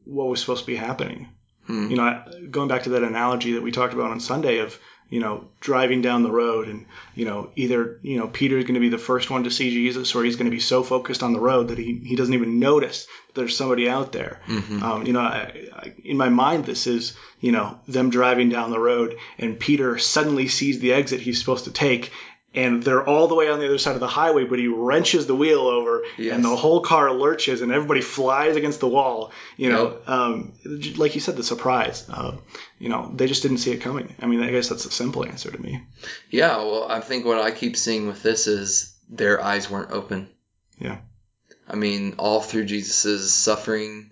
what 0.04 0.28
was 0.28 0.40
supposed 0.40 0.60
to 0.62 0.66
be 0.66 0.76
happening. 0.76 1.28
Hmm. 1.66 1.90
You 1.90 1.96
know, 1.96 2.24
going 2.50 2.68
back 2.68 2.82
to 2.84 2.90
that 2.90 3.02
analogy 3.02 3.52
that 3.52 3.62
we 3.62 3.72
talked 3.72 3.94
about 3.94 4.10
on 4.10 4.20
Sunday 4.20 4.58
of 4.58 4.78
you 5.10 5.20
know 5.20 5.48
driving 5.60 6.02
down 6.02 6.22
the 6.22 6.30
road 6.30 6.66
and 6.68 6.86
you 7.14 7.24
know 7.24 7.50
either 7.56 8.00
you 8.02 8.18
know 8.18 8.26
Peter 8.26 8.58
is 8.58 8.64
going 8.64 8.74
to 8.74 8.80
be 8.80 8.88
the 8.88 8.98
first 8.98 9.30
one 9.30 9.44
to 9.44 9.50
see 9.50 9.70
Jesus 9.70 10.14
or 10.14 10.24
he's 10.24 10.36
going 10.36 10.50
to 10.50 10.54
be 10.54 10.60
so 10.60 10.82
focused 10.82 11.22
on 11.22 11.32
the 11.32 11.40
road 11.40 11.68
that 11.68 11.78
he, 11.78 12.00
he 12.04 12.16
doesn't 12.16 12.34
even 12.34 12.58
notice 12.58 13.06
that 13.28 13.34
there's 13.34 13.56
somebody 13.56 13.88
out 13.88 14.12
there. 14.12 14.40
Mhm. 14.46 14.82
Um, 14.82 15.06
you 15.06 15.12
know, 15.12 15.20
I, 15.20 15.68
I, 15.74 15.92
in 16.04 16.16
my 16.16 16.28
mind, 16.30 16.64
this 16.66 16.86
is 16.86 17.16
you 17.40 17.52
know 17.52 17.78
them 17.88 18.10
driving 18.10 18.48
down 18.50 18.70
the 18.70 18.78
road 18.80 19.16
and 19.38 19.58
Peter 19.58 19.98
suddenly 19.98 20.48
sees 20.48 20.80
the 20.80 20.92
exit 20.92 21.20
he's 21.20 21.38
supposed 21.38 21.64
to 21.64 21.72
take. 21.72 22.10
And 22.54 22.82
they're 22.84 23.04
all 23.04 23.26
the 23.26 23.34
way 23.34 23.48
on 23.50 23.58
the 23.58 23.66
other 23.66 23.78
side 23.78 23.94
of 23.94 24.00
the 24.00 24.06
highway, 24.06 24.44
but 24.44 24.60
he 24.60 24.68
wrenches 24.68 25.26
the 25.26 25.34
wheel 25.34 25.62
over, 25.62 26.04
Yes. 26.16 26.34
and 26.36 26.44
the 26.44 26.54
whole 26.54 26.82
car 26.82 27.12
lurches, 27.12 27.62
and 27.62 27.72
everybody 27.72 28.00
flies 28.00 28.54
against 28.54 28.78
the 28.78 28.86
wall. 28.86 29.32
You 29.56 29.70
know, 29.70 29.98
um, 30.06 30.52
like 30.96 31.16
you 31.16 31.20
said, 31.20 31.36
the 31.36 31.42
surprise. 31.42 32.04
Um, 32.08 32.42
you 32.78 32.88
know, 32.90 33.10
they 33.12 33.26
just 33.26 33.42
didn't 33.42 33.58
see 33.58 33.72
it 33.72 33.78
coming. 33.80 34.14
I 34.22 34.26
mean, 34.26 34.40
I 34.40 34.50
guess 34.52 34.68
that's 34.68 34.84
a 34.86 34.90
simple 34.92 35.26
answer 35.26 35.50
to 35.50 35.60
me. 35.60 35.82
Yeah, 36.30 36.56
well, 36.58 36.86
I 36.88 37.00
think 37.00 37.24
what 37.24 37.40
I 37.40 37.50
keep 37.50 37.76
seeing 37.76 38.06
with 38.06 38.22
this 38.22 38.46
is 38.46 38.94
their 39.10 39.42
eyes 39.42 39.68
weren't 39.68 39.90
open. 39.90 40.28
Yeah. 40.78 40.98
I 41.68 41.74
mean, 41.76 42.14
all 42.18 42.40
through 42.40 42.66
Jesus' 42.66 43.32
suffering, 43.32 44.10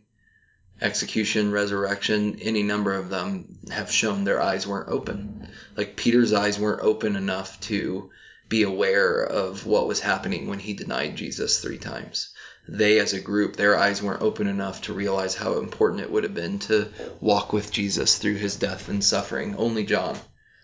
execution, 0.81 1.53
resurrection, 1.53 2.39
any 2.43 2.63
number 2.63 2.93
of 2.95 3.09
them 3.09 3.59
have 3.71 3.91
shown 3.93 4.25
their 4.25 4.41
eyes 4.43 4.67
weren't 4.67 4.89
open. 4.89 5.49
Like 5.77 5.97
Peter's 5.97 6.33
eyes 6.33 6.59
weren't 6.59 6.83
open 6.83 7.15
enough 7.17 7.61
to 7.63 8.11
be 8.53 8.63
aware 8.65 9.25
of 9.25 9.65
what 9.65 9.87
was 9.89 10.01
happening 10.01 10.47
when 10.47 10.59
he 10.59 10.75
denied 10.75 11.17
Jesus 11.17 11.59
three 11.59 11.79
times. 11.79 12.29
They, 12.69 12.99
as 12.99 13.15
a 13.15 13.21
group, 13.21 13.57
their 13.57 13.79
eyes 13.79 14.03
weren't 14.03 14.21
open 14.21 14.47
enough 14.47 14.83
to 14.83 14.93
realize 14.93 15.35
how 15.35 15.57
important 15.59 16.03
it 16.03 16.11
would 16.11 16.25
have 16.25 16.35
been 16.35 16.59
to 16.69 16.89
walk 17.19 17.55
with 17.55 17.73
Jesus 17.73 18.19
through 18.19 18.35
his 18.35 18.57
death 18.57 18.91
and 18.91 19.03
suffering. 19.03 19.55
Only 19.57 19.85
John 19.85 20.19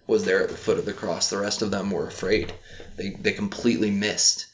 was 0.06 0.26
there 0.26 0.42
at 0.42 0.50
the 0.50 0.54
foot 0.54 0.76
of 0.76 0.84
the 0.84 0.92
cross. 0.92 1.30
The 1.30 1.38
rest 1.38 1.62
of 1.62 1.70
them 1.70 1.90
were 1.90 2.06
afraid. 2.06 2.52
They, 2.98 3.08
they 3.08 3.32
completely 3.32 3.90
missed 3.90 4.44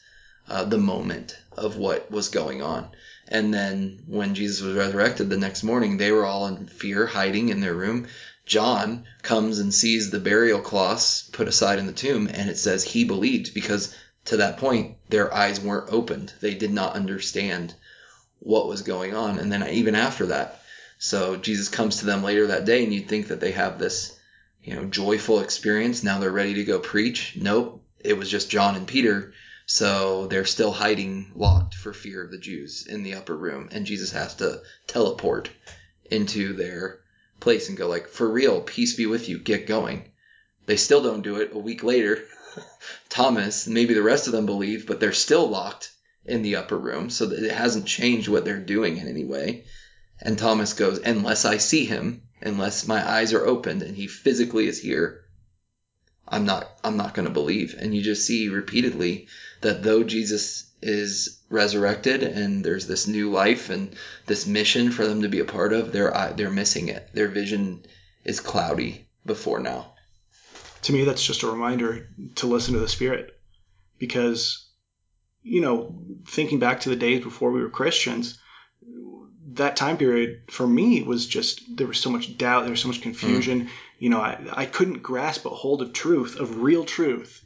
uh, 0.47 0.63
the 0.63 0.77
moment 0.77 1.35
of 1.57 1.75
what 1.75 2.09
was 2.09 2.29
going 2.29 2.61
on. 2.61 2.87
And 3.27 3.53
then 3.53 4.03
when 4.07 4.33
Jesus 4.33 4.61
was 4.61 4.77
resurrected 4.77 5.29
the 5.29 5.37
next 5.37 5.61
morning, 5.61 5.97
they 5.97 6.13
were 6.13 6.25
all 6.25 6.47
in 6.47 6.67
fear, 6.67 7.05
hiding 7.05 7.49
in 7.49 7.59
their 7.59 7.75
room. 7.75 8.07
John 8.45 9.05
comes 9.23 9.59
and 9.59 9.73
sees 9.73 10.11
the 10.11 10.19
burial 10.19 10.61
cloths 10.61 11.23
put 11.31 11.47
aside 11.47 11.79
in 11.79 11.87
the 11.87 11.93
tomb, 11.93 12.27
and 12.31 12.49
it 12.49 12.57
says 12.57 12.83
he 12.83 13.03
believed 13.03 13.53
because 13.53 13.95
to 14.25 14.37
that 14.37 14.57
point, 14.57 14.97
their 15.09 15.33
eyes 15.33 15.59
weren't 15.59 15.91
opened. 15.91 16.33
They 16.41 16.55
did 16.55 16.71
not 16.71 16.95
understand 16.95 17.73
what 18.39 18.67
was 18.67 18.81
going 18.81 19.15
on. 19.15 19.39
And 19.39 19.51
then 19.51 19.67
even 19.69 19.95
after 19.95 20.27
that, 20.27 20.61
so 20.97 21.35
Jesus 21.35 21.69
comes 21.69 21.97
to 21.97 22.05
them 22.05 22.23
later 22.23 22.47
that 22.47 22.65
day, 22.65 22.83
and 22.83 22.93
you'd 22.93 23.07
think 23.07 23.27
that 23.27 23.39
they 23.39 23.51
have 23.51 23.77
this, 23.77 24.17
you 24.63 24.75
know, 24.75 24.85
joyful 24.85 25.41
experience. 25.41 26.03
Now 26.03 26.19
they're 26.19 26.31
ready 26.31 26.55
to 26.55 26.63
go 26.63 26.79
preach. 26.79 27.35
Nope. 27.35 27.83
It 27.99 28.17
was 28.17 28.29
just 28.29 28.49
John 28.49 28.75
and 28.75 28.87
Peter. 28.87 29.33
So 29.67 30.27
they're 30.27 30.45
still 30.45 30.71
hiding 30.71 31.31
locked 31.35 31.73
for 31.73 31.93
fear 31.93 32.23
of 32.23 32.31
the 32.31 32.37
Jews 32.37 32.85
in 32.87 33.03
the 33.03 33.15
upper 33.15 33.35
room. 33.35 33.69
And 33.71 33.85
Jesus 33.85 34.11
has 34.11 34.35
to 34.35 34.61
teleport 34.87 35.49
into 36.09 36.53
their 36.53 36.99
place 37.45 37.69
and 37.69 37.77
go 37.77 37.87
like, 37.87 38.07
for 38.07 38.27
real, 38.27 38.59
peace 38.59 38.95
be 38.95 39.05
with 39.05 39.29
you. 39.29 39.37
Get 39.37 39.67
going. 39.67 40.03
They 40.65 40.77
still 40.77 41.03
don't 41.03 41.21
do 41.21 41.35
it 41.35 41.51
a 41.53 41.59
week 41.59 41.83
later. 41.83 42.23
Thomas, 43.09 43.67
maybe 43.67 43.93
the 43.93 44.01
rest 44.01 44.25
of 44.25 44.33
them 44.33 44.47
believe, 44.47 44.87
but 44.87 44.99
they're 44.99 45.13
still 45.13 45.47
locked 45.47 45.91
in 46.25 46.41
the 46.41 46.55
upper 46.55 46.75
room. 46.75 47.11
So 47.11 47.27
that 47.27 47.43
it 47.43 47.51
hasn't 47.51 47.85
changed 47.85 48.27
what 48.27 48.45
they're 48.45 48.57
doing 48.59 48.97
in 48.97 49.07
any 49.07 49.23
way. 49.23 49.65
And 50.19 50.39
Thomas 50.39 50.73
goes, 50.73 50.97
unless 50.97 51.45
I 51.45 51.57
see 51.57 51.85
him, 51.85 52.23
unless 52.41 52.87
my 52.87 53.07
eyes 53.07 53.31
are 53.31 53.45
opened 53.45 53.83
and 53.83 53.95
he 53.95 54.07
physically 54.07 54.65
is 54.67 54.79
here, 54.79 55.24
I'm 56.27 56.45
not 56.45 56.69
I'm 56.83 56.97
not 56.97 57.13
going 57.13 57.27
to 57.27 57.33
believe. 57.33 57.75
And 57.77 57.95
you 57.95 58.01
just 58.01 58.25
see 58.25 58.49
repeatedly 58.49 59.27
that 59.61 59.83
though 59.83 60.03
Jesus 60.03 60.71
is 60.81 61.39
resurrected 61.49 62.23
and 62.23 62.63
there's 62.63 62.87
this 62.87 63.07
new 63.07 63.31
life 63.31 63.69
and 63.69 63.95
this 64.25 64.45
mission 64.45 64.91
for 64.91 65.05
them 65.07 65.21
to 65.21 65.29
be 65.29 65.39
a 65.39 65.45
part 65.45 65.73
of, 65.73 65.91
they're 65.91 66.15
eye- 66.15 66.33
they're 66.33 66.49
missing 66.51 66.89
it. 66.89 67.09
Their 67.13 67.27
vision 67.27 67.85
is 68.23 68.39
cloudy 68.39 69.07
before 69.25 69.59
now. 69.59 69.93
To 70.83 70.93
me, 70.93 71.03
that's 71.03 71.25
just 71.25 71.43
a 71.43 71.47
reminder 71.47 72.09
to 72.35 72.47
listen 72.47 72.73
to 72.73 72.79
the 72.79 72.87
Spirit, 72.87 73.31
because 73.97 74.67
you 75.41 75.61
know, 75.61 75.95
thinking 76.27 76.57
back 76.59 76.81
to 76.81 76.89
the 76.89 76.95
days 76.95 77.23
before 77.23 77.51
we 77.51 77.61
were 77.61 77.69
Christians, 77.69 78.39
that 79.55 79.75
time 79.75 79.97
period 79.97 80.41
for 80.49 80.67
me 80.67 81.01
was 81.01 81.25
just 81.25 81.77
there 81.77 81.87
was 81.87 81.99
so 81.99 82.09
much 82.09 82.37
doubt, 82.37 82.61
there 82.61 82.71
was 82.71 82.81
so 82.81 82.87
much 82.87 83.01
confusion. 83.01 83.69
You 83.99 84.09
know, 84.09 84.19
I, 84.19 84.39
I 84.51 84.65
couldn't 84.65 85.01
grasp 85.01 85.45
a 85.45 85.49
hold 85.49 85.81
of 85.81 85.93
truth, 85.93 86.37
of 86.39 86.61
real 86.61 86.83
truth, 86.83 87.43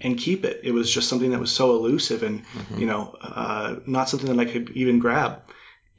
and 0.00 0.18
keep 0.18 0.44
it. 0.44 0.60
It 0.64 0.72
was 0.72 0.92
just 0.92 1.08
something 1.08 1.30
that 1.30 1.40
was 1.40 1.52
so 1.52 1.76
elusive 1.76 2.22
and 2.22 2.42
you 2.76 2.86
know, 2.86 3.16
uh, 3.20 3.76
not 3.86 4.08
something 4.08 4.34
that 4.34 4.42
I 4.42 4.50
could 4.50 4.70
even 4.70 4.98
grab. 4.98 5.42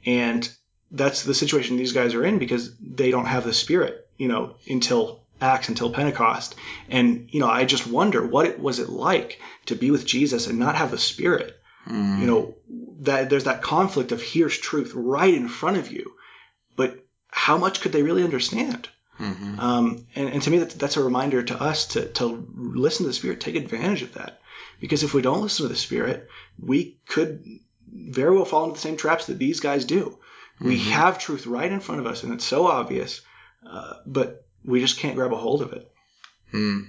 And 0.04 0.48
that's 0.90 1.24
the 1.24 1.34
situation 1.34 1.76
these 1.76 1.92
guys 1.92 2.14
are 2.14 2.24
in 2.24 2.38
because 2.38 2.76
they 2.78 3.10
don't 3.10 3.26
have 3.26 3.44
the 3.44 3.54
Spirit, 3.54 4.06
you 4.18 4.28
know, 4.28 4.56
until 4.68 5.22
Acts, 5.40 5.68
until 5.68 5.90
Pentecost. 5.90 6.54
And 6.88 7.28
you 7.30 7.40
know, 7.40 7.48
I 7.48 7.64
just 7.64 7.86
wonder 7.86 8.24
what 8.26 8.46
it 8.46 8.60
was 8.60 8.78
it 8.78 8.88
like 8.88 9.40
to 9.66 9.74
be 9.74 9.90
with 9.90 10.06
Jesus 10.06 10.46
and 10.46 10.58
not 10.58 10.76
have 10.76 10.90
the 10.90 10.98
Spirit 10.98 11.58
Mm. 11.88 12.20
you 12.20 12.26
know 12.26 12.54
that 13.00 13.28
there's 13.30 13.44
that 13.44 13.60
conflict 13.62 14.10
of 14.12 14.22
here's 14.22 14.56
truth 14.56 14.92
right 14.94 15.34
in 15.34 15.48
front 15.48 15.76
of 15.76 15.90
you 15.92 16.14
but 16.76 17.04
how 17.28 17.58
much 17.58 17.80
could 17.80 17.92
they 17.92 18.02
really 18.02 18.24
understand 18.24 18.88
Mhm. 19.20 19.58
um, 19.58 20.06
and, 20.16 20.28
and 20.30 20.42
to 20.42 20.50
me 20.50 20.58
that's, 20.58 20.74
that's 20.74 20.96
a 20.96 21.04
reminder 21.04 21.42
to 21.42 21.60
us 21.60 21.86
to, 21.88 22.06
to 22.14 22.24
listen 22.54 23.04
to 23.04 23.08
the 23.08 23.14
spirit 23.14 23.40
take 23.40 23.54
advantage 23.56 24.02
of 24.02 24.14
that 24.14 24.40
because 24.80 25.02
if 25.02 25.12
we 25.14 25.22
don't 25.22 25.42
listen 25.42 25.64
to 25.66 25.72
the 25.72 25.76
spirit 25.78 26.28
we 26.58 26.96
could 27.06 27.44
very 27.92 28.34
well 28.34 28.44
fall 28.44 28.64
into 28.64 28.74
the 28.74 28.80
same 28.80 28.96
traps 28.96 29.26
that 29.26 29.38
these 29.38 29.60
guys 29.60 29.84
do 29.84 30.18
we 30.60 30.76
Mhm. 30.78 30.90
have 30.92 31.18
truth 31.18 31.46
right 31.46 31.70
in 31.70 31.80
front 31.80 32.00
of 32.00 32.06
us 32.06 32.22
and 32.22 32.32
it's 32.32 32.44
so 32.46 32.66
obvious 32.66 33.20
uh, 33.66 33.94
but 34.06 34.46
we 34.64 34.80
just 34.80 34.98
can't 34.98 35.16
grab 35.16 35.32
a 35.32 35.36
hold 35.36 35.60
of 35.62 35.72
it 35.72 35.90
Hmm. 36.50 36.80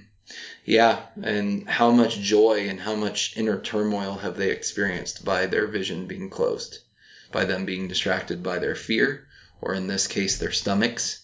Yeah, 0.64 1.06
and 1.22 1.68
how 1.68 1.92
much 1.92 2.18
joy 2.18 2.68
and 2.68 2.80
how 2.80 2.96
much 2.96 3.36
inner 3.36 3.60
turmoil 3.60 4.16
have 4.16 4.36
they 4.36 4.50
experienced 4.50 5.24
by 5.24 5.46
their 5.46 5.68
vision 5.68 6.06
being 6.06 6.30
closed, 6.30 6.80
by 7.30 7.44
them 7.44 7.64
being 7.64 7.86
distracted 7.86 8.42
by 8.42 8.58
their 8.58 8.74
fear, 8.74 9.28
or 9.60 9.74
in 9.74 9.86
this 9.86 10.06
case, 10.06 10.38
their 10.38 10.50
stomachs, 10.50 11.20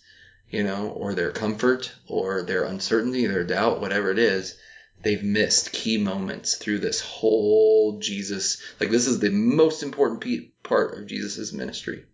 you 0.49 0.62
know, 0.62 0.91
or 0.91 1.15
their 1.15 1.33
comfort, 1.33 1.93
or 2.07 2.43
their 2.43 2.65
uncertainty, 2.65 3.27
their 3.27 3.45
doubt, 3.45 3.81
whatever 3.81 4.11
it 4.11 4.19
is. 4.19 4.55
They've 5.03 5.25
missed 5.25 5.73
key 5.73 5.99
moments 5.99 6.55
through 6.57 6.79
this 6.79 7.01
whole 7.01 7.99
Jesus. 7.99 8.62
Like, 8.79 8.91
this 8.91 9.09
is 9.09 9.19
the 9.19 9.31
most 9.31 9.83
important 9.83 10.53
part 10.62 10.97
of 10.97 11.09
Jesus' 11.09 11.53
ministry. 11.53 12.05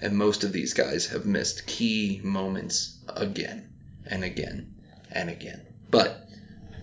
And 0.00 0.16
most 0.16 0.44
of 0.44 0.52
these 0.52 0.72
guys 0.72 1.06
have 1.08 1.26
missed 1.26 1.66
key 1.66 2.20
moments 2.24 2.98
again 3.08 3.68
and 4.06 4.24
again 4.24 4.76
and 5.10 5.28
again. 5.28 5.66
But 5.90 6.27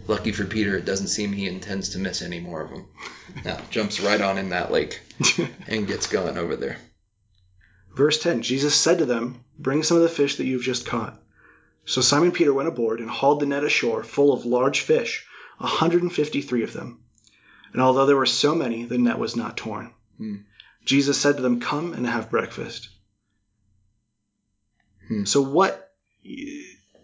lucky 0.08 0.32
for 0.32 0.46
Peter, 0.46 0.78
it 0.78 0.86
doesn't 0.86 1.08
seem 1.08 1.32
he 1.32 1.48
intends 1.48 1.90
to 1.90 2.00
miss 2.00 2.22
any 2.22 2.40
more 2.40 2.62
of 2.62 2.70
them. 2.70 2.88
Now 3.44 3.60
jumps 3.70 4.00
right 4.00 4.22
on 4.22 4.38
in 4.38 4.50
that 4.50 4.72
lake 4.72 5.02
and 5.68 5.88
gets 5.88 6.08
going 6.08 6.38
over 6.38 6.56
there. 6.56 6.78
Verse 7.96 8.22
10 8.22 8.42
Jesus 8.42 8.76
said 8.76 9.00
to 9.00 9.06
them, 9.06 9.44
Bring 9.58 9.84
some 9.84 9.98
of 9.98 10.04
the 10.04 10.10
fish 10.10 10.38
that 10.38 10.46
you've 10.46 10.64
just 10.64 10.86
caught. 10.86 11.22
So 11.86 12.02
Simon 12.02 12.32
Peter 12.32 12.54
went 12.54 12.68
aboard 12.68 13.00
and 13.00 13.10
hauled 13.10 13.40
the 13.40 13.46
net 13.46 13.64
ashore 13.64 14.04
full 14.04 14.34
of 14.34 14.46
large 14.46 14.82
fish, 14.82 15.26
a 15.60 15.64
153 15.64 16.64
of 16.64 16.74
them. 16.74 17.00
And 17.74 17.82
although 17.82 18.06
there 18.06 18.16
were 18.16 18.26
so 18.26 18.56
many, 18.56 18.86
the 18.86 18.98
net 18.98 19.20
was 19.20 19.36
not 19.36 19.58
torn. 19.58 19.92
Hmm. 20.18 20.38
Jesus 20.84 21.20
said 21.20 21.38
to 21.38 21.42
them, 21.42 21.60
Come 21.60 21.94
and 21.94 22.06
have 22.08 22.30
breakfast. 22.30 22.90
Hmm. 25.08 25.26
So, 25.26 25.42
what? 25.42 25.94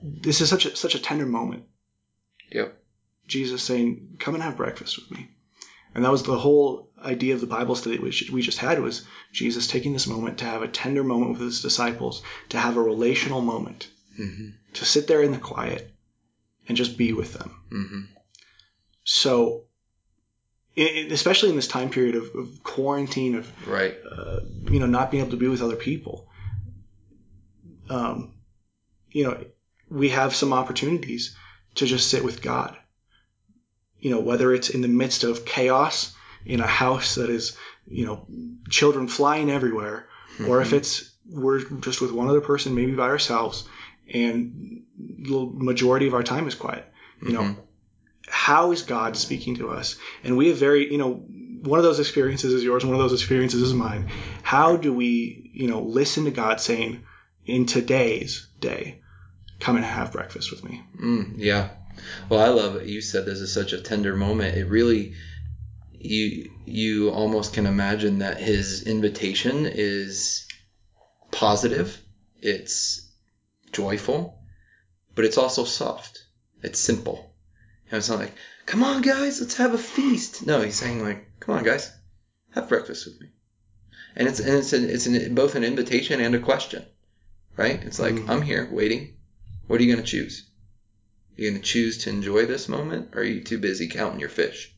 This 0.01 0.41
is 0.41 0.49
such 0.49 0.65
a, 0.65 0.75
such 0.75 0.95
a 0.95 0.99
tender 0.99 1.25
moment. 1.25 1.65
Yep. 2.51 2.80
Jesus 3.31 3.63
saying, 3.63 4.17
"Come 4.19 4.35
and 4.35 4.43
have 4.43 4.57
breakfast 4.57 4.99
with 4.99 5.09
me," 5.17 5.29
and 5.95 6.03
that 6.03 6.11
was 6.11 6.23
the 6.23 6.37
whole 6.37 6.91
idea 7.01 7.33
of 7.33 7.41
the 7.41 7.47
Bible 7.57 7.75
study 7.75 7.97
which 7.97 8.29
we 8.29 8.41
just 8.41 8.57
had 8.59 8.79
was 8.81 9.05
Jesus 9.31 9.65
taking 9.67 9.93
this 9.93 10.05
moment 10.05 10.37
to 10.39 10.45
have 10.45 10.61
a 10.61 10.67
tender 10.67 11.03
moment 11.03 11.31
with 11.31 11.41
his 11.41 11.61
disciples, 11.61 12.21
to 12.49 12.59
have 12.59 12.75
a 12.77 12.81
relational 12.81 13.41
moment, 13.41 13.87
hmm 14.17 14.49
to 14.73 14.85
sit 14.85 15.07
there 15.07 15.21
in 15.23 15.31
the 15.31 15.37
quiet 15.53 15.91
and 16.67 16.77
just 16.77 16.97
be 16.97 17.11
with 17.13 17.33
them. 17.33 17.51
hmm 17.69 18.01
So, 19.03 19.63
i 20.77 20.81
i- 20.81 21.07
especially 21.11 21.49
in 21.49 21.55
this 21.55 21.67
time 21.67 21.89
period 21.89 22.15
of, 22.15 22.25
of 22.35 22.63
quarantine, 22.63 23.35
of 23.35 23.45
Right. 23.67 23.95
uh, 24.17 24.39
you 24.73 24.79
know 24.79 24.87
not 24.97 25.09
being 25.11 25.21
able 25.23 25.31
to 25.37 25.43
be 25.45 25.47
with 25.53 25.61
other 25.61 25.75
people, 25.89 26.27
um, 27.89 28.33
you 29.11 29.23
know, 29.25 29.35
we 29.89 30.09
have 30.09 30.35
some 30.35 30.53
opportunities 30.53 31.35
to 31.75 31.85
just 31.85 32.09
sit 32.09 32.23
with 32.23 32.41
God. 32.41 32.77
You 34.01 34.11
know, 34.11 34.19
whether 34.19 34.53
it's 34.53 34.69
in 34.69 34.81
the 34.81 34.87
midst 34.87 35.23
of 35.23 35.45
chaos 35.45 36.13
in 36.45 36.59
a 36.59 36.67
house 36.67 37.15
that 37.15 37.29
is, 37.29 37.55
you 37.87 38.05
know, 38.05 38.25
children 38.69 39.07
flying 39.07 39.49
everywhere, 39.49 40.07
or 40.47 40.61
if 40.61 40.73
it's 40.73 41.11
we're 41.29 41.63
just 41.79 42.01
with 42.01 42.11
one 42.11 42.27
other 42.27 42.41
person, 42.41 42.75
maybe 42.75 42.93
by 42.93 43.07
ourselves, 43.07 43.67
and 44.11 44.83
the 44.97 45.49
majority 45.53 46.07
of 46.07 46.13
our 46.13 46.23
time 46.23 46.47
is 46.47 46.55
quiet. 46.55 46.85
You 47.21 47.33
know, 47.33 47.55
how 48.27 48.71
is 48.71 48.81
God 48.81 49.15
speaking 49.15 49.57
to 49.57 49.69
us? 49.69 49.95
And 50.23 50.35
we 50.35 50.47
have 50.47 50.57
very, 50.57 50.91
you 50.91 50.97
know, 50.97 51.13
one 51.13 51.77
of 51.77 51.83
those 51.83 51.99
experiences 51.99 52.53
is 52.53 52.63
yours, 52.63 52.83
one 52.83 52.95
of 52.95 52.99
those 52.99 53.13
experiences 53.13 53.61
is 53.61 53.73
mine. 53.73 54.09
How 54.41 54.77
do 54.77 54.91
we, 54.91 55.51
you 55.53 55.67
know, 55.67 55.81
listen 55.83 56.25
to 56.25 56.31
God 56.31 56.59
saying, 56.59 57.03
in 57.45 57.67
today's 57.67 58.47
day, 58.59 59.01
come 59.59 59.75
and 59.75 59.85
have 59.85 60.11
breakfast 60.11 60.49
with 60.49 60.63
me? 60.63 60.83
Mm, 60.99 61.33
yeah. 61.37 61.69
Well, 62.29 62.39
I 62.39 62.49
love 62.49 62.75
it. 62.75 62.87
You 62.87 63.01
said 63.01 63.25
this 63.25 63.39
is 63.39 63.51
such 63.51 63.73
a 63.73 63.79
tender 63.79 64.15
moment. 64.15 64.55
It 64.57 64.67
really, 64.67 65.13
you 65.99 66.49
you 66.65 67.09
almost 67.09 67.53
can 67.53 67.65
imagine 67.65 68.19
that 68.19 68.39
his 68.39 68.83
invitation 68.83 69.65
is 69.65 70.47
positive. 71.31 72.01
It's 72.41 73.01
joyful, 73.71 74.39
but 75.15 75.25
it's 75.25 75.37
also 75.37 75.63
soft. 75.63 76.23
It's 76.63 76.79
simple. 76.79 77.31
And 77.89 77.97
it's 77.97 78.09
not 78.09 78.19
like, 78.19 78.33
come 78.65 78.83
on, 78.83 79.01
guys, 79.01 79.41
let's 79.41 79.55
have 79.55 79.73
a 79.73 79.77
feast. 79.77 80.45
No, 80.45 80.61
he's 80.61 80.75
saying 80.75 81.01
like, 81.01 81.25
come 81.39 81.55
on, 81.55 81.63
guys, 81.63 81.91
have 82.51 82.69
breakfast 82.69 83.05
with 83.05 83.19
me. 83.19 83.27
And 84.15 84.27
it's 84.27 84.39
and 84.39 84.57
it's 84.57 84.73
an, 84.73 84.89
it's 84.89 85.05
an, 85.07 85.35
both 85.35 85.55
an 85.55 85.63
invitation 85.63 86.19
and 86.19 86.35
a 86.35 86.39
question, 86.39 86.83
right? 87.57 87.81
It's 87.83 87.99
like, 87.99 88.15
Mhm. 88.15 88.29
I'm 88.29 88.41
here 88.41 88.67
waiting. 88.71 89.13
What 89.67 89.79
are 89.79 89.83
you 89.83 89.93
going 89.93 90.03
to 90.03 90.09
choose? 90.09 90.43
You 91.41 91.51
to 91.53 91.59
choose 91.59 91.97
to 91.97 92.11
enjoy 92.11 92.45
this 92.45 92.69
moment, 92.69 93.15
or 93.15 93.21
are 93.21 93.23
you 93.23 93.41
too 93.41 93.57
busy 93.57 93.87
counting 93.87 94.19
your 94.19 94.29
fish? 94.29 94.71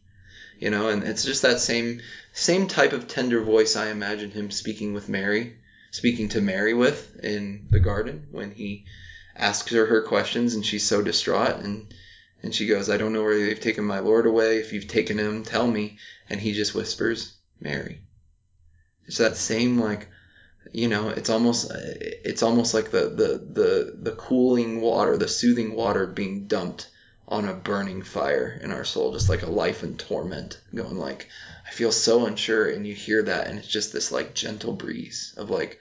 You 0.58 0.70
know, 0.70 0.88
and 0.88 1.04
it's 1.04 1.26
just 1.26 1.42
that 1.42 1.60
same 1.60 2.00
same 2.32 2.70
type 2.70 2.94
of 2.94 3.06
tender 3.06 3.42
voice 3.42 3.76
I 3.76 3.90
imagine 3.90 4.32
him 4.32 4.50
speaking 4.50 4.94
with 4.94 5.10
Mary, 5.10 5.58
speaking 5.92 6.30
to 6.30 6.40
Mary 6.40 6.74
with 6.74 7.20
in 7.22 7.68
the 7.70 7.82
garden 7.82 8.28
when 8.32 8.52
he 8.52 8.86
asks 9.36 9.74
her 9.74 9.88
her 9.88 10.04
questions 10.04 10.54
and 10.54 10.66
she's 10.66 10.86
so 10.86 11.02
distraught 11.02 11.60
and 11.60 11.94
and 12.42 12.56
she 12.56 12.66
goes, 12.66 12.90
I 12.90 12.96
don't 12.96 13.12
know 13.12 13.24
where 13.24 13.38
they've 13.38 13.60
taken 13.60 13.84
my 13.84 14.00
Lord 14.00 14.26
away. 14.26 14.60
If 14.60 14.72
you've 14.72 14.88
taken 14.88 15.18
him, 15.18 15.44
tell 15.44 15.68
me. 15.68 15.98
And 16.30 16.40
he 16.40 16.54
just 16.54 16.74
whispers, 16.74 17.34
Mary. 17.60 18.00
It's 19.06 19.18
that 19.18 19.36
same 19.36 19.78
like, 19.78 20.08
you 20.74 20.88
know, 20.88 21.10
it's 21.10 21.30
almost 21.30 21.72
it's 21.72 22.42
almost 22.42 22.74
like 22.74 22.90
the 22.90 23.10
the 23.10 23.48
the 23.62 23.98
the 24.02 24.16
cooling 24.16 24.82
water, 24.82 25.18
the 25.18 25.28
soothing 25.28 25.76
water 25.76 26.08
being 26.08 26.48
dumped 26.48 26.90
on 27.28 27.48
a 27.48 27.54
burning 27.54 28.02
fire 28.02 28.60
in 28.62 28.72
our 28.72 28.84
soul, 28.84 29.14
just 29.14 29.30
like 29.30 29.44
a 29.44 29.50
life 29.50 29.84
in 29.84 29.98
torment, 29.98 30.60
going 30.74 30.98
like, 30.98 31.30
I 31.66 31.72
feel 31.72 31.92
so 31.92 32.26
unsure, 32.26 32.70
and 32.70 32.86
you 32.88 32.96
hear 32.96 33.22
that, 33.24 33.48
and 33.48 33.60
it's 33.60 33.68
just 33.68 33.94
this 33.94 34.12
like 34.12 34.34
gentle 34.34 34.74
breeze 34.74 35.36
of 35.38 35.52
like, 35.52 35.80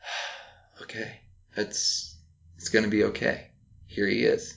okay, 0.82 1.20
it's 1.54 2.16
it's 2.56 2.70
gonna 2.70 2.88
be 2.88 3.04
okay. 3.04 3.50
Here 3.86 4.06
he 4.06 4.24
is. 4.24 4.56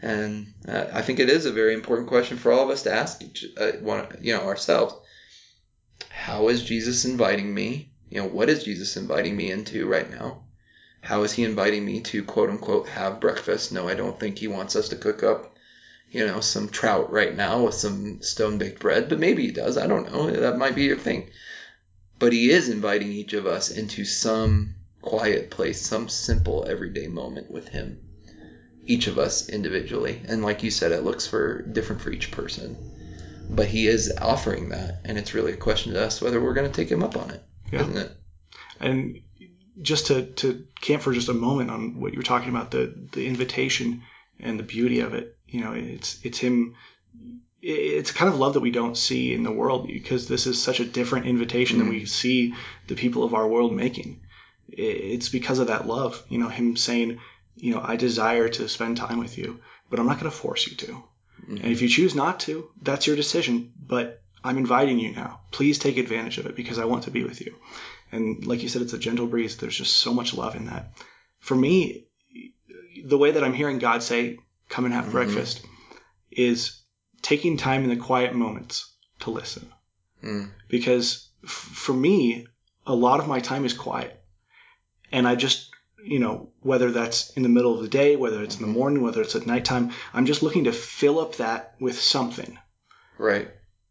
And 0.00 0.54
uh, 0.66 0.86
I 0.90 1.02
think 1.02 1.20
it 1.20 1.28
is 1.28 1.44
a 1.44 1.52
very 1.52 1.74
important 1.74 2.08
question 2.08 2.38
for 2.38 2.50
all 2.50 2.64
of 2.64 2.70
us 2.70 2.84
to 2.84 2.92
ask 2.92 3.22
each, 3.22 3.44
uh, 3.58 3.72
one, 3.82 4.06
you 4.22 4.34
know, 4.34 4.44
ourselves. 4.44 4.94
How 6.08 6.48
is 6.48 6.62
Jesus 6.62 7.04
inviting 7.04 7.52
me? 7.52 7.89
You 8.10 8.20
know, 8.20 8.28
what 8.28 8.50
is 8.50 8.64
Jesus 8.64 8.96
inviting 8.96 9.36
me 9.36 9.50
into 9.50 9.86
right 9.86 10.10
now? 10.10 10.42
How 11.00 11.22
is 11.22 11.32
he 11.32 11.44
inviting 11.44 11.84
me 11.84 12.00
to 12.02 12.24
quote 12.24 12.50
unquote 12.50 12.88
have 12.88 13.20
breakfast? 13.20 13.72
No, 13.72 13.88
I 13.88 13.94
don't 13.94 14.20
think 14.20 14.38
he 14.38 14.48
wants 14.48 14.76
us 14.76 14.90
to 14.90 14.96
cook 14.96 15.22
up, 15.22 15.56
you 16.10 16.26
know, 16.26 16.40
some 16.40 16.68
trout 16.68 17.10
right 17.10 17.34
now 17.34 17.64
with 17.64 17.74
some 17.74 18.20
stone 18.20 18.58
baked 18.58 18.80
bread, 18.80 19.08
but 19.08 19.18
maybe 19.18 19.46
he 19.46 19.52
does. 19.52 19.78
I 19.78 19.86
don't 19.86 20.12
know. 20.12 20.30
That 20.30 20.58
might 20.58 20.74
be 20.74 20.82
your 20.82 20.98
thing. 20.98 21.30
But 22.18 22.34
he 22.34 22.50
is 22.50 22.68
inviting 22.68 23.12
each 23.12 23.32
of 23.32 23.46
us 23.46 23.70
into 23.70 24.04
some 24.04 24.74
quiet 25.00 25.48
place, 25.50 25.80
some 25.80 26.08
simple 26.08 26.66
everyday 26.68 27.06
moment 27.06 27.50
with 27.50 27.68
him 27.68 27.98
each 28.90 29.06
of 29.06 29.18
us 29.18 29.48
individually. 29.48 30.20
And 30.26 30.42
like 30.42 30.62
you 30.62 30.70
said, 30.70 30.92
it 30.92 31.04
looks 31.04 31.26
for 31.26 31.62
different 31.62 32.02
for 32.02 32.10
each 32.10 32.30
person. 32.30 32.76
But 33.48 33.68
he 33.68 33.86
is 33.86 34.12
offering 34.20 34.70
that, 34.70 35.00
and 35.04 35.18
it's 35.18 35.34
really 35.34 35.52
a 35.52 35.56
question 35.56 35.92
to 35.92 36.04
us 36.04 36.20
whether 36.20 36.40
we're 36.40 36.54
going 36.54 36.70
to 36.70 36.76
take 36.76 36.90
him 36.90 37.02
up 37.02 37.16
on 37.16 37.30
it, 37.30 37.40
Yeah. 37.70 37.82
not 37.82 37.96
it? 37.96 38.16
And 38.80 39.20
just 39.80 40.06
to, 40.06 40.26
to 40.26 40.66
camp 40.80 41.02
for 41.02 41.12
just 41.12 41.28
a 41.28 41.34
moment 41.34 41.70
on 41.70 42.00
what 42.00 42.12
you 42.12 42.18
were 42.18 42.24
talking 42.24 42.50
about, 42.50 42.70
the, 42.70 42.94
the 43.12 43.26
invitation 43.26 44.02
and 44.38 44.58
the 44.58 44.64
beauty 44.64 45.00
of 45.00 45.14
it, 45.14 45.36
you 45.46 45.60
know, 45.60 45.72
it's, 45.72 46.18
it's 46.24 46.38
him, 46.38 46.74
it's 47.62 48.10
kind 48.10 48.32
of 48.32 48.38
love 48.38 48.54
that 48.54 48.60
we 48.60 48.70
don't 48.70 48.96
see 48.96 49.34
in 49.34 49.42
the 49.42 49.52
world 49.52 49.86
because 49.86 50.28
this 50.28 50.46
is 50.46 50.62
such 50.62 50.80
a 50.80 50.84
different 50.84 51.26
invitation 51.26 51.78
than 51.78 51.88
mm-hmm. 51.88 51.98
we 52.00 52.06
see 52.06 52.54
the 52.88 52.94
people 52.94 53.22
of 53.22 53.34
our 53.34 53.46
world 53.46 53.72
making. 53.72 54.20
It's 54.68 55.28
because 55.28 55.58
of 55.58 55.66
that 55.66 55.86
love, 55.86 56.22
you 56.28 56.38
know, 56.38 56.48
him 56.48 56.76
saying, 56.76 57.20
you 57.56 57.74
know, 57.74 57.82
I 57.82 57.96
desire 57.96 58.48
to 58.48 58.68
spend 58.68 58.96
time 58.96 59.18
with 59.18 59.36
you, 59.36 59.60
but 59.90 59.98
I'm 59.98 60.06
not 60.06 60.20
going 60.20 60.30
to 60.30 60.36
force 60.36 60.66
you 60.66 60.76
to. 60.76 60.86
Mm-hmm. 60.86 61.56
And 61.56 61.66
if 61.66 61.82
you 61.82 61.88
choose 61.88 62.14
not 62.14 62.40
to, 62.40 62.70
that's 62.80 63.06
your 63.06 63.16
decision, 63.16 63.72
but 63.84 64.22
I'm 64.42 64.58
inviting 64.58 64.98
you 64.98 65.12
now. 65.12 65.40
Please 65.50 65.78
take 65.78 65.98
advantage 65.98 66.38
of 66.38 66.46
it 66.46 66.56
because 66.56 66.78
I 66.78 66.84
want 66.86 67.04
to 67.04 67.10
be 67.10 67.24
with 67.24 67.40
you. 67.40 67.54
And 68.12 68.46
like 68.46 68.62
you 68.62 68.68
said, 68.68 68.82
it's 68.82 68.92
a 68.92 68.98
gentle 68.98 69.26
breeze. 69.26 69.56
There's 69.56 69.76
just 69.76 69.96
so 69.98 70.12
much 70.14 70.34
love 70.34 70.56
in 70.56 70.66
that. 70.66 70.92
For 71.38 71.54
me, 71.54 72.06
the 73.04 73.18
way 73.18 73.32
that 73.32 73.44
I'm 73.44 73.54
hearing 73.54 73.78
God 73.78 74.02
say, 74.02 74.38
come 74.68 74.84
and 74.84 74.94
have 74.94 75.06
Mhm. 75.06 75.12
breakfast 75.12 75.62
is 76.30 76.80
taking 77.22 77.56
time 77.56 77.84
in 77.84 77.90
the 77.90 77.96
quiet 77.96 78.34
moments 78.34 78.92
to 79.20 79.30
listen. 79.30 79.70
Mm. 80.22 80.50
Because 80.68 81.28
f- 81.44 81.50
for 81.50 81.92
me, 81.92 82.46
a 82.86 82.94
lot 82.94 83.20
of 83.20 83.28
my 83.28 83.40
time 83.40 83.64
is 83.64 83.72
quiet. 83.74 84.22
And 85.12 85.26
I 85.26 85.34
just, 85.34 85.70
you 86.04 86.18
know, 86.18 86.52
whether 86.60 86.90
that's 86.90 87.30
in 87.30 87.42
the 87.42 87.48
middle 87.48 87.74
of 87.74 87.82
the 87.82 87.88
day, 87.88 88.16
whether 88.16 88.42
it's 88.42 88.56
in 88.56 88.62
the 88.62 88.68
morning, 88.68 89.02
whether 89.02 89.20
it's 89.20 89.36
at 89.36 89.46
nighttime, 89.46 89.90
I'm 90.14 90.26
just 90.26 90.42
looking 90.42 90.64
to 90.64 90.72
fill 90.72 91.18
up 91.20 91.36
that 91.36 91.74
with 91.80 92.00
something 92.00 92.58
Right. 93.18 93.50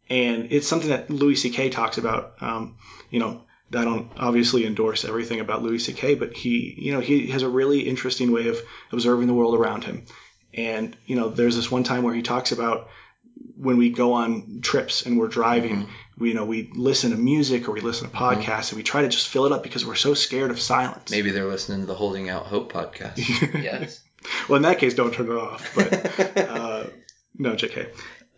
And 0.10 0.52
it's 0.52 0.68
something 0.68 0.90
that 0.90 1.10
Louis 1.10 1.36
C.K. 1.36 1.70
talks 1.70 1.98
about. 1.98 2.42
Um, 2.42 2.78
you 3.10 3.20
know, 3.20 3.44
I 3.74 3.84
don't 3.84 4.12
obviously 4.18 4.66
endorse 4.66 5.06
everything 5.06 5.40
about 5.40 5.64
Louis 5.64 5.80
C.K., 5.80 6.16
but 6.16 6.36
he, 6.36 6.76
you 6.78 6.94
know, 6.94 7.00
he 7.00 7.28
has 7.28 7.44
a 7.44 7.50
really 7.50 7.82
interesting 7.82 8.32
way 8.32 8.48
of 8.48 8.60
observing 8.92 9.28
the 9.28 9.34
world 9.34 9.56
around 9.56 9.84
him. 9.84 10.06
And 10.54 10.96
you 11.06 11.16
know, 11.16 11.30
there's 11.30 11.56
this 11.56 11.70
one 11.70 11.84
time 11.84 12.04
where 12.04 12.14
he 12.14 12.24
talks 12.24 12.52
about 12.52 12.90
when 13.56 13.78
we 13.78 13.90
go 13.90 14.14
on 14.14 14.62
trips 14.62 15.06
and 15.06 15.20
we're 15.20 15.28
driving, 15.28 15.88
we, 16.18 16.30
you 16.30 16.34
know, 16.34 16.46
we 16.46 16.72
listen 16.74 17.12
to 17.12 17.18
music 17.18 17.68
or 17.68 17.74
we 17.74 17.82
listen 17.82 18.10
to 18.10 18.16
podcasts 18.16 18.72
and 18.72 18.78
we 18.78 18.84
try 18.84 19.02
to 19.02 19.10
just 19.10 19.28
fill 19.28 19.46
it 19.46 19.52
up 19.52 19.64
because 19.64 19.86
we're 19.86 19.96
so 19.96 20.14
scared 20.14 20.50
of 20.50 20.60
silence. 20.60 21.12
Maybe 21.12 21.32
they're 21.32 21.46
listening 21.46 21.82
to 21.82 21.86
the 21.86 21.96
Holding 21.96 22.30
Out 22.30 22.46
Hope 22.46 22.72
podcast. 22.72 23.18
yes. 23.64 24.02
Well, 24.48 24.58
in 24.58 24.64
that 24.64 24.80
case, 24.80 24.94
don't 24.94 25.14
turn 25.14 25.28
it 25.28 25.38
off. 25.38 25.74
But 25.76 26.38
uh, 26.38 26.88
no, 27.38 27.54
JK. 27.54 27.90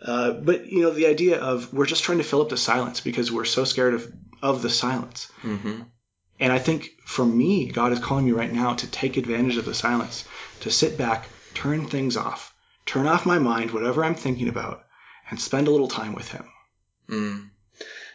Uh, 0.02 0.32
but 0.32 0.66
you 0.66 0.82
know, 0.82 0.92
the 0.92 1.06
idea 1.08 1.40
of 1.40 1.72
we're 1.74 1.86
just 1.86 2.04
trying 2.04 2.18
to 2.18 2.24
fill 2.24 2.42
up 2.42 2.50
the 2.50 2.58
silence 2.58 3.02
because 3.02 3.32
we're 3.32 3.46
so 3.46 3.64
scared 3.64 3.94
of 3.94 4.12
of 4.42 4.62
the 4.62 4.70
silence. 4.70 5.32
hmm 5.42 5.82
And 6.40 6.52
I 6.52 6.58
think 6.60 6.90
for 7.06 7.26
me, 7.26 7.68
God 7.68 7.92
is 7.92 8.00
calling 8.00 8.26
me 8.26 8.32
right 8.32 8.52
now 8.52 8.74
to 8.74 8.88
take 8.88 9.18
advantage 9.18 9.58
of 9.58 9.66
the 9.66 9.76
silence, 9.76 10.28
to 10.62 10.72
sit 10.72 10.98
back, 10.98 11.28
turn 11.54 11.86
things 11.86 12.18
off, 12.18 12.54
turn 12.86 13.06
off 13.06 13.26
my 13.26 13.38
mind, 13.38 13.72
whatever 13.72 14.04
I'm 14.04 14.16
thinking 14.16 14.50
about, 14.50 14.84
and 15.30 15.40
spend 15.40 15.68
a 15.68 15.72
little 15.72 15.88
time 15.88 16.16
with 16.16 16.30
Him. 16.30 16.46
Mm. 17.08 17.50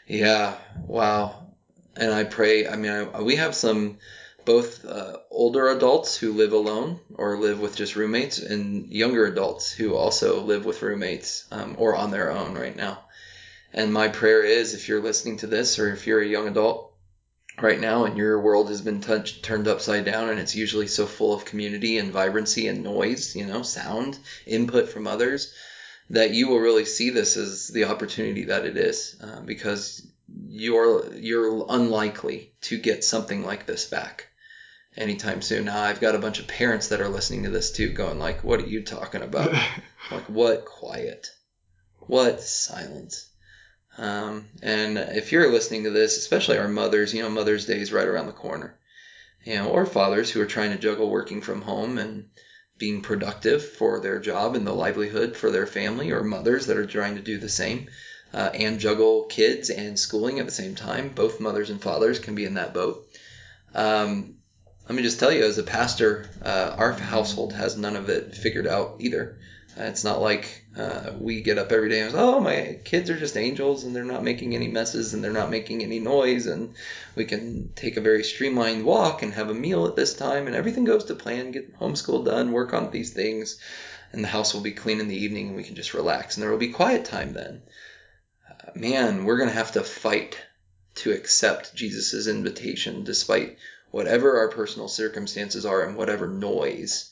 Yeah. 0.09 0.57
Wow. 0.87 1.55
And 1.97 2.12
I 2.12 2.24
pray. 2.24 2.66
I 2.66 2.76
mean, 2.76 2.91
I, 2.91 3.22
we 3.22 3.37
have 3.37 3.55
some 3.55 3.99
both 4.47 4.84
uh, 4.86 5.18
older 5.30 5.68
adults 5.68 6.16
who 6.16 6.32
live 6.32 6.53
alone 6.53 7.01
or 7.16 7.36
live 7.36 7.61
with 7.61 7.76
just 7.76 7.97
roommates, 7.97 8.38
and 8.38 8.88
younger 8.88 9.26
adults 9.26 9.70
who 9.70 9.94
also 9.94 10.40
live 10.40 10.64
with 10.64 10.80
roommates 10.80 11.44
um, 11.51 11.74
or 11.78 11.94
on 11.94 12.11
their 12.11 12.30
own 12.30 12.55
right 12.55 12.76
now. 12.76 13.05
And 13.74 13.92
my 13.92 14.09
prayer 14.09 14.42
is, 14.42 14.72
if 14.72 14.88
you're 14.88 15.03
listening 15.03 15.38
to 15.38 15.47
this, 15.47 15.78
or 15.78 15.92
if 15.92 16.07
you're 16.07 16.22
a 16.22 16.26
young 16.26 16.49
adult 16.49 16.94
right 17.61 17.78
now, 17.78 18.05
and 18.05 18.16
your 18.16 18.40
world 18.40 18.68
has 18.68 18.80
been 18.80 19.01
touched, 19.01 19.42
turned 19.42 19.68
upside 19.68 20.05
down, 20.05 20.30
and 20.30 20.38
it's 20.38 20.55
usually 20.55 20.86
so 20.86 21.05
full 21.05 21.34
of 21.34 21.44
community 21.44 21.99
and 21.99 22.12
vibrancy 22.12 22.68
and 22.68 22.84
noise, 22.84 23.34
you 23.36 23.44
know, 23.44 23.62
sound 23.62 24.18
input 24.47 24.88
from 24.88 25.07
others 25.07 25.53
that 26.11 26.30
you 26.30 26.49
will 26.49 26.61
really 26.61 26.84
see 26.84 27.11
this 27.11 27.36
as 27.36 27.68
the 27.68 27.84
opportunity 27.84 28.44
that 28.44 28.64
it 28.64 28.76
is 28.76 29.16
uh, 29.20 29.40
because 29.40 30.07
you're 30.49 31.12
you're 31.14 31.66
unlikely 31.68 32.53
to 32.61 32.78
get 32.78 33.05
something 33.05 33.44
like 33.44 33.66
this 33.66 33.86
back 33.86 34.26
anytime 34.97 35.42
soon. 35.42 35.64
Now 35.66 35.80
I've 35.80 36.01
got 36.01 36.14
a 36.14 36.18
bunch 36.18 36.38
of 36.38 36.47
parents 36.47 36.88
that 36.88 37.01
are 37.01 37.09
listening 37.09 37.42
to 37.44 37.51
this 37.51 37.70
too 37.70 37.90
going 37.90 38.18
like 38.18 38.42
what 38.42 38.61
are 38.61 38.66
you 38.66 38.80
talking 38.80 39.22
about? 39.22 39.53
like 40.11 40.28
what 40.28 40.64
quiet? 40.64 41.30
What 42.01 42.40
silence? 42.40 43.26
Um, 43.99 44.47
and 44.62 44.99
if 44.99 45.32
you're 45.32 45.49
listening 45.49 45.84
to 45.84 45.90
this, 45.90 46.16
especially 46.16 46.59
our 46.59 46.68
mothers, 46.68 47.12
you 47.12 47.22
know, 47.22 47.30
Mother's 47.30 47.64
Day 47.64 47.80
is 47.80 47.92
right 47.92 48.07
around 48.07 48.26
the 48.26 48.32
corner. 48.32 48.74
You 49.44 49.55
know, 49.55 49.68
or 49.68 49.86
fathers 49.86 50.30
who 50.30 50.40
are 50.40 50.47
trying 50.47 50.70
to 50.70 50.76
juggle 50.76 51.09
working 51.09 51.40
from 51.40 51.62
home 51.62 51.99
and 51.99 52.26
being 52.78 53.01
productive 53.01 53.64
for 53.64 54.01
their 54.01 54.18
job 54.18 54.55
and 54.55 54.66
the 54.66 54.74
livelihood 54.74 55.36
for 55.36 55.51
their 55.51 55.66
family, 55.66 56.11
or 56.11 56.22
mothers 56.22 56.66
that 56.66 56.76
are 56.76 56.84
trying 56.84 57.14
to 57.14 57.22
do 57.22 57.38
the 57.38 57.49
same 57.49 57.86
uh, 58.34 58.51
and 58.53 58.80
juggle 58.80 59.22
kids 59.24 59.70
and 59.70 59.99
schooling 59.99 60.40
at 60.40 60.47
the 60.47 60.53
same 60.53 60.74
time. 60.74 61.11
Both 61.11 61.40
mothers 61.40 61.70
and 61.70 61.80
fathers 61.80 62.18
can 62.18 62.34
be 62.34 62.44
in 62.44 62.55
that 62.55 62.74
boat. 62.74 63.07
Um, 63.74 64.34
let 64.87 64.95
me 64.95 65.03
just 65.03 65.18
tell 65.18 65.32
you, 65.32 65.45
as 65.45 65.59
a 65.59 65.64
pastor, 65.64 66.28
uh, 66.43 66.76
our 66.78 66.93
household 66.93 67.53
has 67.53 67.76
none 67.76 67.97
of 67.97 68.09
it 68.09 68.34
figured 68.34 68.68
out 68.68 68.97
either. 69.01 69.39
Uh, 69.78 69.82
it's 69.82 70.05
not 70.05 70.22
like 70.22 70.64
uh, 70.76 71.11
we 71.18 71.43
get 71.43 71.59
up 71.59 71.72
every 71.72 71.89
day 71.89 72.01
and 72.01 72.14
oh, 72.14 72.41
my 72.41 72.78
kids 72.84 73.11
are 73.11 73.18
just 73.18 73.37
angels 73.37 73.84
and 73.84 73.95
they're 73.95 74.05
not 74.05 74.22
making 74.22 74.55
any 74.55 74.68
messes 74.68 75.12
and 75.12 75.22
they're 75.22 75.32
not 75.32 75.51
making 75.51 75.82
any 75.82 75.99
noise 75.99 76.47
and 76.47 76.74
we 77.14 77.24
can 77.24 77.70
take 77.74 77.97
a 77.97 78.01
very 78.01 78.22
streamlined 78.22 78.84
walk 78.84 79.22
and 79.22 79.34
have 79.34 79.51
a 79.51 79.55
meal 79.55 79.87
at 79.87 79.97
this 79.97 80.14
time 80.14 80.47
and 80.47 80.57
everything 80.57 80.84
goes 80.84 81.05
to 81.05 81.14
plan, 81.14 81.51
get 81.51 81.78
homeschool 81.78 82.24
done, 82.24 82.53
work 82.53 82.72
on 82.72 82.91
these 82.91 83.12
things, 83.12 83.59
and 84.12 84.24
the 84.24 84.28
house 84.28 84.55
will 84.55 84.62
be 84.62 84.72
clean 84.72 85.01
in 85.01 85.09
the 85.09 85.24
evening 85.24 85.49
and 85.49 85.57
we 85.57 85.64
can 85.64 85.74
just 85.74 85.95
relax 85.95 86.37
and 86.37 86.43
there 86.43 86.51
will 86.51 86.59
be 86.59 86.72
quiet 86.72 87.05
time 87.05 87.34
then. 87.34 87.61
Uh, 88.49 88.70
man, 88.74 89.24
we're 89.24 89.37
going 89.37 89.51
to 89.51 89.55
have 89.55 89.72
to 89.72 89.82
fight 89.82 90.39
to 90.95 91.12
accept 91.12 91.74
Jesus' 91.74 92.28
invitation 92.28 93.05
despite 93.05 93.59
whatever 93.91 94.39
our 94.39 94.49
personal 94.49 94.89
circumstances 94.89 95.64
are 95.64 95.82
and 95.82 95.97
whatever 95.97 96.28
noise 96.28 97.11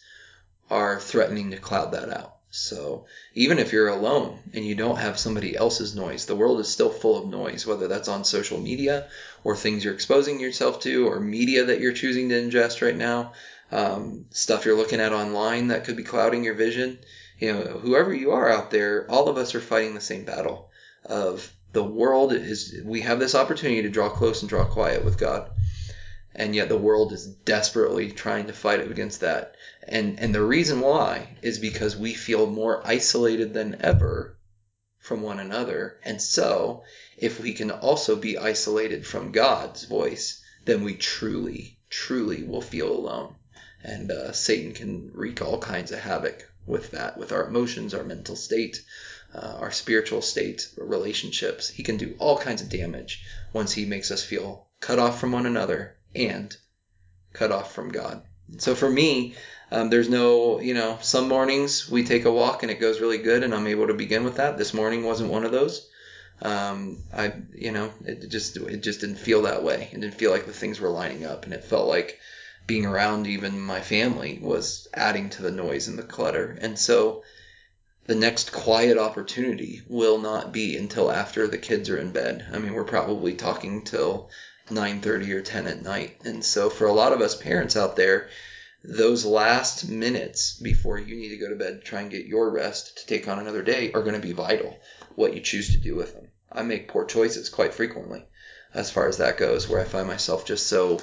are 0.70 1.00
threatening 1.00 1.50
to 1.50 1.56
cloud 1.56 1.92
that 1.92 2.10
out. 2.10 2.36
So 2.50 3.06
even 3.34 3.58
if 3.58 3.72
you're 3.72 3.88
alone 3.88 4.38
and 4.52 4.64
you 4.64 4.76
don't 4.76 4.98
have 4.98 5.18
somebody 5.18 5.56
else's 5.56 5.96
noise, 5.96 6.26
the 6.26 6.36
world 6.36 6.60
is 6.60 6.68
still 6.68 6.90
full 6.90 7.18
of 7.18 7.28
noise, 7.28 7.66
whether 7.66 7.88
that's 7.88 8.06
on 8.06 8.24
social 8.24 8.60
media 8.60 9.08
or 9.42 9.56
things 9.56 9.84
you're 9.84 9.92
exposing 9.92 10.38
yourself 10.38 10.80
to 10.80 11.08
or 11.08 11.18
media 11.18 11.64
that 11.64 11.80
you're 11.80 11.92
choosing 11.92 12.28
to 12.28 12.40
ingest 12.40 12.80
right 12.80 12.96
now, 12.96 13.32
um, 13.72 14.26
stuff 14.30 14.64
you're 14.64 14.76
looking 14.76 15.00
at 15.00 15.12
online 15.12 15.68
that 15.68 15.84
could 15.84 15.96
be 15.96 16.04
clouding 16.04 16.44
your 16.44 16.54
vision. 16.54 16.98
You 17.40 17.54
know, 17.54 17.62
whoever 17.62 18.14
you 18.14 18.30
are 18.30 18.48
out 18.48 18.70
there, 18.70 19.10
all 19.10 19.28
of 19.28 19.36
us 19.36 19.56
are 19.56 19.60
fighting 19.60 19.94
the 19.94 20.00
same 20.00 20.24
battle 20.24 20.70
of 21.04 21.52
the 21.72 21.82
world 21.82 22.32
is, 22.32 22.80
we 22.84 23.00
have 23.00 23.18
this 23.18 23.34
opportunity 23.34 23.82
to 23.82 23.90
draw 23.90 24.08
close 24.08 24.42
and 24.42 24.48
draw 24.48 24.64
quiet 24.64 25.04
with 25.04 25.18
God 25.18 25.50
and 26.36 26.54
yet 26.54 26.68
the 26.68 26.76
world 26.76 27.12
is 27.12 27.26
desperately 27.26 28.10
trying 28.10 28.46
to 28.46 28.52
fight 28.52 28.80
against 28.80 29.20
that. 29.20 29.54
And 29.86 30.18
and 30.18 30.34
the 30.34 30.42
reason 30.42 30.80
why 30.80 31.36
is 31.42 31.58
because 31.58 31.96
we 31.96 32.12
feel 32.14 32.46
more 32.46 32.84
isolated 32.84 33.54
than 33.54 33.76
ever 33.80 34.36
from 34.98 35.22
one 35.22 35.38
another. 35.38 36.00
And 36.02 36.20
so, 36.20 36.82
if 37.16 37.38
we 37.38 37.52
can 37.52 37.70
also 37.70 38.16
be 38.16 38.38
isolated 38.38 39.06
from 39.06 39.32
God's 39.32 39.84
voice, 39.84 40.42
then 40.64 40.82
we 40.82 40.94
truly, 40.94 41.78
truly 41.90 42.42
will 42.42 42.62
feel 42.62 42.90
alone. 42.90 43.36
And 43.82 44.10
uh, 44.10 44.32
Satan 44.32 44.72
can 44.72 45.10
wreak 45.12 45.42
all 45.42 45.58
kinds 45.58 45.92
of 45.92 45.98
havoc 45.98 46.50
with 46.66 46.92
that, 46.92 47.18
with 47.18 47.32
our 47.32 47.46
emotions, 47.46 47.92
our 47.92 48.02
mental 48.02 48.34
state, 48.34 48.82
uh, 49.34 49.58
our 49.60 49.70
spiritual 49.70 50.22
state, 50.22 50.68
relationships. 50.78 51.68
He 51.68 51.82
can 51.82 51.98
do 51.98 52.16
all 52.18 52.38
kinds 52.38 52.62
of 52.62 52.70
damage 52.70 53.22
once 53.52 53.72
he 53.72 53.84
makes 53.84 54.10
us 54.10 54.24
feel 54.24 54.68
cut 54.80 54.98
off 54.98 55.20
from 55.20 55.32
one 55.32 55.44
another 55.44 55.96
and 56.14 56.56
cut 57.32 57.52
off 57.52 57.74
from 57.74 57.90
God. 57.90 58.22
So 58.58 58.74
for 58.74 58.88
me, 58.88 59.34
um, 59.70 59.90
there's 59.90 60.08
no, 60.08 60.60
you 60.60 60.74
know, 60.74 60.98
some 61.00 61.28
mornings 61.28 61.90
we 61.90 62.04
take 62.04 62.24
a 62.24 62.32
walk 62.32 62.62
and 62.62 62.70
it 62.70 62.80
goes 62.80 63.00
really 63.00 63.18
good 63.18 63.42
and 63.42 63.54
I'm 63.54 63.66
able 63.66 63.88
to 63.88 63.94
begin 63.94 64.24
with 64.24 64.36
that. 64.36 64.56
This 64.56 64.74
morning 64.74 65.02
wasn't 65.02 65.30
one 65.30 65.44
of 65.44 65.52
those. 65.52 65.88
Um, 66.42 66.98
I, 67.12 67.32
you 67.54 67.72
know, 67.72 67.92
it 68.04 68.28
just, 68.28 68.56
it 68.56 68.82
just 68.82 69.00
didn't 69.00 69.16
feel 69.16 69.42
that 69.42 69.62
way. 69.62 69.88
It 69.92 70.00
didn't 70.00 70.14
feel 70.14 70.30
like 70.30 70.46
the 70.46 70.52
things 70.52 70.80
were 70.80 70.90
lining 70.90 71.24
up 71.24 71.44
and 71.44 71.54
it 71.54 71.64
felt 71.64 71.88
like 71.88 72.18
being 72.66 72.86
around 72.86 73.26
even 73.26 73.60
my 73.60 73.80
family 73.80 74.38
was 74.40 74.88
adding 74.94 75.30
to 75.30 75.42
the 75.42 75.50
noise 75.50 75.88
and 75.88 75.98
the 75.98 76.02
clutter. 76.02 76.56
And 76.60 76.78
so 76.78 77.22
the 78.06 78.14
next 78.14 78.52
quiet 78.52 78.98
opportunity 78.98 79.82
will 79.88 80.18
not 80.18 80.52
be 80.52 80.76
until 80.76 81.10
after 81.10 81.46
the 81.46 81.58
kids 81.58 81.88
are 81.88 81.98
in 81.98 82.12
bed. 82.12 82.46
I 82.52 82.58
mean, 82.58 82.74
we're 82.74 82.84
probably 82.84 83.34
talking 83.34 83.82
till 83.82 84.28
9:30 84.70 85.30
or 85.32 85.42
10 85.42 85.66
at 85.66 85.82
night. 85.82 86.16
And 86.24 86.44
so 86.44 86.70
for 86.70 86.86
a 86.86 86.92
lot 86.92 87.12
of 87.12 87.20
us 87.20 87.34
parents 87.34 87.76
out 87.76 87.96
there, 87.96 88.28
those 88.82 89.24
last 89.24 89.88
minutes 89.88 90.58
before 90.60 90.98
you 90.98 91.16
need 91.16 91.30
to 91.30 91.38
go 91.38 91.48
to 91.48 91.56
bed 91.56 91.80
to 91.80 91.86
try 91.86 92.00
and 92.00 92.10
get 92.10 92.26
your 92.26 92.50
rest 92.50 92.98
to 92.98 93.06
take 93.06 93.28
on 93.28 93.38
another 93.38 93.62
day 93.62 93.92
are 93.92 94.02
going 94.02 94.14
to 94.14 94.26
be 94.26 94.32
vital 94.32 94.78
what 95.14 95.34
you 95.34 95.40
choose 95.40 95.72
to 95.72 95.78
do 95.80 95.94
with 95.94 96.14
them. 96.14 96.28
I 96.52 96.62
make 96.62 96.88
poor 96.88 97.04
choices 97.04 97.48
quite 97.48 97.74
frequently 97.74 98.24
as 98.74 98.90
far 98.90 99.08
as 99.08 99.18
that 99.18 99.38
goes 99.38 99.68
where 99.68 99.80
I 99.80 99.84
find 99.84 100.06
myself 100.06 100.44
just 100.44 100.66
so 100.66 101.00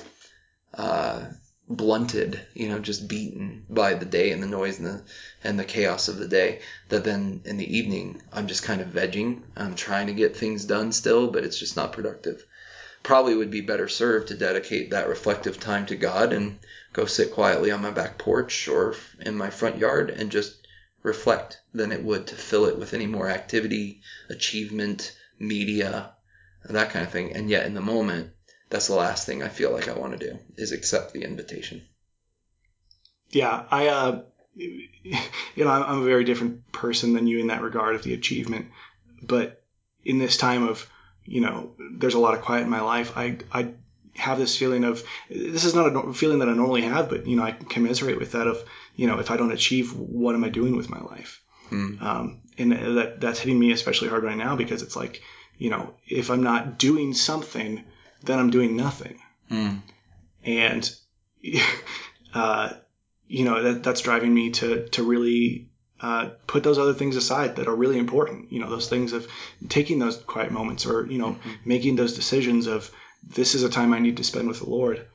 uh, 0.73 1.25
blunted, 1.67 2.39
you 2.53 2.69
know, 2.69 2.79
just 2.79 3.07
beaten 3.07 3.65
by 3.69 3.93
the 3.93 4.05
day 4.05 4.31
and 4.31 4.43
the 4.43 4.47
noise 4.47 4.77
and 4.77 4.87
the 4.87 5.03
and 5.43 5.59
the 5.59 5.63
chaos 5.65 6.07
of 6.07 6.17
the 6.17 6.27
day 6.27 6.59
that 6.89 7.03
then 7.03 7.41
in 7.45 7.57
the 7.57 7.77
evening 7.77 8.21
I'm 8.31 8.47
just 8.47 8.63
kind 8.63 8.81
of 8.81 8.89
vegging. 8.89 9.41
I'm 9.55 9.75
trying 9.75 10.07
to 10.07 10.13
get 10.13 10.35
things 10.35 10.65
done 10.65 10.91
still, 10.91 11.29
but 11.29 11.43
it's 11.43 11.59
just 11.59 11.75
not 11.75 11.93
productive 11.93 12.45
probably 13.03 13.35
would 13.35 13.51
be 13.51 13.61
better 13.61 13.87
served 13.87 14.27
to 14.27 14.37
dedicate 14.37 14.91
that 14.91 15.07
reflective 15.07 15.59
time 15.59 15.85
to 15.87 15.95
God 15.95 16.33
and 16.33 16.59
go 16.93 17.05
sit 17.05 17.31
quietly 17.31 17.71
on 17.71 17.81
my 17.81 17.91
back 17.91 18.17
porch 18.17 18.67
or 18.67 18.95
in 19.19 19.35
my 19.35 19.49
front 19.49 19.77
yard 19.77 20.09
and 20.09 20.31
just 20.31 20.67
reflect 21.03 21.59
than 21.73 21.91
it 21.91 22.03
would 22.03 22.27
to 22.27 22.35
fill 22.35 22.65
it 22.65 22.77
with 22.77 22.93
any 22.93 23.07
more 23.07 23.29
activity, 23.29 24.01
achievement, 24.29 25.17
media, 25.39 26.13
that 26.69 26.91
kind 26.91 27.05
of 27.05 27.11
thing. 27.11 27.33
And 27.33 27.49
yet 27.49 27.65
in 27.65 27.73
the 27.73 27.81
moment, 27.81 28.31
that's 28.69 28.87
the 28.87 28.95
last 28.95 29.25
thing 29.25 29.41
I 29.41 29.49
feel 29.49 29.71
like 29.71 29.87
I 29.87 29.97
want 29.97 30.17
to 30.17 30.29
do 30.29 30.37
is 30.57 30.71
accept 30.71 31.13
the 31.13 31.23
invitation. 31.23 31.81
Yeah, 33.29 33.65
I, 33.71 33.87
uh, 33.87 34.21
you 34.55 35.17
know, 35.57 35.69
I'm 35.69 36.01
a 36.01 36.05
very 36.05 36.23
different 36.23 36.71
person 36.71 37.13
than 37.13 37.27
you 37.27 37.39
in 37.39 37.47
that 37.47 37.61
regard 37.61 37.95
of 37.95 38.03
the 38.03 38.13
achievement. 38.13 38.67
But 39.21 39.63
in 40.03 40.19
this 40.19 40.37
time 40.37 40.67
of 40.67 40.87
you 41.25 41.41
know, 41.41 41.73
there's 41.97 42.15
a 42.15 42.19
lot 42.19 42.33
of 42.33 42.41
quiet 42.41 42.63
in 42.63 42.69
my 42.69 42.81
life, 42.81 43.17
I, 43.17 43.37
I 43.51 43.73
have 44.15 44.37
this 44.37 44.57
feeling 44.57 44.83
of 44.83 45.03
this 45.29 45.63
is 45.63 45.73
not 45.73 45.95
a 45.95 46.13
feeling 46.13 46.39
that 46.39 46.49
I 46.49 46.53
normally 46.53 46.81
have, 46.81 47.09
but 47.09 47.27
you 47.27 47.35
know, 47.35 47.43
I 47.43 47.51
commiserate 47.51 48.19
with 48.19 48.33
that 48.33 48.47
of, 48.47 48.63
you 48.95 49.07
know, 49.07 49.19
if 49.19 49.31
I 49.31 49.37
don't 49.37 49.51
achieve, 49.51 49.95
what 49.95 50.35
am 50.35 50.43
I 50.43 50.49
doing 50.49 50.75
with 50.75 50.89
my 50.89 50.99
life? 50.99 51.41
Mm. 51.69 52.01
Um, 52.01 52.41
and 52.57 52.71
that 52.97 53.21
that's 53.21 53.39
hitting 53.39 53.57
me 53.57 53.71
especially 53.71 54.09
hard 54.09 54.23
right 54.23 54.37
now 54.37 54.55
because 54.55 54.81
it's 54.81 54.95
like, 54.95 55.21
you 55.57 55.69
know, 55.69 55.93
if 56.07 56.29
I'm 56.29 56.43
not 56.43 56.77
doing 56.77 57.13
something, 57.13 57.83
then 58.23 58.39
I'm 58.39 58.49
doing 58.49 58.75
nothing. 58.75 59.19
Mm. 59.49 59.81
And, 60.43 60.95
uh, 62.33 62.73
you 63.27 63.45
know, 63.45 63.63
that, 63.63 63.83
that's 63.83 64.01
driving 64.01 64.33
me 64.33 64.51
to, 64.51 64.87
to 64.89 65.03
really 65.03 65.70
uh, 66.01 66.29
put 66.47 66.63
those 66.63 66.79
other 66.79 66.93
things 66.93 67.15
aside 67.15 67.57
that 67.57 67.67
are 67.67 67.75
really 67.75 67.99
important. 67.99 68.51
You 68.51 68.59
know, 68.59 68.69
those 68.69 68.89
things 68.89 69.13
of 69.13 69.27
taking 69.69 69.99
those 69.99 70.17
quiet 70.17 70.51
moments 70.51 70.85
or, 70.85 71.05
you 71.05 71.19
know, 71.19 71.33
mm-hmm. 71.33 71.51
making 71.63 71.95
those 71.95 72.15
decisions 72.15 72.67
of 72.67 72.89
this 73.23 73.53
is 73.53 73.63
a 73.63 73.69
time 73.69 73.93
I 73.93 73.99
need 73.99 74.17
to 74.17 74.23
spend 74.23 74.47
with 74.47 74.59
the 74.59 74.69
Lord 74.69 75.05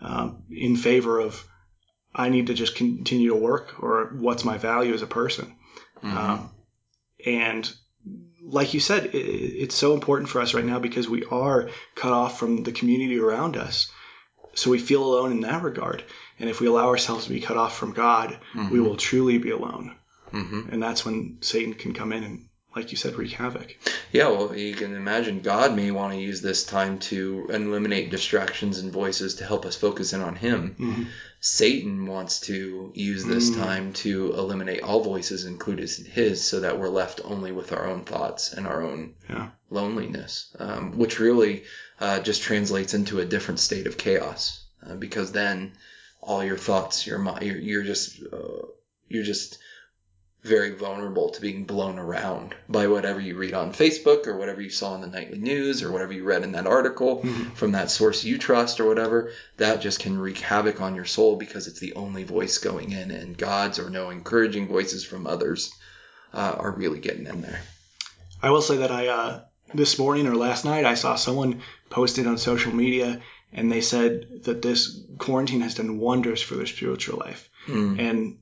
um, 0.00 0.44
in 0.50 0.76
favor 0.76 1.18
of 1.18 1.44
I 2.14 2.28
need 2.28 2.46
to 2.46 2.54
just 2.54 2.76
continue 2.76 3.30
to 3.30 3.36
work 3.36 3.82
or 3.82 4.12
what's 4.18 4.44
my 4.44 4.56
value 4.56 4.94
as 4.94 5.02
a 5.02 5.06
person. 5.06 5.56
Mm-hmm. 6.02 6.16
Um, 6.16 6.50
and 7.26 7.72
like 8.42 8.72
you 8.72 8.80
said, 8.80 9.06
it, 9.06 9.18
it's 9.18 9.74
so 9.74 9.94
important 9.94 10.30
for 10.30 10.40
us 10.40 10.54
right 10.54 10.64
now 10.64 10.78
because 10.78 11.08
we 11.08 11.24
are 11.24 11.70
cut 11.96 12.12
off 12.12 12.38
from 12.38 12.62
the 12.62 12.72
community 12.72 13.18
around 13.18 13.56
us. 13.56 13.90
So 14.54 14.70
we 14.70 14.78
feel 14.78 15.02
alone 15.02 15.32
in 15.32 15.40
that 15.40 15.62
regard. 15.62 16.04
And 16.38 16.48
if 16.48 16.60
we 16.60 16.66
allow 16.66 16.86
ourselves 16.86 17.24
to 17.24 17.30
be 17.30 17.40
cut 17.40 17.56
off 17.56 17.76
from 17.76 17.92
God, 17.92 18.38
mm-hmm. 18.54 18.70
we 18.70 18.80
will 18.80 18.96
truly 18.96 19.38
be 19.38 19.50
alone. 19.50 19.96
Mm-hmm. 20.36 20.68
And 20.70 20.82
that's 20.82 21.04
when 21.04 21.38
Satan 21.40 21.74
can 21.74 21.94
come 21.94 22.12
in 22.12 22.24
and, 22.24 22.48
like 22.74 22.90
you 22.90 22.96
said, 22.96 23.16
wreak 23.16 23.32
havoc. 23.32 23.76
Yeah, 24.12 24.28
well, 24.28 24.54
you 24.56 24.74
can 24.74 24.94
imagine 24.94 25.40
God 25.40 25.74
may 25.74 25.90
want 25.90 26.12
to 26.12 26.20
use 26.20 26.42
this 26.42 26.64
time 26.64 26.98
to 27.10 27.48
eliminate 27.50 28.10
distractions 28.10 28.78
and 28.78 28.92
voices 28.92 29.36
to 29.36 29.46
help 29.46 29.64
us 29.64 29.76
focus 29.76 30.12
in 30.12 30.20
on 30.20 30.36
Him. 30.36 30.76
Mm-hmm. 30.78 31.02
Satan 31.40 32.06
wants 32.06 32.40
to 32.40 32.90
use 32.94 33.24
this 33.24 33.50
mm-hmm. 33.50 33.62
time 33.62 33.92
to 33.94 34.32
eliminate 34.34 34.82
all 34.82 35.02
voices, 35.02 35.44
including 35.44 35.86
his, 35.86 36.44
so 36.44 36.60
that 36.60 36.78
we're 36.78 36.88
left 36.88 37.20
only 37.24 37.52
with 37.52 37.72
our 37.72 37.86
own 37.86 38.04
thoughts 38.04 38.52
and 38.52 38.66
our 38.66 38.82
own 38.82 39.14
yeah. 39.28 39.50
loneliness, 39.70 40.54
um, 40.58 40.98
which 40.98 41.20
really 41.20 41.64
uh, 42.00 42.20
just 42.20 42.42
translates 42.42 42.94
into 42.94 43.20
a 43.20 43.24
different 43.24 43.60
state 43.60 43.86
of 43.86 43.96
chaos. 43.96 44.64
Uh, 44.84 44.94
because 44.94 45.32
then 45.32 45.72
all 46.20 46.44
your 46.44 46.58
thoughts, 46.58 47.06
your 47.06 47.18
mind, 47.18 47.44
you're, 47.44 47.58
you're 47.58 47.84
just 47.84 48.22
uh, 48.32 48.66
you're 49.08 49.24
just 49.24 49.58
very 50.46 50.70
vulnerable 50.70 51.30
to 51.30 51.40
being 51.40 51.64
blown 51.64 51.98
around 51.98 52.54
by 52.68 52.86
whatever 52.86 53.20
you 53.20 53.36
read 53.36 53.52
on 53.52 53.72
Facebook 53.72 54.26
or 54.26 54.36
whatever 54.36 54.60
you 54.60 54.70
saw 54.70 54.94
in 54.94 55.00
the 55.00 55.06
nightly 55.06 55.38
news 55.38 55.82
or 55.82 55.90
whatever 55.90 56.12
you 56.12 56.24
read 56.24 56.44
in 56.44 56.52
that 56.52 56.66
article 56.66 57.18
mm-hmm. 57.18 57.50
from 57.50 57.72
that 57.72 57.90
source 57.90 58.24
you 58.24 58.38
trust 58.38 58.80
or 58.80 58.86
whatever. 58.86 59.32
That 59.56 59.80
just 59.80 60.00
can 60.00 60.18
wreak 60.18 60.38
havoc 60.38 60.80
on 60.80 60.94
your 60.94 61.04
soul 61.04 61.36
because 61.36 61.66
it's 61.66 61.80
the 61.80 61.94
only 61.94 62.24
voice 62.24 62.58
going 62.58 62.92
in, 62.92 63.10
and 63.10 63.36
God's 63.36 63.78
or 63.78 63.90
no 63.90 64.10
encouraging 64.10 64.68
voices 64.68 65.04
from 65.04 65.26
others 65.26 65.74
uh, 66.32 66.56
are 66.58 66.70
really 66.70 67.00
getting 67.00 67.26
in 67.26 67.42
there. 67.42 67.60
I 68.42 68.50
will 68.50 68.62
say 68.62 68.78
that 68.78 68.90
I 68.92 69.08
uh, 69.08 69.40
this 69.74 69.98
morning 69.98 70.26
or 70.26 70.36
last 70.36 70.64
night 70.64 70.84
I 70.84 70.94
saw 70.94 71.16
someone 71.16 71.62
posted 71.90 72.26
on 72.26 72.38
social 72.38 72.74
media 72.74 73.20
and 73.52 73.70
they 73.70 73.80
said 73.80 74.44
that 74.44 74.62
this 74.62 75.00
quarantine 75.18 75.62
has 75.62 75.74
done 75.74 75.98
wonders 75.98 76.42
for 76.42 76.54
their 76.56 76.66
spiritual 76.66 77.18
life. 77.18 77.48
Mm. 77.66 77.98
And 77.98 78.38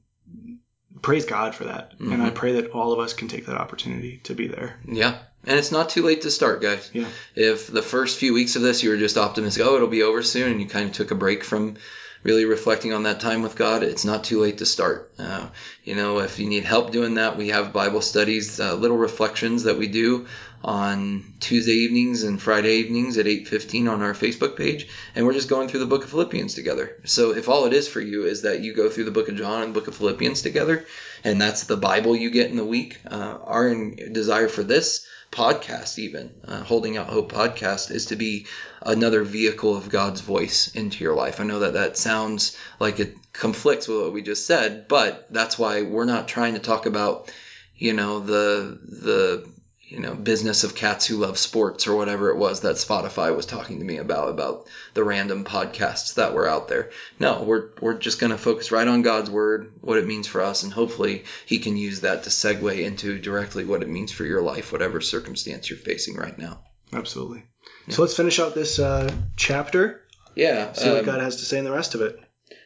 praise 1.04 1.26
God 1.26 1.54
for 1.54 1.64
that. 1.64 1.92
And 2.00 2.14
I 2.14 2.16
mm-hmm. 2.16 2.34
pray 2.34 2.52
that 2.60 2.70
all 2.70 2.92
of 2.92 2.98
us 2.98 3.12
can 3.12 3.28
take 3.28 3.46
that 3.46 3.56
opportunity 3.56 4.20
to 4.24 4.34
be 4.34 4.48
there. 4.48 4.76
Yeah. 4.88 5.18
And 5.46 5.58
it's 5.58 5.70
not 5.70 5.90
too 5.90 6.02
late 6.02 6.22
to 6.22 6.30
start, 6.30 6.62
guys. 6.62 6.90
Yeah. 6.94 7.08
If 7.34 7.66
the 7.66 7.82
first 7.82 8.18
few 8.18 8.32
weeks 8.32 8.56
of 8.56 8.62
this 8.62 8.82
you 8.82 8.88
were 8.88 8.96
just 8.96 9.18
optimistic, 9.18 9.64
oh, 9.64 9.76
it'll 9.76 9.88
be 9.88 10.02
over 10.02 10.22
soon, 10.22 10.50
and 10.50 10.60
you 10.60 10.66
kind 10.66 10.88
of 10.88 10.94
took 10.94 11.10
a 11.10 11.14
break 11.14 11.44
from 11.44 11.76
really 12.24 12.46
reflecting 12.46 12.92
on 12.94 13.04
that 13.04 13.20
time 13.20 13.42
with 13.42 13.54
God, 13.54 13.82
it's 13.82 14.04
not 14.04 14.24
too 14.24 14.40
late 14.40 14.58
to 14.58 14.66
start. 14.66 15.12
Uh, 15.18 15.48
you 15.84 15.94
know, 15.94 16.18
if 16.20 16.38
you 16.38 16.48
need 16.48 16.64
help 16.64 16.90
doing 16.90 17.14
that, 17.14 17.36
we 17.36 17.48
have 17.48 17.72
Bible 17.72 18.00
studies, 18.00 18.58
uh, 18.58 18.74
little 18.74 18.96
reflections 18.96 19.64
that 19.64 19.76
we 19.76 19.86
do 19.86 20.26
on 20.64 21.34
Tuesday 21.40 21.74
evenings 21.74 22.22
and 22.22 22.40
Friday 22.40 22.76
evenings 22.76 23.18
at 23.18 23.26
8:15 23.26 23.86
on 23.86 24.00
our 24.00 24.14
Facebook 24.14 24.56
page, 24.56 24.88
and 25.14 25.26
we're 25.26 25.34
just 25.34 25.50
going 25.50 25.68
through 25.68 25.80
the 25.80 25.86
book 25.86 26.04
of 26.04 26.10
Philippians 26.10 26.54
together. 26.54 26.96
So 27.04 27.32
if 27.32 27.50
all 27.50 27.66
it 27.66 27.74
is 27.74 27.86
for 27.86 28.00
you 28.00 28.24
is 28.24 28.42
that 28.42 28.60
you 28.60 28.72
go 28.72 28.88
through 28.88 29.04
the 29.04 29.10
book 29.10 29.28
of 29.28 29.36
John 29.36 29.62
and 29.62 29.74
the 29.74 29.78
book 29.78 29.88
of 29.88 29.94
Philippians 29.94 30.40
together, 30.40 30.86
and 31.22 31.38
that's 31.38 31.64
the 31.64 31.76
Bible 31.76 32.16
you 32.16 32.30
get 32.30 32.48
in 32.48 32.56
the 32.56 32.64
week, 32.64 32.98
uh, 33.10 33.36
our 33.44 33.74
desire 33.74 34.48
for 34.48 34.62
this 34.62 35.06
podcast, 35.34 35.98
even 35.98 36.30
uh, 36.46 36.62
holding 36.62 36.96
out 36.96 37.08
hope 37.08 37.32
podcast, 37.32 37.90
is 37.90 38.06
to 38.06 38.16
be 38.16 38.46
another 38.82 39.24
vehicle 39.24 39.76
of 39.76 39.88
God's 39.88 40.20
voice 40.20 40.68
into 40.68 41.02
your 41.02 41.14
life. 41.14 41.40
I 41.40 41.44
know 41.44 41.60
that 41.60 41.74
that 41.74 41.96
sounds 41.96 42.56
like 42.78 43.00
it 43.00 43.16
conflicts 43.32 43.88
with 43.88 44.00
what 44.00 44.12
we 44.12 44.22
just 44.22 44.46
said, 44.46 44.86
but 44.86 45.26
that's 45.30 45.58
why 45.58 45.82
we're 45.82 46.04
not 46.04 46.28
trying 46.28 46.54
to 46.54 46.60
talk 46.60 46.86
about, 46.86 47.32
you 47.76 47.92
know, 47.92 48.20
the 48.20 48.78
the 48.84 49.52
you 49.94 50.00
know 50.00 50.14
business 50.14 50.64
of 50.64 50.74
cats 50.74 51.06
who 51.06 51.16
love 51.16 51.38
sports 51.38 51.86
or 51.86 51.94
whatever 51.94 52.30
it 52.30 52.36
was 52.36 52.60
that 52.60 52.76
Spotify 52.76 53.34
was 53.34 53.46
talking 53.46 53.78
to 53.78 53.84
me 53.84 53.98
about 53.98 54.28
about 54.28 54.66
the 54.94 55.04
random 55.04 55.44
podcasts 55.44 56.14
that 56.14 56.34
were 56.34 56.48
out 56.48 56.66
there. 56.68 56.90
No, 57.20 57.42
we're 57.42 57.68
we're 57.80 57.94
just 57.94 58.18
going 58.18 58.32
to 58.32 58.38
focus 58.38 58.72
right 58.72 58.88
on 58.88 59.02
God's 59.02 59.30
word, 59.30 59.72
what 59.80 59.98
it 59.98 60.06
means 60.06 60.26
for 60.26 60.42
us, 60.42 60.64
and 60.64 60.72
hopefully 60.72 61.24
He 61.46 61.58
can 61.58 61.76
use 61.76 62.00
that 62.00 62.24
to 62.24 62.30
segue 62.30 62.84
into 62.84 63.18
directly 63.18 63.64
what 63.64 63.82
it 63.82 63.88
means 63.88 64.10
for 64.10 64.24
your 64.24 64.42
life, 64.42 64.72
whatever 64.72 65.00
circumstance 65.00 65.70
you're 65.70 65.78
facing 65.78 66.16
right 66.16 66.36
now. 66.36 66.60
Absolutely. 66.92 67.44
So 67.88 68.02
let's 68.02 68.16
finish 68.16 68.40
out 68.40 68.54
this 68.54 68.78
uh, 68.78 69.14
chapter. 69.36 70.02
Yeah. 70.34 70.72
See 70.72 70.88
what 70.88 71.00
um, 71.00 71.04
God 71.04 71.20
has 71.20 71.36
to 71.36 71.44
say 71.44 71.58
in 71.58 71.64
the 71.64 71.72
rest 71.72 71.94
of 71.94 72.00
it. 72.00 72.18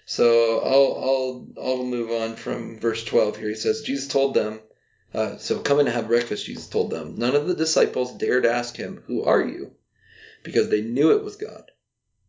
So 0.07 0.61
I'll 0.61 1.05
I'll 1.05 1.63
I'll 1.63 1.85
move 1.85 2.11
on 2.11 2.37
from 2.37 2.81
verse 2.81 3.05
twelve 3.05 3.37
here. 3.37 3.51
He 3.51 3.55
says 3.55 3.83
Jesus 3.83 4.09
told 4.09 4.33
them, 4.33 4.61
uh, 5.15 5.37
so 5.39 5.61
come 5.61 5.79
and 5.79 5.89
have 5.89 6.09
breakfast. 6.09 6.47
Jesus 6.47 6.69
told 6.69 6.91
them. 6.91 7.15
None 7.17 7.35
of 7.35 7.47
the 7.47 7.55
disciples 7.55 8.17
dared 8.17 8.45
ask 8.45 8.77
him, 8.77 9.03
"Who 9.07 9.25
are 9.25 9.43
you?" 9.43 9.73
because 10.43 10.69
they 10.69 10.81
knew 10.81 11.11
it 11.11 11.25
was 11.25 11.37
God. 11.37 11.71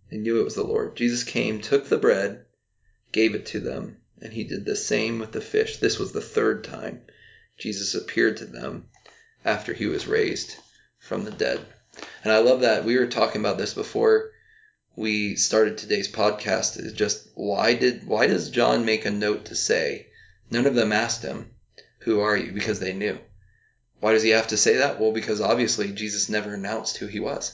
They 0.10 0.18
knew 0.18 0.40
it 0.40 0.44
was 0.44 0.56
the 0.56 0.64
Lord. 0.64 0.96
Jesus 0.96 1.24
came, 1.24 1.62
took 1.62 1.88
the 1.88 1.98
bread, 1.98 2.46
gave 3.12 3.36
it 3.36 3.46
to 3.48 3.60
them, 3.60 3.98
and 4.22 4.34
he 4.34 4.44
did 4.44 4.66
the 4.66 4.76
same 4.76 5.20
with 5.20 5.32
the 5.32 5.42
fish. 5.42 5.78
This 5.78 6.00
was 6.00 6.12
the 6.12 6.22
third 6.22 6.64
time 6.64 7.02
Jesus 7.58 7.96
appeared 7.96 8.38
to 8.38 8.46
them 8.46 8.90
after 9.46 9.74
he 9.74 9.86
was 9.86 10.08
raised 10.08 10.56
from 11.00 11.24
the 11.24 11.32
dead. 11.32 11.62
And 12.24 12.34
I 12.34 12.40
love 12.40 12.62
that 12.62 12.86
we 12.86 12.98
were 12.98 13.08
talking 13.08 13.42
about 13.42 13.58
this 13.58 13.74
before 13.74 14.32
we 14.96 15.36
started 15.36 15.78
today's 15.78 16.12
podcast 16.12 16.78
is 16.78 16.94
just 16.94 17.30
why 17.36 17.74
did 17.74 18.06
why 18.06 18.28
does 18.28 18.50
John 18.50 18.84
make 18.84 19.06
a 19.06 19.12
note 19.12 19.46
to 19.46 19.56
say 19.56 20.08
none 20.52 20.66
of 20.66 20.76
them 20.76 20.92
asked 20.92 21.24
him 21.24 21.52
who 22.10 22.22
are 22.22 22.36
you? 22.36 22.52
Because 22.52 22.80
they 22.80 22.94
knew. 22.94 23.20
Why 24.00 24.14
does 24.14 24.24
he 24.24 24.30
have 24.30 24.48
to 24.48 24.58
say 24.58 24.78
that? 24.78 25.00
Well 25.00 25.12
because 25.12 25.42
obviously 25.42 25.92
Jesus 25.92 26.28
never 26.28 26.56
announced 26.56 26.98
who 26.98 27.06
he 27.06 27.20
was. 27.20 27.54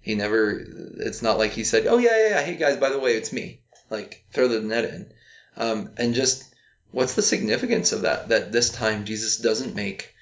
He 0.00 0.16
never 0.16 0.58
it's 0.98 1.22
not 1.22 1.38
like 1.38 1.52
he 1.52 1.62
said 1.62 1.86
oh 1.86 1.98
yeah 1.98 2.16
yeah, 2.16 2.28
yeah 2.30 2.42
hey 2.42 2.56
guys 2.56 2.78
by 2.78 2.88
the 2.88 2.98
way 2.98 3.14
it's 3.14 3.32
me. 3.32 3.60
Like 3.90 4.24
throw 4.32 4.48
the 4.48 4.60
net 4.60 4.86
in. 4.86 5.12
Um, 5.56 5.90
and 5.98 6.14
just 6.14 6.42
what's 6.90 7.14
the 7.14 7.22
significance 7.22 7.92
of 7.92 8.02
that? 8.02 8.30
That 8.30 8.50
this 8.50 8.70
time 8.70 9.04
Jesus 9.04 9.36
doesn't 9.36 9.76
make 9.76 10.12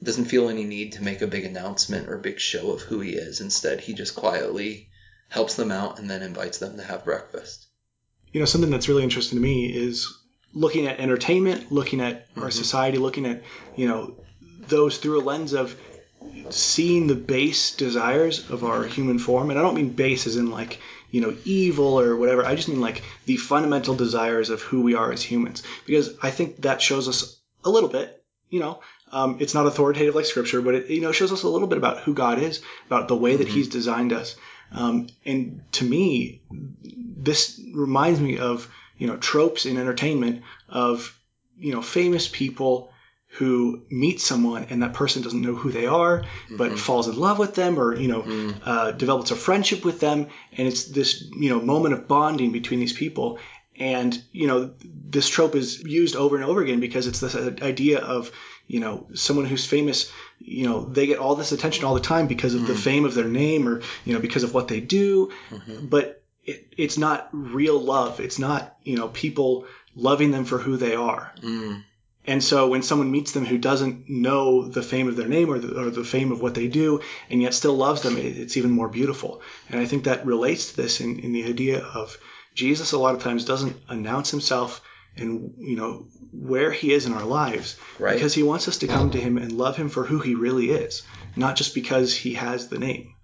doesn't 0.00 0.26
feel 0.26 0.48
any 0.48 0.62
need 0.62 0.92
to 0.92 1.02
make 1.02 1.22
a 1.22 1.26
big 1.26 1.44
announcement 1.44 2.08
or 2.08 2.18
big 2.18 2.38
show 2.38 2.70
of 2.70 2.82
who 2.82 3.00
he 3.00 3.14
is. 3.14 3.40
Instead 3.40 3.80
he 3.80 3.94
just 3.94 4.14
quietly 4.14 4.90
helps 5.28 5.56
them 5.56 5.72
out, 5.72 5.98
and 5.98 6.08
then 6.08 6.22
invites 6.22 6.58
them 6.58 6.76
to 6.76 6.84
have 6.84 7.04
breakfast. 7.04 7.66
You 8.32 8.38
know, 8.40 8.46
something 8.46 8.70
that's 8.70 8.88
really 8.88 9.02
interesting 9.02 9.38
to 9.38 9.42
me 9.42 9.66
is 9.66 10.15
looking 10.56 10.86
at 10.86 10.98
entertainment, 10.98 11.70
looking 11.70 12.00
at 12.00 12.26
our 12.36 12.50
society, 12.50 12.96
looking 12.96 13.26
at, 13.26 13.42
you 13.76 13.86
know, 13.86 14.16
those 14.68 14.96
through 14.96 15.20
a 15.20 15.22
lens 15.22 15.52
of 15.52 15.78
seeing 16.48 17.06
the 17.06 17.14
base 17.14 17.76
desires 17.76 18.50
of 18.50 18.64
our 18.64 18.84
human 18.84 19.18
form. 19.18 19.50
And 19.50 19.58
I 19.58 19.62
don't 19.62 19.74
mean 19.74 19.90
base 19.90 20.26
as 20.26 20.36
in 20.36 20.50
like, 20.50 20.80
you 21.10 21.20
know, 21.20 21.36
evil 21.44 22.00
or 22.00 22.16
whatever. 22.16 22.42
I 22.44 22.54
just 22.54 22.68
mean 22.68 22.80
like 22.80 23.02
the 23.26 23.36
fundamental 23.36 23.94
desires 23.94 24.48
of 24.48 24.62
who 24.62 24.80
we 24.80 24.94
are 24.94 25.12
as 25.12 25.22
humans. 25.22 25.62
Because 25.86 26.16
I 26.22 26.30
think 26.30 26.62
that 26.62 26.80
shows 26.80 27.06
us 27.06 27.38
a 27.62 27.70
little 27.70 27.90
bit, 27.90 28.24
you 28.48 28.60
know, 28.60 28.80
um, 29.12 29.36
it's 29.40 29.54
not 29.54 29.66
authoritative 29.66 30.14
like 30.14 30.24
scripture, 30.24 30.62
but 30.62 30.74
it, 30.74 30.90
you 30.90 31.02
know, 31.02 31.12
shows 31.12 31.32
us 31.32 31.42
a 31.42 31.48
little 31.48 31.68
bit 31.68 31.78
about 31.78 32.00
who 32.00 32.14
God 32.14 32.38
is, 32.38 32.62
about 32.86 33.08
the 33.08 33.16
way 33.16 33.36
that 33.36 33.46
he's 33.46 33.68
designed 33.68 34.14
us. 34.14 34.36
Um, 34.72 35.08
and 35.26 35.60
to 35.72 35.84
me, 35.84 36.40
this 36.50 37.60
reminds 37.74 38.20
me 38.20 38.38
of, 38.38 38.68
you 38.98 39.06
know, 39.06 39.16
tropes 39.16 39.66
in 39.66 39.76
entertainment 39.76 40.42
of, 40.68 41.18
you 41.58 41.72
know, 41.72 41.82
famous 41.82 42.28
people 42.28 42.90
who 43.28 43.82
meet 43.90 44.20
someone 44.20 44.66
and 44.70 44.82
that 44.82 44.94
person 44.94 45.22
doesn't 45.22 45.42
know 45.42 45.54
who 45.54 45.70
they 45.70 45.86
are, 45.86 46.24
but 46.50 46.68
mm-hmm. 46.68 46.76
falls 46.76 47.06
in 47.08 47.18
love 47.18 47.38
with 47.38 47.54
them 47.54 47.78
or, 47.78 47.94
you 47.94 48.08
know, 48.08 48.22
mm-hmm. 48.22 48.58
uh, 48.64 48.92
develops 48.92 49.30
a 49.30 49.36
friendship 49.36 49.84
with 49.84 50.00
them. 50.00 50.28
And 50.56 50.66
it's 50.66 50.84
this, 50.84 51.22
you 51.38 51.50
know, 51.50 51.60
moment 51.60 51.94
of 51.94 52.08
bonding 52.08 52.52
between 52.52 52.80
these 52.80 52.94
people. 52.94 53.38
And, 53.78 54.18
you 54.32 54.46
know, 54.46 54.72
this 54.82 55.28
trope 55.28 55.54
is 55.54 55.82
used 55.82 56.16
over 56.16 56.36
and 56.36 56.44
over 56.46 56.62
again 56.62 56.80
because 56.80 57.06
it's 57.06 57.20
this 57.20 57.34
uh, 57.34 57.54
idea 57.60 57.98
of, 57.98 58.32
you 58.66 58.80
know, 58.80 59.06
someone 59.12 59.44
who's 59.44 59.66
famous, 59.66 60.10
you 60.38 60.66
know, 60.66 60.86
they 60.86 61.06
get 61.06 61.18
all 61.18 61.34
this 61.34 61.52
attention 61.52 61.84
all 61.84 61.94
the 61.94 62.00
time 62.00 62.28
because 62.28 62.54
of 62.54 62.62
the 62.62 62.72
mm-hmm. 62.72 62.82
fame 62.82 63.04
of 63.04 63.14
their 63.14 63.28
name 63.28 63.68
or, 63.68 63.82
you 64.06 64.14
know, 64.14 64.20
because 64.20 64.44
of 64.44 64.54
what 64.54 64.68
they 64.68 64.80
do. 64.80 65.30
But 65.82 66.22
it, 66.46 66.74
it's 66.76 66.96
not 66.96 67.28
real 67.32 67.78
love. 67.78 68.20
It's 68.20 68.38
not, 68.38 68.76
you 68.84 68.96
know, 68.96 69.08
people 69.08 69.66
loving 69.94 70.30
them 70.30 70.44
for 70.44 70.58
who 70.58 70.76
they 70.76 70.94
are. 70.94 71.32
Mm. 71.40 71.84
And 72.28 72.42
so 72.42 72.68
when 72.68 72.82
someone 72.82 73.10
meets 73.12 73.32
them 73.32 73.44
who 73.46 73.56
doesn't 73.56 74.08
know 74.08 74.66
the 74.66 74.82
fame 74.82 75.08
of 75.08 75.16
their 75.16 75.28
name 75.28 75.48
or 75.48 75.58
the, 75.58 75.80
or 75.80 75.90
the 75.90 76.04
fame 76.04 76.32
of 76.32 76.40
what 76.42 76.54
they 76.54 76.66
do 76.66 77.00
and 77.30 77.40
yet 77.40 77.54
still 77.54 77.76
loves 77.76 78.02
them, 78.02 78.16
it, 78.16 78.36
it's 78.36 78.56
even 78.56 78.72
more 78.72 78.88
beautiful. 78.88 79.42
And 79.70 79.80
I 79.80 79.86
think 79.86 80.04
that 80.04 80.26
relates 80.26 80.70
to 80.70 80.76
this 80.76 81.00
in, 81.00 81.20
in 81.20 81.32
the 81.32 81.44
idea 81.44 81.80
of 81.80 82.16
Jesus 82.54 82.92
a 82.92 82.98
lot 82.98 83.14
of 83.14 83.22
times 83.22 83.44
doesn't 83.44 83.76
announce 83.88 84.30
himself 84.30 84.80
and, 85.16 85.54
you 85.58 85.76
know, 85.76 86.08
where 86.32 86.70
he 86.70 86.92
is 86.92 87.06
in 87.06 87.12
our 87.12 87.24
lives 87.24 87.76
Right. 87.98 88.14
because 88.14 88.34
he 88.34 88.42
wants 88.42 88.68
us 88.68 88.78
to 88.78 88.86
come 88.86 89.10
to 89.12 89.20
him 89.20 89.38
and 89.38 89.52
love 89.52 89.76
him 89.76 89.88
for 89.88 90.04
who 90.04 90.18
he 90.18 90.34
really 90.34 90.70
is, 90.70 91.02
not 91.36 91.56
just 91.56 91.74
because 91.74 92.14
he 92.14 92.34
has 92.34 92.68
the 92.68 92.78
name. 92.78 93.14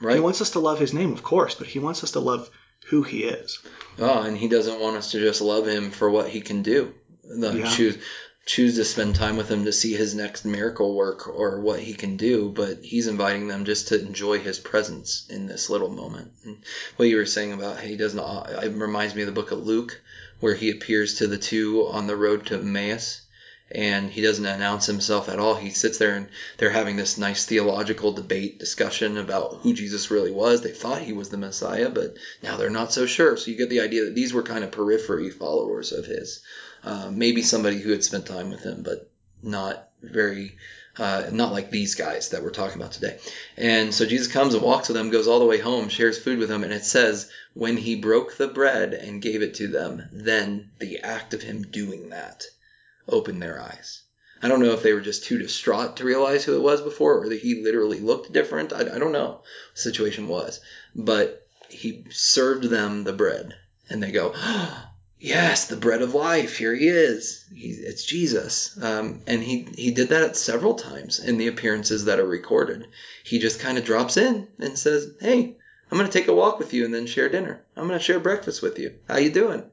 Right. 0.00 0.14
He 0.14 0.20
wants 0.20 0.40
us 0.40 0.50
to 0.50 0.60
love 0.60 0.78
his 0.78 0.94
name, 0.94 1.12
of 1.12 1.22
course, 1.22 1.54
but 1.54 1.66
he 1.66 1.78
wants 1.80 2.02
us 2.04 2.12
to 2.12 2.20
love 2.20 2.48
who 2.88 3.02
he 3.02 3.24
is. 3.24 3.58
Oh, 3.98 4.22
and 4.22 4.36
he 4.36 4.48
doesn't 4.48 4.80
want 4.80 4.96
us 4.96 5.12
to 5.12 5.20
just 5.20 5.40
love 5.40 5.66
him 5.66 5.90
for 5.90 6.10
what 6.10 6.28
he 6.28 6.40
can 6.40 6.62
do. 6.62 6.94
The- 7.24 7.58
Yeah. 7.58 7.70
Choose 7.70 7.98
choose 8.46 8.74
to 8.74 8.84
spend 8.84 9.14
time 9.14 9.38
with 9.38 9.48
him 9.48 9.64
to 9.64 9.72
see 9.72 9.94
his 9.94 10.14
next 10.14 10.44
miracle 10.44 10.94
work 10.94 11.26
or 11.26 11.60
what 11.60 11.80
he 11.80 11.94
can 11.94 12.18
do, 12.18 12.50
but 12.54 12.76
he's 12.82 13.06
inviting 13.06 13.48
them 13.48 13.64
just 13.64 13.88
to 13.88 13.98
enjoy 13.98 14.38
his 14.38 14.58
presence 14.58 15.24
in 15.30 15.46
this 15.46 15.70
little 15.70 15.88
moment. 15.88 16.30
And 16.44 16.58
what 16.96 17.08
you 17.08 17.16
were 17.16 17.24
saying 17.24 17.54
about 17.54 17.80
he 17.80 17.96
doesn't 17.96 18.20
it 18.62 18.72
reminds 18.74 19.14
me 19.14 19.22
of 19.22 19.26
the 19.28 19.32
book 19.32 19.50
of 19.50 19.64
Luke 19.66 19.98
where 20.40 20.54
he 20.54 20.70
appears 20.70 21.14
to 21.14 21.26
the 21.26 21.38
two 21.38 21.86
on 21.86 22.06
the 22.06 22.16
road 22.16 22.44
to 22.46 22.56
Emmaus 22.56 23.22
and 23.70 24.10
he 24.10 24.20
doesn't 24.20 24.44
announce 24.44 24.86
himself 24.86 25.28
at 25.28 25.38
all. 25.38 25.54
He 25.54 25.70
sits 25.70 25.98
there 25.98 26.16
and 26.16 26.28
they're 26.58 26.70
having 26.70 26.96
this 26.96 27.16
nice 27.16 27.46
theological 27.46 28.12
debate 28.12 28.58
discussion 28.58 29.16
about 29.16 29.60
who 29.62 29.72
Jesus 29.72 30.10
really 30.10 30.30
was. 30.30 30.60
They 30.60 30.70
thought 30.70 31.02
he 31.02 31.12
was 31.12 31.30
the 31.30 31.38
Messiah, 31.38 31.88
but 31.88 32.14
now 32.42 32.56
they're 32.56 32.70
not 32.70 32.92
so 32.92 33.06
sure. 33.06 33.36
So 33.36 33.50
you 33.50 33.56
get 33.56 33.70
the 33.70 33.80
idea 33.80 34.04
that 34.04 34.14
these 34.14 34.34
were 34.34 34.42
kind 34.42 34.64
of 34.64 34.70
periphery 34.70 35.30
followers 35.30 35.92
of 35.92 36.04
his. 36.04 36.42
Uh, 36.82 37.10
maybe 37.10 37.42
somebody 37.42 37.78
who 37.78 37.90
had 37.90 38.04
spent 38.04 38.26
time 38.26 38.50
with 38.50 38.62
him, 38.62 38.82
but 38.82 39.10
not 39.42 39.88
very, 40.02 40.56
uh, 40.98 41.24
not 41.32 41.52
like 41.52 41.70
these 41.70 41.94
guys 41.94 42.28
that 42.28 42.42
we're 42.42 42.50
talking 42.50 42.80
about 42.80 42.92
today. 42.92 43.18
And 43.56 43.94
so 43.94 44.04
Jesus 44.04 44.28
comes 44.28 44.52
and 44.52 44.62
walks 44.62 44.88
with 44.88 44.96
them, 44.96 45.10
goes 45.10 45.26
all 45.26 45.38
the 45.38 45.46
way 45.46 45.58
home, 45.58 45.88
shares 45.88 46.18
food 46.18 46.38
with 46.38 46.50
them, 46.50 46.64
and 46.64 46.72
it 46.72 46.84
says, 46.84 47.30
when 47.54 47.78
he 47.78 47.96
broke 47.96 48.36
the 48.36 48.48
bread 48.48 48.92
and 48.92 49.22
gave 49.22 49.40
it 49.40 49.54
to 49.54 49.68
them, 49.68 50.02
then 50.12 50.70
the 50.78 51.00
act 51.00 51.32
of 51.32 51.42
him 51.42 51.62
doing 51.62 52.10
that 52.10 52.44
opened 53.08 53.42
their 53.42 53.60
eyes. 53.60 54.02
I 54.44 54.48
don't 54.48 54.60
know 54.60 54.72
if 54.72 54.82
they 54.82 54.92
were 54.92 55.00
just 55.00 55.24
too 55.24 55.38
distraught 55.38 55.96
to 55.96 56.04
realize 56.04 56.44
who 56.44 56.54
it 56.54 56.62
was 56.62 56.82
before, 56.82 57.22
or 57.22 57.28
that 57.30 57.40
he 57.40 57.62
literally 57.62 57.98
looked 57.98 58.30
different. 58.30 58.74
I, 58.74 58.80
I 58.80 58.98
don't 58.98 59.12
know 59.12 59.42
the 59.74 59.80
situation 59.80 60.28
was, 60.28 60.60
but 60.94 61.46
he 61.70 62.04
served 62.10 62.64
them 62.64 63.04
the 63.04 63.14
bread, 63.14 63.54
and 63.88 64.02
they 64.02 64.10
go, 64.10 64.34
"Yes, 65.18 65.68
the 65.68 65.76
bread 65.76 66.02
of 66.02 66.14
life. 66.14 66.58
Here 66.58 66.74
he 66.74 66.88
is. 66.88 67.44
He, 67.54 67.68
it's 67.68 68.04
Jesus." 68.04 68.76
Um, 68.82 69.22
and 69.26 69.42
he 69.42 69.66
he 69.76 69.92
did 69.92 70.10
that 70.10 70.36
several 70.36 70.74
times 70.74 71.20
in 71.20 71.38
the 71.38 71.46
appearances 71.46 72.04
that 72.04 72.20
are 72.20 72.26
recorded. 72.26 72.88
He 73.22 73.38
just 73.38 73.60
kind 73.60 73.78
of 73.78 73.86
drops 73.86 74.18
in 74.18 74.48
and 74.58 74.78
says, 74.78 75.10
"Hey, 75.20 75.56
I'm 75.90 75.96
going 75.96 76.10
to 76.10 76.18
take 76.18 76.28
a 76.28 76.34
walk 76.34 76.58
with 76.58 76.74
you, 76.74 76.84
and 76.84 76.92
then 76.92 77.06
share 77.06 77.30
dinner. 77.30 77.64
I'm 77.76 77.86
going 77.86 77.98
to 77.98 78.04
share 78.04 78.20
breakfast 78.20 78.60
with 78.60 78.78
you. 78.78 78.96
How 79.08 79.16
you 79.16 79.30
doing?" 79.30 79.70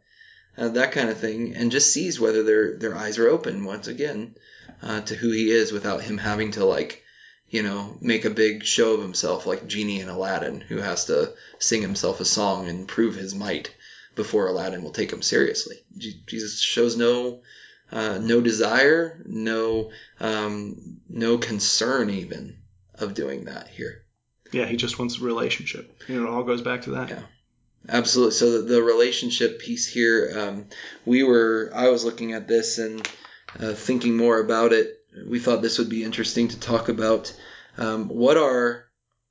Uh, 0.57 0.69
that 0.69 0.91
kind 0.91 1.09
of 1.09 1.17
thing, 1.19 1.55
and 1.55 1.71
just 1.71 1.91
sees 1.91 2.19
whether 2.19 2.43
their 2.43 2.77
their 2.77 2.95
eyes 2.95 3.17
are 3.17 3.29
open 3.29 3.65
once 3.65 3.87
again 3.87 4.35
uh, 4.81 5.01
to 5.01 5.15
who 5.15 5.31
he 5.31 5.51
is 5.51 5.71
without 5.71 6.01
him 6.01 6.17
having 6.17 6.51
to 6.51 6.65
like 6.65 7.03
you 7.49 7.63
know 7.63 7.97
make 8.01 8.25
a 8.25 8.29
big 8.29 8.63
show 8.63 8.93
of 8.93 9.01
himself 9.01 9.45
like 9.45 9.67
genie 9.67 9.99
in 10.01 10.09
Aladdin 10.09 10.61
who 10.61 10.77
has 10.77 11.05
to 11.05 11.33
sing 11.59 11.81
himself 11.81 12.19
a 12.19 12.25
song 12.25 12.67
and 12.67 12.87
prove 12.87 13.15
his 13.15 13.35
might 13.35 13.73
before 14.15 14.47
Aladdin 14.47 14.83
will 14.83 14.91
take 14.91 15.11
him 15.11 15.21
seriously. 15.21 15.77
Je- 15.97 16.21
Jesus 16.27 16.59
shows 16.59 16.97
no 16.97 17.41
uh, 17.91 18.17
no 18.19 18.39
desire, 18.41 19.21
no 19.25 19.91
um, 20.19 20.99
no 21.09 21.37
concern 21.37 22.09
even 22.09 22.57
of 22.95 23.13
doing 23.13 23.45
that 23.45 23.67
here. 23.67 24.03
Yeah, 24.51 24.65
he 24.65 24.75
just 24.75 24.99
wants 24.99 25.17
a 25.17 25.23
relationship. 25.23 26.01
You 26.07 26.21
know, 26.21 26.27
it 26.27 26.29
all 26.29 26.43
goes 26.43 26.61
back 26.61 26.81
to 26.83 26.91
that. 26.91 27.09
Yeah. 27.09 27.23
Absolutely. 27.89 28.33
So 28.33 28.61
the, 28.61 28.83
relationship 28.83 29.59
piece 29.59 29.87
here, 29.87 30.31
um, 30.37 30.65
we 31.05 31.23
were, 31.23 31.71
I 31.73 31.89
was 31.89 32.05
looking 32.05 32.33
at 32.33 32.47
this 32.47 32.77
and 32.77 33.07
uh, 33.59 33.73
thinking 33.73 34.15
more 34.15 34.39
about 34.39 34.71
it. 34.71 34.99
We 35.27 35.39
thought 35.39 35.61
this 35.61 35.79
would 35.79 35.89
be 35.89 36.03
interesting 36.03 36.47
to 36.49 36.59
talk 36.59 36.89
about. 36.89 37.33
Um, 37.77 38.07
what 38.07 38.37
are, 38.37 38.85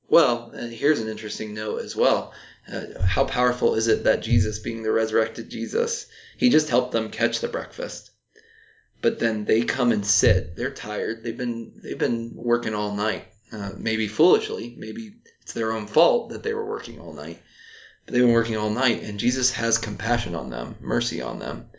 well, 0.08 0.50
and 0.50 0.72
here's 0.72 1.00
an 1.00 1.08
interesting 1.08 1.54
note 1.54 1.82
as 1.82 1.94
well. 1.94 2.32
Uh, 2.70 3.00
how 3.02 3.24
powerful 3.24 3.74
is 3.74 3.88
it 3.88 4.04
that 4.04 4.22
Jesus, 4.22 4.58
being 4.58 4.82
the 4.82 4.92
resurrected 4.92 5.48
Jesus, 5.48 6.06
he 6.36 6.50
just 6.50 6.68
helped 6.68 6.92
them 6.92 7.10
catch 7.10 7.40
the 7.40 7.48
breakfast, 7.48 8.10
but 9.00 9.18
then 9.18 9.44
they 9.44 9.62
come 9.62 9.92
and 9.92 10.04
sit. 10.04 10.56
They're 10.56 10.70
tired. 10.70 11.22
They've 11.24 11.36
been 11.36 11.72
they've 11.82 11.98
been 11.98 12.32
working 12.34 12.74
all 12.74 12.94
night. 12.94 13.24
Uh, 13.50 13.70
maybe 13.76 14.06
foolishly. 14.06 14.76
Maybe 14.78 15.14
it's 15.40 15.54
their 15.54 15.72
own 15.72 15.86
fault 15.86 16.30
that 16.30 16.42
they 16.42 16.54
were 16.54 16.66
working 16.66 17.00
all 17.00 17.12
night 17.12 17.40
they've 18.10 18.22
been 18.22 18.32
working 18.32 18.56
all 18.56 18.70
night, 18.70 19.02
and 19.02 19.18
Jesus 19.18 19.52
has 19.52 19.78
compassion 19.78 20.34
on 20.34 20.50
them, 20.50 20.76
mercy 20.80 21.22
on 21.22 21.38
them, 21.38 21.70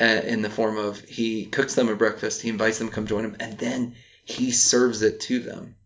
uh, 0.00 0.04
in 0.04 0.42
the 0.42 0.50
form 0.50 0.76
of 0.76 1.00
he 1.04 1.46
cooks 1.46 1.74
them 1.74 1.88
a 1.88 1.94
breakfast, 1.94 2.42
he 2.42 2.48
invites 2.48 2.78
them 2.78 2.88
to 2.88 2.94
come 2.94 3.06
join 3.06 3.24
him, 3.24 3.36
and 3.38 3.58
then 3.58 3.94
he 4.24 4.50
serves 4.50 5.02
it 5.02 5.20
to 5.20 5.40
them. 5.40 5.76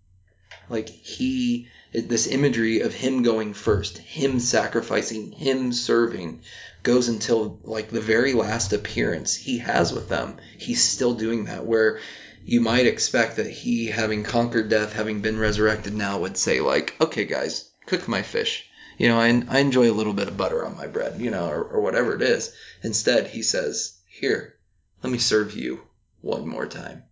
Like 0.71 0.89
he, 0.89 1.69
this 1.93 2.27
imagery 2.27 2.81
of 2.81 2.95
him 2.95 3.23
going 3.23 3.55
first, 3.55 3.99
him 3.99 4.39
sacrificing, 4.41 5.33
him 5.33 5.73
serving, 5.73 6.43
goes 6.83 7.09
until 7.09 7.59
like 7.65 7.91
the 7.91 8.01
very 8.01 8.33
last 8.33 8.73
appearance 8.73 9.35
he 9.35 9.59
has 9.59 9.93
with 9.93 10.09
them. 10.09 10.37
He's 10.57 10.83
still 10.83 11.15
doing 11.15 11.47
that. 11.47 11.67
Where 11.67 12.01
you 12.45 12.61
might 12.61 12.87
expect 12.87 13.37
that 13.37 13.51
he, 13.51 13.87
having 13.87 14.25
conquered 14.25 14.69
death, 14.69 14.93
having 14.93 15.21
been 15.21 15.39
resurrected 15.39 15.95
now, 15.95 16.21
would 16.21 16.37
say 16.37 16.61
like, 16.61 16.95
"Okay, 17.01 17.25
guys, 17.25 17.69
cook 17.87 18.07
my 18.09 18.23
fish." 18.23 18.68
You 18.99 19.09
know, 19.09 19.19
I, 19.19 19.43
I 19.49 19.61
enjoy 19.61 19.91
a 19.91 19.95
little 19.95 20.13
bit 20.13 20.29
of 20.29 20.37
butter 20.37 20.67
on 20.67 20.77
my 20.77 20.87
bread, 20.87 21.21
you 21.21 21.31
know, 21.31 21.49
or, 21.49 21.63
or 21.63 21.81
whatever 21.81 22.15
it 22.15 22.23
is. 22.23 22.53
Instead, 22.83 23.29
he 23.29 23.43
says, 23.43 23.99
Here, 24.09 24.57
let 25.03 25.11
me 25.11 25.19
serve 25.19 25.57
you 25.57 25.81
one 26.21 26.47
more 26.47 26.67
time. 26.67 27.05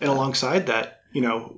And 0.00 0.08
alongside 0.08 0.66
that, 0.66 1.00
you 1.12 1.22
know, 1.22 1.54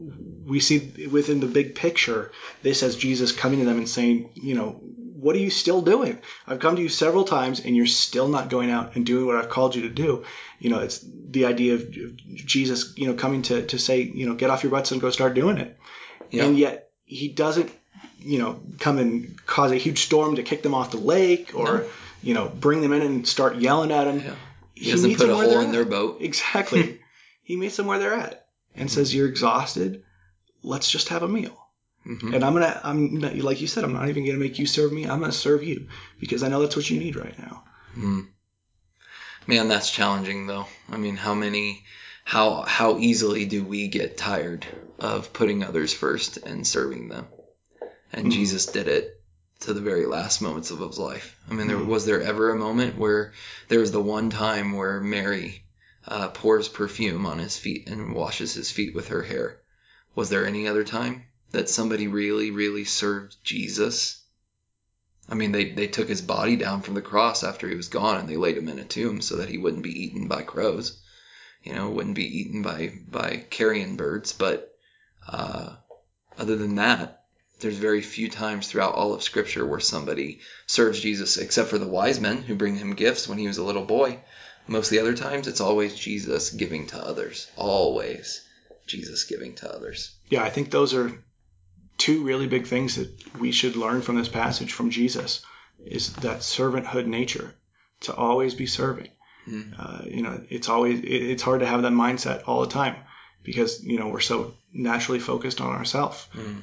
we 0.47 0.61
see 0.61 1.09
within 1.11 1.41
the 1.41 1.47
big 1.47 1.75
picture, 1.75 2.33
this 2.63 2.83
as 2.83 2.97
Jesus 2.97 3.33
coming 3.33 3.59
to 3.59 3.65
them 3.65 3.79
and 3.79 3.89
saying, 3.89 4.31
you 4.35 4.55
know, 4.55 4.81
what 5.19 5.35
are 5.35 5.41
you 5.41 5.51
still 5.51 5.83
doing? 5.83 6.19
I've 6.47 6.61
come 6.61 6.77
to 6.77 6.83
you 6.83 6.89
several 6.89 7.25
times 7.25 7.59
and 7.59 7.77
you're 7.77 7.87
still 7.87 8.29
not 8.29 8.51
going 8.51 8.71
out 8.71 8.95
and 8.95 9.05
doing 9.05 9.27
what 9.27 9.35
I've 9.35 9.49
called 9.49 9.75
you 9.75 9.83
to 9.83 9.89
do. 9.89 10.25
You 10.61 10.71
know, 10.71 10.79
it's 10.79 11.05
the 11.05 11.47
idea 11.47 11.75
of 11.75 11.91
Jesus, 11.93 12.95
you 12.97 13.09
know, 13.09 13.15
coming 13.15 13.43
to, 13.43 13.67
to 13.67 13.79
say, 13.79 14.03
you 14.03 14.27
know, 14.27 14.37
get 14.37 14.51
off 14.51 14.63
your 14.63 14.71
butts 14.71 14.93
and 14.93 15.01
go 15.01 15.11
start 15.11 15.35
doing 15.35 15.59
it. 15.59 15.77
Yeah. 16.31 16.45
And 16.45 16.57
yet 16.57 16.93
he 17.05 17.29
doesn't 17.29 17.73
you 18.19 18.39
know, 18.39 18.61
come 18.79 18.99
and 18.99 19.45
cause 19.47 19.71
a 19.73 19.77
huge 19.77 20.03
storm 20.03 20.37
to 20.37 20.43
kick 20.43 20.63
them 20.63 20.75
off 20.75 20.91
the 20.91 20.99
lake 20.99 21.53
or, 21.55 21.65
No. 21.79 21.89
you 22.23 22.35
know, 22.35 22.49
bring 22.49 22.81
them 22.81 22.93
in 22.93 23.03
and 23.03 23.27
start 23.29 23.57
yelling 23.57 23.93
at 23.93 24.05
them. 24.05 24.21
Yeah. 24.21 24.35
He 24.75 24.91
doesn't 24.91 25.17
put 25.17 25.29
a 25.29 25.35
hole 25.35 25.61
in 25.61 25.73
their 25.73 25.85
boat. 25.85 26.19
Exactly. 26.21 27.01
he 27.43 27.57
meets 27.57 27.77
them 27.77 27.87
where 27.87 27.99
they're 27.99 28.15
at 28.15 28.47
and 28.77 28.91
says, 28.91 29.13
"You're 29.15 29.29
exhausted. 29.29 30.05
Let's 30.63 30.91
just 30.91 31.09
have 31.09 31.23
a 31.23 31.29
meal." 31.29 31.59
hmm 32.05 32.33
And 32.33 32.45
I'm 32.45 32.53
gonna, 32.53 32.81
I'm 32.85 33.19
not, 33.19 33.37
like 33.37 33.61
you 33.61 33.67
said, 33.67 33.83
I'm 33.85 33.93
not 33.93 34.09
even 34.09 34.25
gonna 34.25 34.39
make 34.39 34.59
you 34.59 34.67
serve 34.67 34.93
me. 34.93 35.05
I'm 35.05 35.21
gonna 35.21 35.33
serve 35.33 35.65
you 35.65 35.89
because 36.21 36.43
I 36.43 36.49
know 36.49 36.61
that's 36.61 36.77
what 36.77 36.89
you 36.89 36.99
need 37.01 37.17
right 37.17 37.37
now. 37.39 37.65
Mm. 37.97 38.29
Man, 39.47 39.69
that's 39.69 39.91
challenging 39.91 40.47
though. 40.47 40.67
I 40.91 40.97
mean, 40.97 41.17
how 41.17 41.35
many, 41.35 41.83
how 42.25 42.63
how 42.63 42.99
easily 42.99 43.47
do 43.47 43.65
we 43.65 43.89
get 43.89 44.17
tired 44.17 44.67
of 44.99 45.33
putting 45.33 45.65
others 45.65 45.93
first 45.93 46.37
and 46.37 46.67
serving 46.67 47.09
them? 47.09 47.27
And 48.13 48.27
Mhm. 48.27 48.31
Jesus 48.33 48.67
did 48.67 48.89
it 48.89 49.21
to 49.61 49.75
the 49.75 49.81
very 49.81 50.07
last 50.07 50.41
moments 50.41 50.71
of 50.71 50.81
his 50.81 50.99
life. 50.99 51.37
I 51.51 51.55
mean, 51.55 51.67
there 51.67 51.77
Mhm. 51.77 51.87
was 51.87 52.07
there 52.07 52.23
ever 52.23 52.51
a 52.51 52.59
moment 52.59 52.97
where 52.97 53.33
there 53.69 53.81
was 53.81 53.91
the 53.91 54.01
one 54.01 54.31
time 54.31 54.73
where 54.73 55.01
Mary 55.01 55.65
uh, 56.07 56.29
pours 56.29 56.69
perfume 56.69 57.27
on 57.27 57.39
his 57.39 57.59
feet 57.59 57.89
and 57.89 58.15
washes 58.15 58.55
his 58.55 58.71
feet 58.71 58.95
with 58.95 59.09
her 59.09 59.23
hair. 59.23 59.61
Was 60.15 60.31
there 60.31 60.47
any 60.47 60.67
other 60.67 60.85
time 60.85 61.25
that 61.51 61.69
somebody 61.69 62.07
really, 62.07 62.51
really 62.51 62.85
served 62.85 63.37
Jesus? 63.45 64.23
I 65.29 65.35
mean, 65.35 65.53
they, 65.53 65.73
they 65.73 65.87
took 65.87 66.09
his 66.09 66.23
body 66.23 66.57
down 66.57 66.81
from 66.81 66.95
the 66.95 67.03
cross 67.03 67.45
after 67.45 67.69
he 67.69 67.75
was 67.75 67.89
gone 67.89 68.21
and 68.21 68.29
they 68.29 68.39
laid 68.39 68.57
him 68.57 68.69
in 68.69 68.79
a 68.79 68.85
tomb 68.85 69.21
so 69.21 69.37
that 69.37 69.51
he 69.51 69.59
wouldn't 69.59 69.83
be 69.83 70.05
eaten 70.05 70.29
by 70.29 70.43
crows, 70.43 70.99
you 71.63 71.75
know, 71.75 71.91
wouldn't 71.91 72.15
be 72.15 72.41
eaten 72.41 72.63
by, 72.63 72.93
by 73.07 73.45
carrion 73.51 73.97
birds. 73.97 74.33
But 74.33 74.75
uh, 75.29 75.77
other 76.39 76.57
than 76.57 76.77
that, 76.77 77.18
there's 77.61 77.77
very 77.77 78.03
few 78.03 78.29
times 78.29 78.67
throughout 78.67 78.95
all 78.95 79.15
of 79.15 79.23
Scripture 79.23 79.67
where 79.67 79.81
somebody 79.81 80.41
serves 80.67 81.01
Jesus, 81.01 81.37
except 81.37 81.69
for 81.69 81.79
the 81.79 81.89
wise 81.89 82.21
men 82.21 82.43
who 82.43 82.55
bring 82.55 82.77
him 82.77 82.95
gifts 82.95 83.29
when 83.29 83.39
he 83.39 83.47
was 83.47 83.59
a 83.59 83.65
little 83.65 83.85
boy. 83.85 84.21
Most 84.67 84.87
of 84.87 84.91
the 84.91 85.01
other 85.01 85.17
times, 85.17 85.49
it's 85.49 85.61
always 85.61 85.95
Jesus 85.95 86.51
giving 86.51 86.87
to 86.89 86.99
others. 86.99 87.49
Always 87.57 88.43
Jesus 88.87 89.25
giving 89.25 89.55
to 89.57 89.75
others. 89.75 90.15
Yeah, 90.29 90.43
I 90.45 90.51
think 90.51 90.71
those 90.71 90.95
are 90.95 91.13
two 91.97 92.23
really 92.23 92.47
big 92.47 92.67
things 92.67 92.97
that 92.97 93.11
we 93.39 93.51
should 93.51 93.77
learn 93.77 94.03
from 94.03 94.17
this 94.17 94.29
passage 94.29 94.73
from 94.73 94.91
Jesus 94.91 95.43
is 95.85 96.13
that 96.15 96.41
servanthood 96.41 97.07
nature 97.07 97.55
to 98.01 98.15
always 98.15 98.55
be 98.55 98.67
serving. 98.67 99.09
Mm. 99.49 99.75
Uh, 99.79 100.05
you 100.05 100.23
know, 100.23 100.41
it's 100.49 100.69
always 100.69 101.01
it, 101.01 101.07
it's 101.07 101.43
hard 101.43 101.61
to 101.61 101.67
have 101.67 101.83
that 101.83 101.93
mindset 101.93 102.43
all 102.47 102.61
the 102.61 102.73
time 102.73 102.97
because 103.43 103.83
you 103.83 103.99
know 103.99 104.09
we're 104.09 104.21
so 104.21 104.55
naturally 104.73 105.19
focused 105.19 105.61
on 105.61 105.75
ourselves. 105.75 106.27
Mm. 106.35 106.63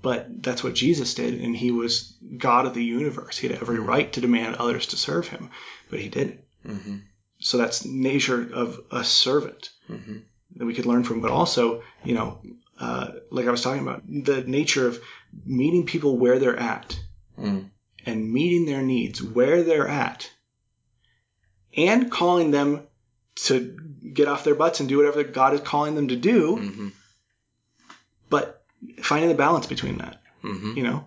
But 0.00 0.42
that's 0.42 0.62
what 0.62 0.74
Jesus 0.74 1.14
did, 1.14 1.40
and 1.40 1.56
he 1.56 1.72
was 1.72 2.16
God 2.36 2.66
of 2.66 2.74
the 2.74 2.84
universe. 2.84 3.36
He 3.36 3.48
had 3.48 3.60
every 3.60 3.80
right 3.80 4.12
to 4.12 4.20
demand 4.20 4.56
others 4.56 4.86
to 4.86 4.96
serve 4.96 5.26
him, 5.28 5.50
but 5.90 5.98
he 5.98 6.08
didn't. 6.08 6.40
hmm 6.64 6.96
So 7.40 7.58
that's 7.58 7.84
nature 7.84 8.48
of 8.52 8.80
a 8.90 9.02
servant 9.04 9.70
hmm 9.86 10.18
that 10.56 10.66
we 10.66 10.74
could 10.74 10.86
learn 10.86 11.04
from, 11.04 11.20
but 11.20 11.30
also, 11.30 11.82
you 12.04 12.14
know, 12.14 12.40
uh, 12.80 13.08
like 13.30 13.46
I 13.46 13.50
was 13.50 13.62
talking 13.62 13.82
about, 13.82 14.02
the 14.06 14.42
nature 14.42 14.86
of 14.86 15.00
meeting 15.44 15.84
people 15.84 16.16
where 16.16 16.38
they're 16.38 16.58
at 16.58 16.98
Mm. 17.38 17.70
and 18.06 18.32
meeting 18.32 18.66
their 18.66 18.82
needs 18.82 19.22
where 19.22 19.62
they're 19.62 19.86
at 19.86 20.30
and 21.76 22.10
calling 22.10 22.50
them 22.50 22.86
to 23.36 23.76
get 24.12 24.26
off 24.26 24.42
their 24.42 24.54
butts 24.56 24.80
and 24.80 24.88
do 24.88 24.96
whatever 24.96 25.22
God 25.22 25.54
is 25.54 25.60
calling 25.60 25.94
them 25.94 26.08
to 26.08 26.16
do, 26.16 26.56
hmm 26.56 26.88
but 26.88 26.97
finding 29.02 29.28
the 29.28 29.34
balance 29.36 29.66
between 29.66 29.98
that. 29.98 30.20
hmm 30.42 30.76
You 30.76 30.82
know, 30.84 31.04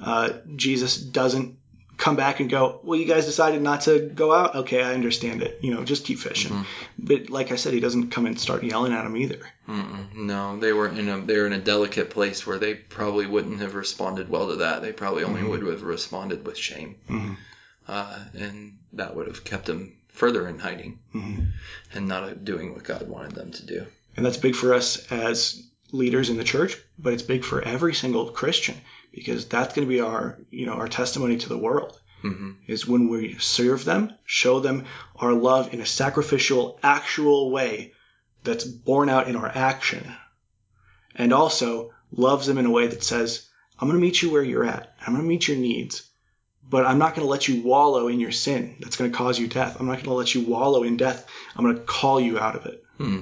uh, 0.00 0.30
Jesus 0.56 0.96
doesn't 0.96 1.56
come 1.96 2.16
back 2.16 2.40
and 2.40 2.48
go, 2.48 2.80
well, 2.82 2.98
you 2.98 3.04
guys 3.04 3.26
decided 3.26 3.60
not 3.60 3.82
to 3.82 3.98
go 4.00 4.32
out. 4.32 4.54
Okay, 4.56 4.82
I 4.82 4.94
understand 4.94 5.42
it. 5.42 5.58
You 5.60 5.74
know, 5.74 5.84
just 5.84 6.04
keep 6.06 6.18
fishing. 6.18 6.52
Mhm. 6.52 6.64
But 6.98 7.28
like 7.28 7.52
I 7.52 7.56
said, 7.56 7.74
he 7.74 7.80
doesn't 7.80 8.10
come 8.10 8.24
and 8.24 8.40
start 8.40 8.64
yelling 8.64 8.94
at 8.94 9.02
them 9.04 9.16
either. 9.18 9.40
Mm-mm. 9.68 10.14
No, 10.14 10.58
they 10.58 10.72
were 10.72 10.88
in 10.88 11.08
a 11.08 11.20
they 11.20 11.36
were 11.38 11.46
in 11.46 11.52
a 11.52 11.58
delicate 11.58 12.08
place 12.10 12.46
where 12.46 12.58
they 12.58 12.74
probably 12.74 13.26
wouldn't 13.26 13.60
have 13.60 13.74
responded 13.74 14.30
well 14.30 14.48
to 14.48 14.56
that. 14.56 14.80
They 14.80 14.92
probably 14.92 15.24
only 15.24 15.42
Mhm. 15.42 15.50
would 15.50 15.62
have 15.66 15.82
responded 15.82 16.46
with 16.46 16.56
shame, 16.56 16.96
hmm 17.06 17.34
uh, 17.86 18.18
and 18.34 18.78
that 18.94 19.14
would 19.14 19.26
have 19.26 19.44
kept 19.44 19.66
them 19.66 19.96
further 20.08 20.48
in 20.48 20.58
hiding 20.58 20.98
hmm 21.12 21.40
and 21.92 22.08
not 22.08 22.44
doing 22.44 22.72
what 22.72 22.84
God 22.84 23.08
wanted 23.08 23.34
them 23.34 23.50
to 23.52 23.66
do. 23.66 23.86
And 24.16 24.24
that's 24.24 24.36
big 24.36 24.54
for 24.54 24.72
us 24.74 25.06
as 25.10 25.62
leaders 25.92 26.30
in 26.30 26.36
the 26.36 26.44
church, 26.44 26.76
but 26.98 27.12
it's 27.12 27.22
big 27.22 27.44
for 27.44 27.62
every 27.62 27.94
single 27.94 28.30
Christian 28.30 28.76
because 29.12 29.46
that's 29.46 29.74
going 29.74 29.86
to 29.86 29.92
be 29.92 30.00
our, 30.00 30.38
you 30.50 30.66
know, 30.66 30.74
our 30.74 30.88
testimony 30.88 31.38
to 31.38 31.48
the 31.48 31.58
world 31.58 31.98
hmm 32.22 32.50
is 32.66 32.86
when 32.86 33.08
we 33.08 33.36
serve 33.38 33.84
them, 33.84 34.12
show 34.24 34.60
them 34.60 34.84
our 35.16 35.32
love 35.32 35.74
in 35.74 35.80
a 35.80 35.86
sacrificial, 35.86 36.78
actual 36.82 37.50
way 37.50 37.92
that's 38.44 38.64
borne 38.64 39.08
out 39.08 39.28
in 39.28 39.36
our 39.36 39.48
action. 39.48 40.14
And 41.16 41.32
also 41.32 41.92
loves 42.12 42.46
them 42.46 42.58
in 42.58 42.66
a 42.66 42.70
way 42.70 42.86
that 42.86 43.02
says, 43.02 43.48
I'm 43.78 43.88
going 43.88 44.00
to 44.00 44.06
meet 44.06 44.22
you 44.22 44.30
where 44.30 44.42
you're 44.42 44.64
at. 44.64 44.94
I'm 45.00 45.14
going 45.14 45.24
to 45.24 45.28
meet 45.28 45.48
your 45.48 45.56
needs, 45.56 46.08
but 46.68 46.86
I'm 46.86 46.98
not 46.98 47.14
going 47.14 47.26
to 47.26 47.30
let 47.30 47.48
you 47.48 47.62
wallow 47.62 48.08
in 48.08 48.20
your 48.20 48.32
sin. 48.32 48.76
That's 48.80 48.96
going 48.96 49.10
to 49.10 49.16
cause 49.16 49.38
you 49.38 49.48
death. 49.48 49.78
I'm 49.80 49.86
not 49.86 49.94
going 49.94 50.04
to 50.04 50.12
let 50.12 50.34
you 50.34 50.42
wallow 50.42 50.84
in 50.84 50.96
death. 50.96 51.26
I'm 51.56 51.64
going 51.64 51.76
to 51.76 51.82
call 51.82 52.20
you 52.20 52.38
out 52.38 52.56
of 52.56 52.66
it. 52.66 52.84
Hmm. 52.98 53.20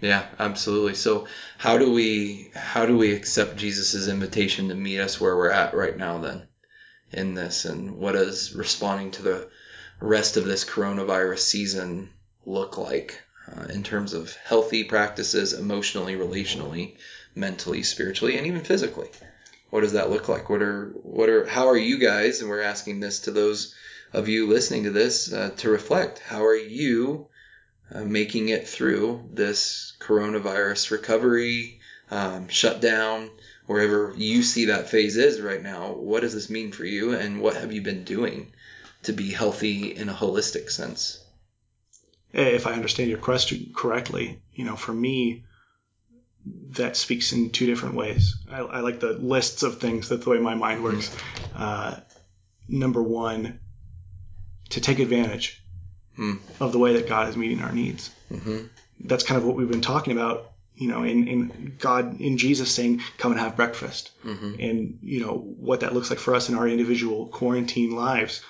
Yeah, 0.00 0.26
absolutely. 0.38 0.94
So 0.94 1.26
how 1.56 1.78
do 1.78 1.92
we 1.92 2.50
how 2.54 2.84
do 2.86 2.96
we 2.96 3.12
accept 3.12 3.56
Jesus's 3.56 4.08
invitation 4.08 4.68
to 4.68 4.74
meet 4.74 5.00
us 5.00 5.20
where 5.20 5.36
we're 5.36 5.50
at 5.50 5.74
right 5.74 5.96
now 5.96 6.18
then 6.18 6.48
in 7.12 7.34
this 7.34 7.64
and 7.64 7.96
what 7.96 8.12
does 8.12 8.54
responding 8.54 9.10
to 9.12 9.22
the 9.22 9.48
rest 10.00 10.36
of 10.36 10.44
this 10.44 10.64
coronavirus 10.64 11.38
season 11.38 12.10
look 12.44 12.76
like 12.76 13.22
uh, 13.50 13.64
in 13.64 13.82
terms 13.82 14.12
of 14.12 14.34
healthy 14.44 14.84
practices, 14.84 15.54
emotionally, 15.54 16.14
relationally, 16.14 16.96
mentally, 17.34 17.82
spiritually, 17.82 18.36
and 18.36 18.46
even 18.46 18.64
physically? 18.64 19.08
What 19.70 19.80
does 19.80 19.92
that 19.92 20.10
look 20.10 20.28
like? 20.28 20.50
What 20.50 20.62
are 20.62 20.90
what 21.02 21.30
are 21.30 21.46
how 21.46 21.68
are 21.68 21.76
you 21.76 21.98
guys? 21.98 22.42
And 22.42 22.50
we're 22.50 22.60
asking 22.60 23.00
this 23.00 23.20
to 23.20 23.30
those 23.30 23.74
of 24.12 24.28
you 24.28 24.46
listening 24.46 24.84
to 24.84 24.90
this 24.90 25.32
uh, 25.32 25.52
to 25.56 25.70
reflect. 25.70 26.18
How 26.18 26.44
are 26.44 26.54
you 26.54 27.28
uh, 27.92 28.04
making 28.04 28.48
it 28.48 28.68
through 28.68 29.28
this 29.32 29.96
coronavirus 30.00 30.90
recovery, 30.90 31.80
um, 32.10 32.48
shutdown, 32.48 33.30
wherever 33.66 34.14
you 34.16 34.42
see 34.42 34.66
that 34.66 34.88
phase 34.88 35.16
is 35.16 35.40
right 35.40 35.62
now? 35.62 35.92
What 35.92 36.20
does 36.20 36.34
this 36.34 36.50
mean 36.50 36.72
for 36.72 36.84
you, 36.84 37.14
and 37.14 37.40
what 37.40 37.56
have 37.56 37.72
you 37.72 37.82
been 37.82 38.04
doing 38.04 38.52
to 39.04 39.12
be 39.12 39.30
healthy 39.30 39.94
in 39.94 40.08
a 40.08 40.14
holistic 40.14 40.70
sense? 40.70 41.22
If 42.32 42.66
I 42.66 42.72
understand 42.72 43.08
your 43.08 43.18
question 43.18 43.72
correctly, 43.74 44.40
you 44.52 44.64
know, 44.64 44.76
for 44.76 44.92
me, 44.92 45.44
that 46.70 46.96
speaks 46.96 47.32
in 47.32 47.50
two 47.50 47.66
different 47.66 47.94
ways. 47.94 48.36
I, 48.50 48.58
I 48.58 48.80
like 48.80 49.00
the 49.00 49.12
lists 49.12 49.62
of 49.62 49.80
things. 49.80 50.08
That's 50.08 50.24
the 50.24 50.30
way 50.30 50.38
my 50.38 50.54
mind 50.54 50.82
works. 50.82 51.14
Uh, 51.54 51.96
number 52.68 53.02
one, 53.02 53.60
to 54.70 54.80
take 54.80 54.98
advantage 54.98 55.62
Hmm. 56.16 56.34
of 56.60 56.72
the 56.72 56.78
way 56.78 56.94
that 56.94 57.08
God 57.08 57.28
is 57.28 57.36
meeting 57.36 57.60
our 57.62 57.72
needs. 57.72 58.10
hmm 58.30 58.64
That's 59.00 59.24
kind 59.24 59.38
of 59.38 59.46
what 59.46 59.56
we've 59.56 59.70
been 59.70 59.82
talking 59.82 60.12
about. 60.12 60.52
You 60.74 60.88
know, 60.88 61.04
in, 61.04 61.26
in 61.28 61.76
God, 61.78 62.20
in 62.20 62.36
Jesus 62.36 62.70
saying, 62.70 63.00
"Come 63.16 63.32
and 63.32 63.40
have 63.40 63.56
breakfast," 63.56 64.10
hmm 64.22 64.54
and 64.58 64.98
you 65.02 65.20
know 65.20 65.34
what 65.58 65.80
that 65.80 65.94
looks 65.94 66.10
like 66.10 66.18
for 66.18 66.34
us 66.34 66.48
in 66.48 66.54
our 66.54 66.68
individual 66.68 67.28
quarantine 67.28 67.92
lives. 67.94 68.42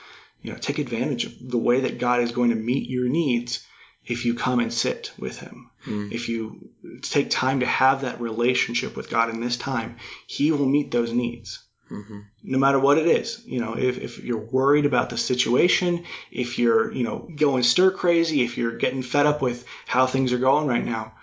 You 0.42 0.52
know, 0.52 0.58
take 0.58 0.78
advantage 0.78 1.24
of 1.24 1.32
the 1.40 1.58
way 1.58 1.80
that 1.80 1.98
God 1.98 2.20
is 2.20 2.32
going 2.32 2.50
to 2.50 2.56
meet 2.56 2.88
your 2.88 3.08
needs 3.08 3.66
if 4.04 4.24
you 4.24 4.34
come 4.34 4.60
and 4.60 4.72
sit 4.72 5.12
with 5.18 5.38
Him. 5.38 5.70
Mm. 5.84 6.12
If 6.12 6.28
you 6.28 6.70
take 7.02 7.30
time 7.30 7.60
to 7.60 7.66
have 7.66 8.02
that 8.02 8.20
relationship 8.20 8.96
with 8.96 9.10
God 9.10 9.30
in 9.30 9.40
this 9.40 9.56
time, 9.56 9.96
He 10.26 10.52
will 10.52 10.66
meet 10.68 10.90
those 10.90 11.12
needs 11.12 11.65
hmm 11.88 12.20
no 12.42 12.58
matter 12.58 12.78
what 12.78 12.96
it 12.98 13.06
is. 13.08 13.42
You 13.44 13.60
know, 13.60 13.76
if, 13.76 13.98
if 13.98 14.22
you're 14.22 14.38
worried 14.38 14.86
about 14.86 15.10
the 15.10 15.18
situation, 15.18 16.04
if 16.30 16.58
you're, 16.60 16.92
you 16.92 17.02
know, 17.02 17.28
going 17.34 17.64
stir 17.64 17.90
crazy, 17.90 18.42
if 18.42 18.56
you're 18.56 18.76
getting 18.76 19.02
fed 19.02 19.26
up 19.26 19.42
with 19.42 19.64
how 19.86 20.06
things 20.06 20.32
are 20.32 20.38
going 20.38 20.68
right 20.68 20.84
now, 20.84 21.14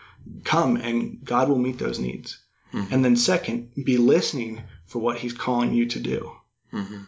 come 0.43 0.75
and 0.77 1.19
God 1.23 1.47
will 1.47 1.57
meet 1.59 1.77
those 1.79 1.99
needs. 1.99 2.37
Mhm. 2.73 2.91
And 2.91 3.05
then 3.05 3.15
second, 3.15 3.69
be 3.85 3.97
listening 3.97 4.63
for 4.85 4.99
what 4.99 5.17
he's 5.17 5.33
calling 5.33 5.73
you 5.73 5.85
to 5.87 5.99
do. 5.99 6.31
hmm 6.71 7.03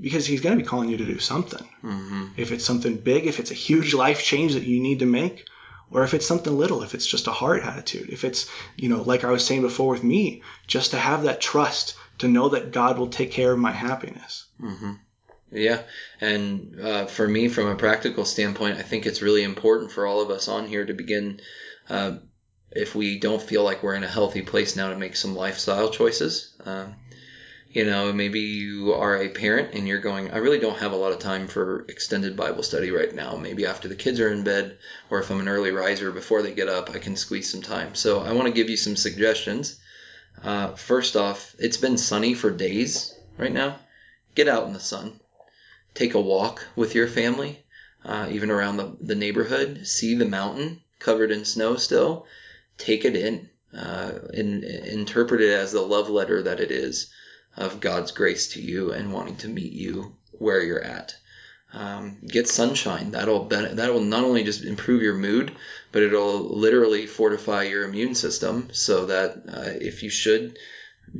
Because 0.00 0.24
he's 0.26 0.40
going 0.40 0.56
to 0.56 0.62
be 0.64 0.68
calling 0.68 0.88
you 0.88 0.96
to 0.96 1.04
do 1.04 1.18
something. 1.18 1.66
hmm 1.82 2.26
If 2.36 2.52
it's 2.52 2.64
something 2.64 2.96
big, 2.96 3.26
if 3.26 3.38
it's 3.40 3.50
a 3.50 3.54
huge 3.68 3.92
life 3.92 4.22
change 4.22 4.54
that 4.54 4.62
you 4.64 4.80
need 4.80 5.00
to 5.00 5.06
make, 5.06 5.44
or 5.90 6.04
if 6.04 6.14
it's 6.14 6.26
something 6.26 6.56
little, 6.56 6.82
if 6.82 6.94
it's 6.94 7.06
just 7.06 7.26
a 7.26 7.32
heart 7.32 7.62
attitude, 7.62 8.08
if 8.10 8.24
it's, 8.24 8.48
you 8.76 8.88
know, 8.88 9.02
like 9.02 9.24
I 9.24 9.30
was 9.30 9.44
saying 9.44 9.62
before 9.62 9.92
with 9.92 10.04
me, 10.04 10.42
just 10.66 10.92
to 10.92 10.98
have 10.98 11.24
that 11.24 11.40
trust 11.40 11.96
to 12.20 12.28
know 12.28 12.50
that 12.50 12.72
God 12.72 12.98
will 12.98 13.08
take 13.08 13.32
care 13.32 13.52
of 13.52 13.58
my 13.58 13.72
happiness. 13.72 14.46
Mm-hmm. 14.60 14.92
Yeah, 15.52 15.82
and 16.20 16.80
uh, 16.80 17.06
for 17.06 17.26
me, 17.26 17.48
from 17.48 17.66
a 17.66 17.74
practical 17.74 18.24
standpoint, 18.24 18.78
I 18.78 18.82
think 18.82 19.04
it's 19.04 19.20
really 19.20 19.42
important 19.42 19.90
for 19.90 20.06
all 20.06 20.20
of 20.20 20.30
us 20.30 20.46
on 20.46 20.68
here 20.68 20.86
to 20.86 20.94
begin. 20.94 21.40
Uh, 21.88 22.18
if 22.70 22.94
we 22.94 23.18
don't 23.18 23.42
feel 23.42 23.64
like 23.64 23.82
we're 23.82 23.96
in 23.96 24.04
a 24.04 24.08
healthy 24.08 24.42
place 24.42 24.76
now, 24.76 24.90
to 24.90 24.96
make 24.96 25.16
some 25.16 25.34
lifestyle 25.34 25.90
choices. 25.90 26.54
Um, 26.64 26.94
you 27.72 27.84
know, 27.84 28.12
maybe 28.12 28.40
you 28.40 28.94
are 28.94 29.16
a 29.16 29.28
parent 29.28 29.74
and 29.74 29.86
you're 29.86 30.00
going, 30.00 30.32
I 30.32 30.38
really 30.38 30.58
don't 30.58 30.78
have 30.78 30.92
a 30.92 30.96
lot 30.96 31.12
of 31.12 31.20
time 31.20 31.46
for 31.46 31.84
extended 31.88 32.36
Bible 32.36 32.64
study 32.64 32.90
right 32.90 33.14
now. 33.14 33.36
Maybe 33.36 33.64
after 33.64 33.86
the 33.86 33.94
kids 33.94 34.18
are 34.18 34.32
in 34.32 34.42
bed, 34.42 34.78
or 35.08 35.20
if 35.20 35.30
I'm 35.30 35.40
an 35.40 35.48
early 35.48 35.70
riser 35.70 36.10
before 36.10 36.42
they 36.42 36.52
get 36.52 36.68
up, 36.68 36.90
I 36.90 36.98
can 36.98 37.14
squeeze 37.14 37.50
some 37.50 37.62
time. 37.62 37.94
So 37.94 38.20
I 38.20 38.32
want 38.32 38.48
to 38.48 38.54
give 38.54 38.70
you 38.70 38.76
some 38.76 38.96
suggestions. 38.96 39.78
Uh, 40.42 40.74
first 40.74 41.16
off, 41.16 41.54
it's 41.58 41.76
been 41.76 41.98
sunny 41.98 42.34
for 42.34 42.50
days 42.50 43.14
right 43.36 43.52
now. 43.52 43.78
Get 44.34 44.48
out 44.48 44.66
in 44.66 44.72
the 44.72 44.80
sun. 44.80 45.20
Take 45.94 46.14
a 46.14 46.20
walk 46.20 46.66
with 46.76 46.94
your 46.94 47.08
family, 47.08 47.64
uh, 48.04 48.28
even 48.30 48.50
around 48.50 48.76
the, 48.76 48.96
the 49.00 49.14
neighborhood. 49.14 49.86
See 49.86 50.14
the 50.14 50.24
mountain 50.24 50.80
covered 50.98 51.30
in 51.30 51.44
snow 51.44 51.76
still. 51.76 52.26
Take 52.78 53.04
it 53.04 53.16
in. 53.16 53.50
Uh, 53.72 54.12
and 54.34 54.64
interpret 54.64 55.40
it 55.40 55.50
as 55.50 55.70
the 55.70 55.80
love 55.80 56.10
letter 56.10 56.42
that 56.42 56.58
it 56.58 56.72
is 56.72 57.08
of 57.56 57.78
God's 57.78 58.10
grace 58.10 58.48
to 58.48 58.60
you 58.60 58.90
and 58.92 59.12
wanting 59.12 59.36
to 59.36 59.48
meet 59.48 59.72
you 59.72 60.16
where 60.32 60.62
you're 60.62 60.82
at. 60.82 61.14
Um, 61.72 62.18
get 62.26 62.48
sunshine. 62.48 63.12
That'll 63.12 63.44
that 63.46 63.92
will 63.92 64.00
not 64.02 64.24
only 64.24 64.42
just 64.42 64.64
improve 64.64 65.02
your 65.02 65.14
mood, 65.14 65.52
but 65.92 66.02
it'll 66.02 66.58
literally 66.58 67.06
fortify 67.06 67.64
your 67.64 67.84
immune 67.84 68.14
system 68.14 68.70
so 68.72 69.06
that 69.06 69.42
uh, 69.48 69.70
if 69.80 70.02
you 70.02 70.10
should 70.10 70.58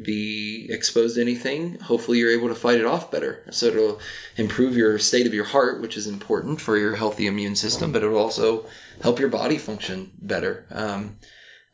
be 0.03 0.69
exposed 0.71 1.17
to 1.17 1.21
anything, 1.21 1.79
hopefully 1.79 2.19
you're 2.19 2.33
able 2.33 2.49
to 2.49 2.55
fight 2.55 2.79
it 2.79 2.87
off 2.87 3.11
better. 3.11 3.45
So 3.51 3.67
it'll 3.67 4.01
improve 4.37 4.77
your 4.77 4.99
state 4.99 5.27
of 5.27 5.35
your 5.35 5.45
heart, 5.45 5.81
which 5.81 5.97
is 5.97 6.07
important 6.07 6.61
for 6.61 6.77
your 6.77 6.95
healthy 6.95 7.27
immune 7.27 7.57
system, 7.57 7.93
but 7.93 8.03
it'll 8.03 8.19
also 8.19 8.67
help 9.03 9.19
your 9.19 9.29
body 9.29 9.59
function 9.59 10.13
better. 10.21 10.67
Um, 10.71 11.17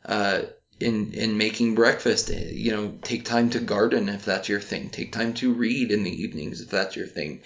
uh, 0.05 0.41
in 0.79 1.13
in 1.13 1.37
making 1.37 1.75
breakfast, 1.75 2.29
eh, 2.29 2.49
you 2.51 2.71
know, 2.71 2.97
take 3.01 3.25
time 3.25 3.49
to 3.51 3.59
garden 3.59 4.09
if 4.09 4.25
that's 4.25 4.49
your 4.49 4.61
thing. 4.61 4.89
Take 4.89 5.11
time 5.11 5.33
to 5.35 5.53
read 5.53 5.91
in 5.91 6.03
the 6.03 6.23
evenings 6.23 6.61
if 6.61 6.69
that's 6.69 6.95
your 6.95 7.07
thing. 7.07 7.41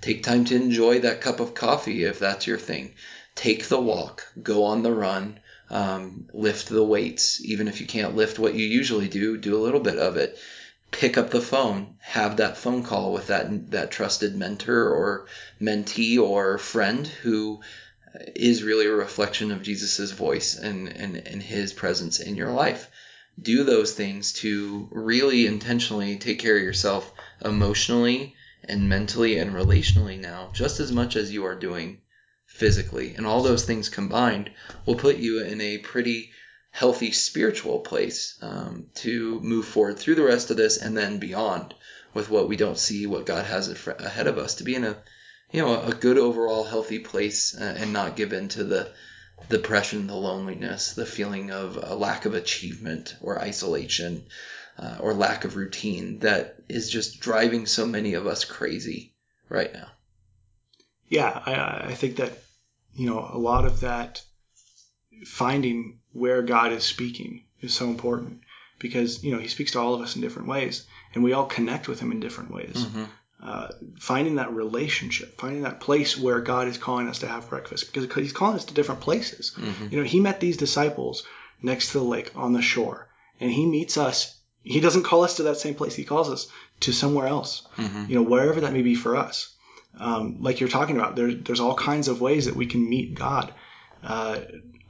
Take 0.00 0.22
time 0.22 0.44
to 0.46 0.56
enjoy 0.56 1.00
that 1.00 1.20
cup 1.20 1.40
of 1.40 1.54
coffee 1.54 2.04
if 2.04 2.18
that's 2.18 2.46
your 2.46 2.58
thing. 2.58 2.94
Take 3.34 3.68
the 3.68 3.80
walk, 3.80 4.26
go 4.42 4.64
on 4.64 4.82
the 4.82 4.92
run, 4.92 5.40
um, 5.70 6.28
lift 6.32 6.68
the 6.68 6.84
weights. 6.84 7.40
Even 7.44 7.68
if 7.68 7.80
you 7.80 7.86
can't 7.86 8.16
lift 8.16 8.38
what 8.38 8.54
you 8.54 8.66
usually 8.66 9.08
do, 9.08 9.36
do 9.36 9.56
a 9.56 9.64
little 9.64 9.80
bit 9.80 9.98
of 9.98 10.16
it. 10.16 10.38
Pick 10.92 11.18
up 11.18 11.30
the 11.30 11.40
phone, 11.40 11.96
have 12.00 12.36
that 12.36 12.56
phone 12.56 12.82
call 12.82 13.12
with 13.12 13.26
that 13.26 13.70
that 13.72 13.90
trusted 13.90 14.36
mentor 14.36 14.88
or 14.88 15.26
mentee 15.60 16.18
or 16.18 16.58
friend 16.58 17.06
who 17.06 17.60
is 18.34 18.62
really 18.62 18.86
a 18.86 18.92
reflection 18.92 19.50
of 19.50 19.62
Jesus's 19.62 20.12
voice 20.12 20.56
and, 20.56 20.88
and, 20.88 21.16
and 21.16 21.42
his 21.42 21.72
presence 21.72 22.20
in 22.20 22.36
your 22.36 22.50
life. 22.50 22.88
Do 23.40 23.64
those 23.64 23.92
things 23.92 24.32
to 24.34 24.88
really 24.90 25.46
intentionally 25.46 26.16
take 26.16 26.38
care 26.38 26.56
of 26.56 26.62
yourself 26.62 27.12
emotionally 27.44 28.34
and 28.64 28.88
mentally 28.88 29.38
and 29.38 29.52
relationally 29.52 30.18
now, 30.18 30.50
just 30.54 30.80
as 30.80 30.90
much 30.90 31.16
as 31.16 31.32
you 31.32 31.44
are 31.44 31.54
doing 31.54 32.00
physically. 32.46 33.14
And 33.14 33.26
all 33.26 33.42
those 33.42 33.64
things 33.64 33.88
combined 33.88 34.50
will 34.86 34.96
put 34.96 35.16
you 35.16 35.42
in 35.42 35.60
a 35.60 35.78
pretty 35.78 36.30
healthy 36.70 37.10
spiritual 37.10 37.80
place 37.80 38.38
um, 38.42 38.86
to 38.94 39.40
move 39.40 39.66
forward 39.66 39.98
through 39.98 40.14
the 40.14 40.22
rest 40.22 40.50
of 40.50 40.56
this 40.56 40.76
and 40.78 40.96
then 40.96 41.18
beyond 41.18 41.74
with 42.14 42.30
what 42.30 42.48
we 42.48 42.56
don't 42.56 42.78
see, 42.78 43.06
what 43.06 43.26
God 43.26 43.44
has 43.44 43.68
ahead 43.86 44.26
of 44.26 44.38
us 44.38 44.56
to 44.56 44.64
be 44.64 44.74
in 44.74 44.84
a 44.84 44.96
you 45.52 45.62
know 45.62 45.80
a 45.82 45.92
good 45.92 46.18
overall 46.18 46.64
healthy 46.64 46.98
place 46.98 47.56
uh, 47.56 47.76
and 47.78 47.92
not 47.92 48.16
give 48.16 48.32
in 48.32 48.48
to 48.48 48.64
the 48.64 48.92
depression, 49.48 50.06
the 50.06 50.14
loneliness, 50.14 50.94
the 50.94 51.06
feeling 51.06 51.50
of 51.50 51.78
a 51.80 51.94
lack 51.94 52.24
of 52.24 52.34
achievement 52.34 53.16
or 53.20 53.40
isolation 53.40 54.24
uh, 54.78 54.96
or 55.00 55.14
lack 55.14 55.44
of 55.44 55.56
routine 55.56 56.18
that 56.20 56.56
is 56.68 56.90
just 56.90 57.20
driving 57.20 57.66
so 57.66 57.86
many 57.86 58.14
of 58.14 58.26
us 58.26 58.44
crazy 58.44 59.12
right 59.48 59.72
now. 59.72 59.88
Yeah, 61.08 61.42
I, 61.46 61.90
I 61.90 61.94
think 61.94 62.16
that, 62.16 62.32
you 62.94 63.08
know, 63.08 63.30
a 63.32 63.38
lot 63.38 63.64
of 63.64 63.80
that 63.80 64.22
finding 65.24 66.00
where 66.12 66.42
God 66.42 66.72
is 66.72 66.84
speaking 66.84 67.44
is 67.60 67.72
so 67.72 67.86
important 67.86 68.40
because, 68.78 69.22
you 69.22 69.32
know, 69.32 69.38
he 69.38 69.48
speaks 69.48 69.72
to 69.72 69.80
all 69.80 69.94
of 69.94 70.00
us 70.00 70.16
in 70.16 70.22
different 70.22 70.48
ways 70.48 70.86
and 71.14 71.22
we 71.22 71.32
all 71.32 71.46
connect 71.46 71.88
with 71.88 72.00
him 72.00 72.10
in 72.10 72.20
different 72.20 72.50
ways. 72.52 72.74
Mm-hmm. 72.74 73.04
Uh, 73.42 73.68
finding 74.00 74.36
that 74.36 74.52
relationship, 74.54 75.38
finding 75.38 75.62
that 75.62 75.78
place 75.78 76.16
where 76.16 76.40
God 76.40 76.68
is 76.68 76.78
calling 76.78 77.06
us 77.06 77.18
to 77.18 77.26
have 77.28 77.50
breakfast 77.50 77.92
because 77.92 78.08
he's 78.16 78.32
calling 78.32 78.56
us 78.56 78.64
to 78.64 78.74
different 78.74 79.02
places. 79.02 79.52
Mm-hmm. 79.56 79.88
You 79.90 79.98
know, 79.98 80.04
he 80.04 80.20
met 80.20 80.40
these 80.40 80.56
disciples 80.56 81.22
next 81.62 81.92
to 81.92 81.98
the 81.98 82.04
lake 82.04 82.32
on 82.34 82.54
the 82.54 82.62
shore 82.62 83.08
and 83.38 83.50
he 83.50 83.66
meets 83.66 83.98
us. 83.98 84.34
He 84.62 84.80
doesn't 84.80 85.04
call 85.04 85.22
us 85.22 85.36
to 85.36 85.44
that 85.44 85.58
same 85.58 85.74
place. 85.74 85.94
He 85.94 86.04
calls 86.04 86.30
us 86.30 86.48
to 86.80 86.92
somewhere 86.92 87.26
else, 87.26 87.66
Mm-hmm. 87.76 88.06
you 88.08 88.14
know, 88.16 88.22
wherever 88.22 88.62
that 88.62 88.72
may 88.72 88.82
be 88.82 88.94
for 88.94 89.16
us. 89.16 89.54
Um, 90.00 90.38
like 90.40 90.60
you're 90.60 90.68
talking 90.70 90.96
about, 90.96 91.14
there, 91.14 91.32
there's 91.32 91.60
all 91.60 91.74
kinds 91.74 92.08
of 92.08 92.20
ways 92.22 92.46
that 92.46 92.56
we 92.56 92.66
can 92.66 92.88
meet 92.88 93.14
God. 93.14 93.52
Uh, 94.02 94.40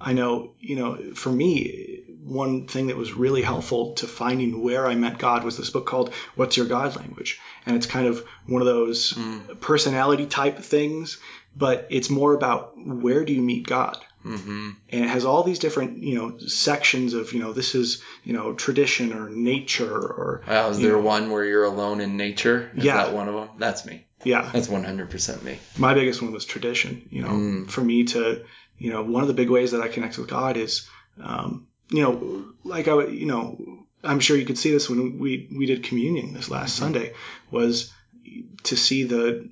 I 0.01 0.13
know, 0.13 0.55
you 0.61 0.77
know, 0.77 1.15
for 1.15 1.31
me, 1.31 1.96
one 2.27 2.67
thing 2.67 2.89
that 2.89 2.97
was 2.97 3.13
really 3.13 3.43
helpful 3.43 3.93
to 3.95 4.07
finding 4.07 4.63
where 4.63 4.87
I 4.87 4.95
met 4.97 5.19
God 5.19 5.45
was 5.45 5.57
this 5.57 5.71
book 5.71 5.87
called 5.87 6.13
What's 6.35 6.57
Your 6.57 6.67
God 6.67 6.97
Language? 6.97 7.39
And 7.65 7.77
it's 7.77 7.87
kind 7.87 8.07
of 8.07 8.25
one 8.47 8.63
of 8.63 8.67
those 8.67 9.13
Mm. 9.13 9.61
personality 9.61 10.27
type 10.27 10.59
things, 10.59 11.19
but 11.57 11.87
it's 11.91 12.11
more 12.11 12.35
about 12.35 12.73
where 12.77 13.25
do 13.25 13.33
you 13.33 13.43
meet 13.43 13.67
God? 13.67 13.99
Mm-hmm. 14.25 14.71
and 14.91 15.05
it 15.05 15.09
has 15.09 15.25
all 15.25 15.45
these 15.45 15.61
different 15.61 15.99
you 16.03 16.17
know 16.17 16.37
sections 16.49 17.15
of 17.15 17.33
you 17.33 17.39
know 17.39 17.53
this 17.53 17.77
is 17.77 18.03
you 18.25 18.33
know 18.33 18.55
tradition 18.55 19.13
or 19.13 19.29
nature 19.31 19.95
or 19.97 20.43
Wow, 20.49 20.71
is 20.71 20.81
there 20.81 20.95
know, 20.97 20.99
one 21.01 21.31
where 21.31 21.45
you're 21.45 21.63
alone 21.63 22.01
in 22.01 22.17
nature? 22.17 22.73
Is 22.77 22.83
Yeah. 22.85 22.97
that 23.05 23.15
one 23.15 23.29
of 23.29 23.35
them? 23.35 23.49
That's 23.59 23.87
me. 23.87 24.07
Yeah. 24.25 24.51
That's 24.53 24.67
100% 24.67 25.45
me. 25.45 25.61
My 25.79 25.95
biggest 25.95 26.23
one 26.23 26.33
was 26.33 26.45
tradition. 26.45 27.07
You 27.11 27.23
know, 27.23 27.29
Mm. 27.29 27.71
for 27.71 27.83
me 27.83 28.03
to, 28.15 28.43
you 28.79 28.91
know, 28.91 29.05
one 29.05 29.23
of 29.23 29.29
the 29.29 29.35
big 29.43 29.49
ways 29.49 29.71
that 29.71 29.81
I 29.81 29.87
connect 29.87 30.19
with 30.19 30.27
God 30.29 30.57
is, 30.57 30.89
um, 31.23 31.69
you 31.91 32.03
know, 32.03 32.45
like 32.65 32.89
I, 32.89 32.95
would- 32.95 33.13
you 33.15 33.27
know, 33.27 33.85
I'm 34.03 34.21
sure 34.21 34.37
you 34.37 34.47
could 34.47 34.59
see 34.59 34.71
this 34.71 34.89
when 34.91 35.19
we 35.19 35.49
we 35.57 35.67
did 35.67 35.83
communion 35.85 36.33
this 36.35 36.51
last 36.51 36.77
Mhm. 36.77 36.81
Sunday 36.81 37.13
was 37.51 37.93
to 38.65 38.77
see 38.77 39.05
the 39.05 39.49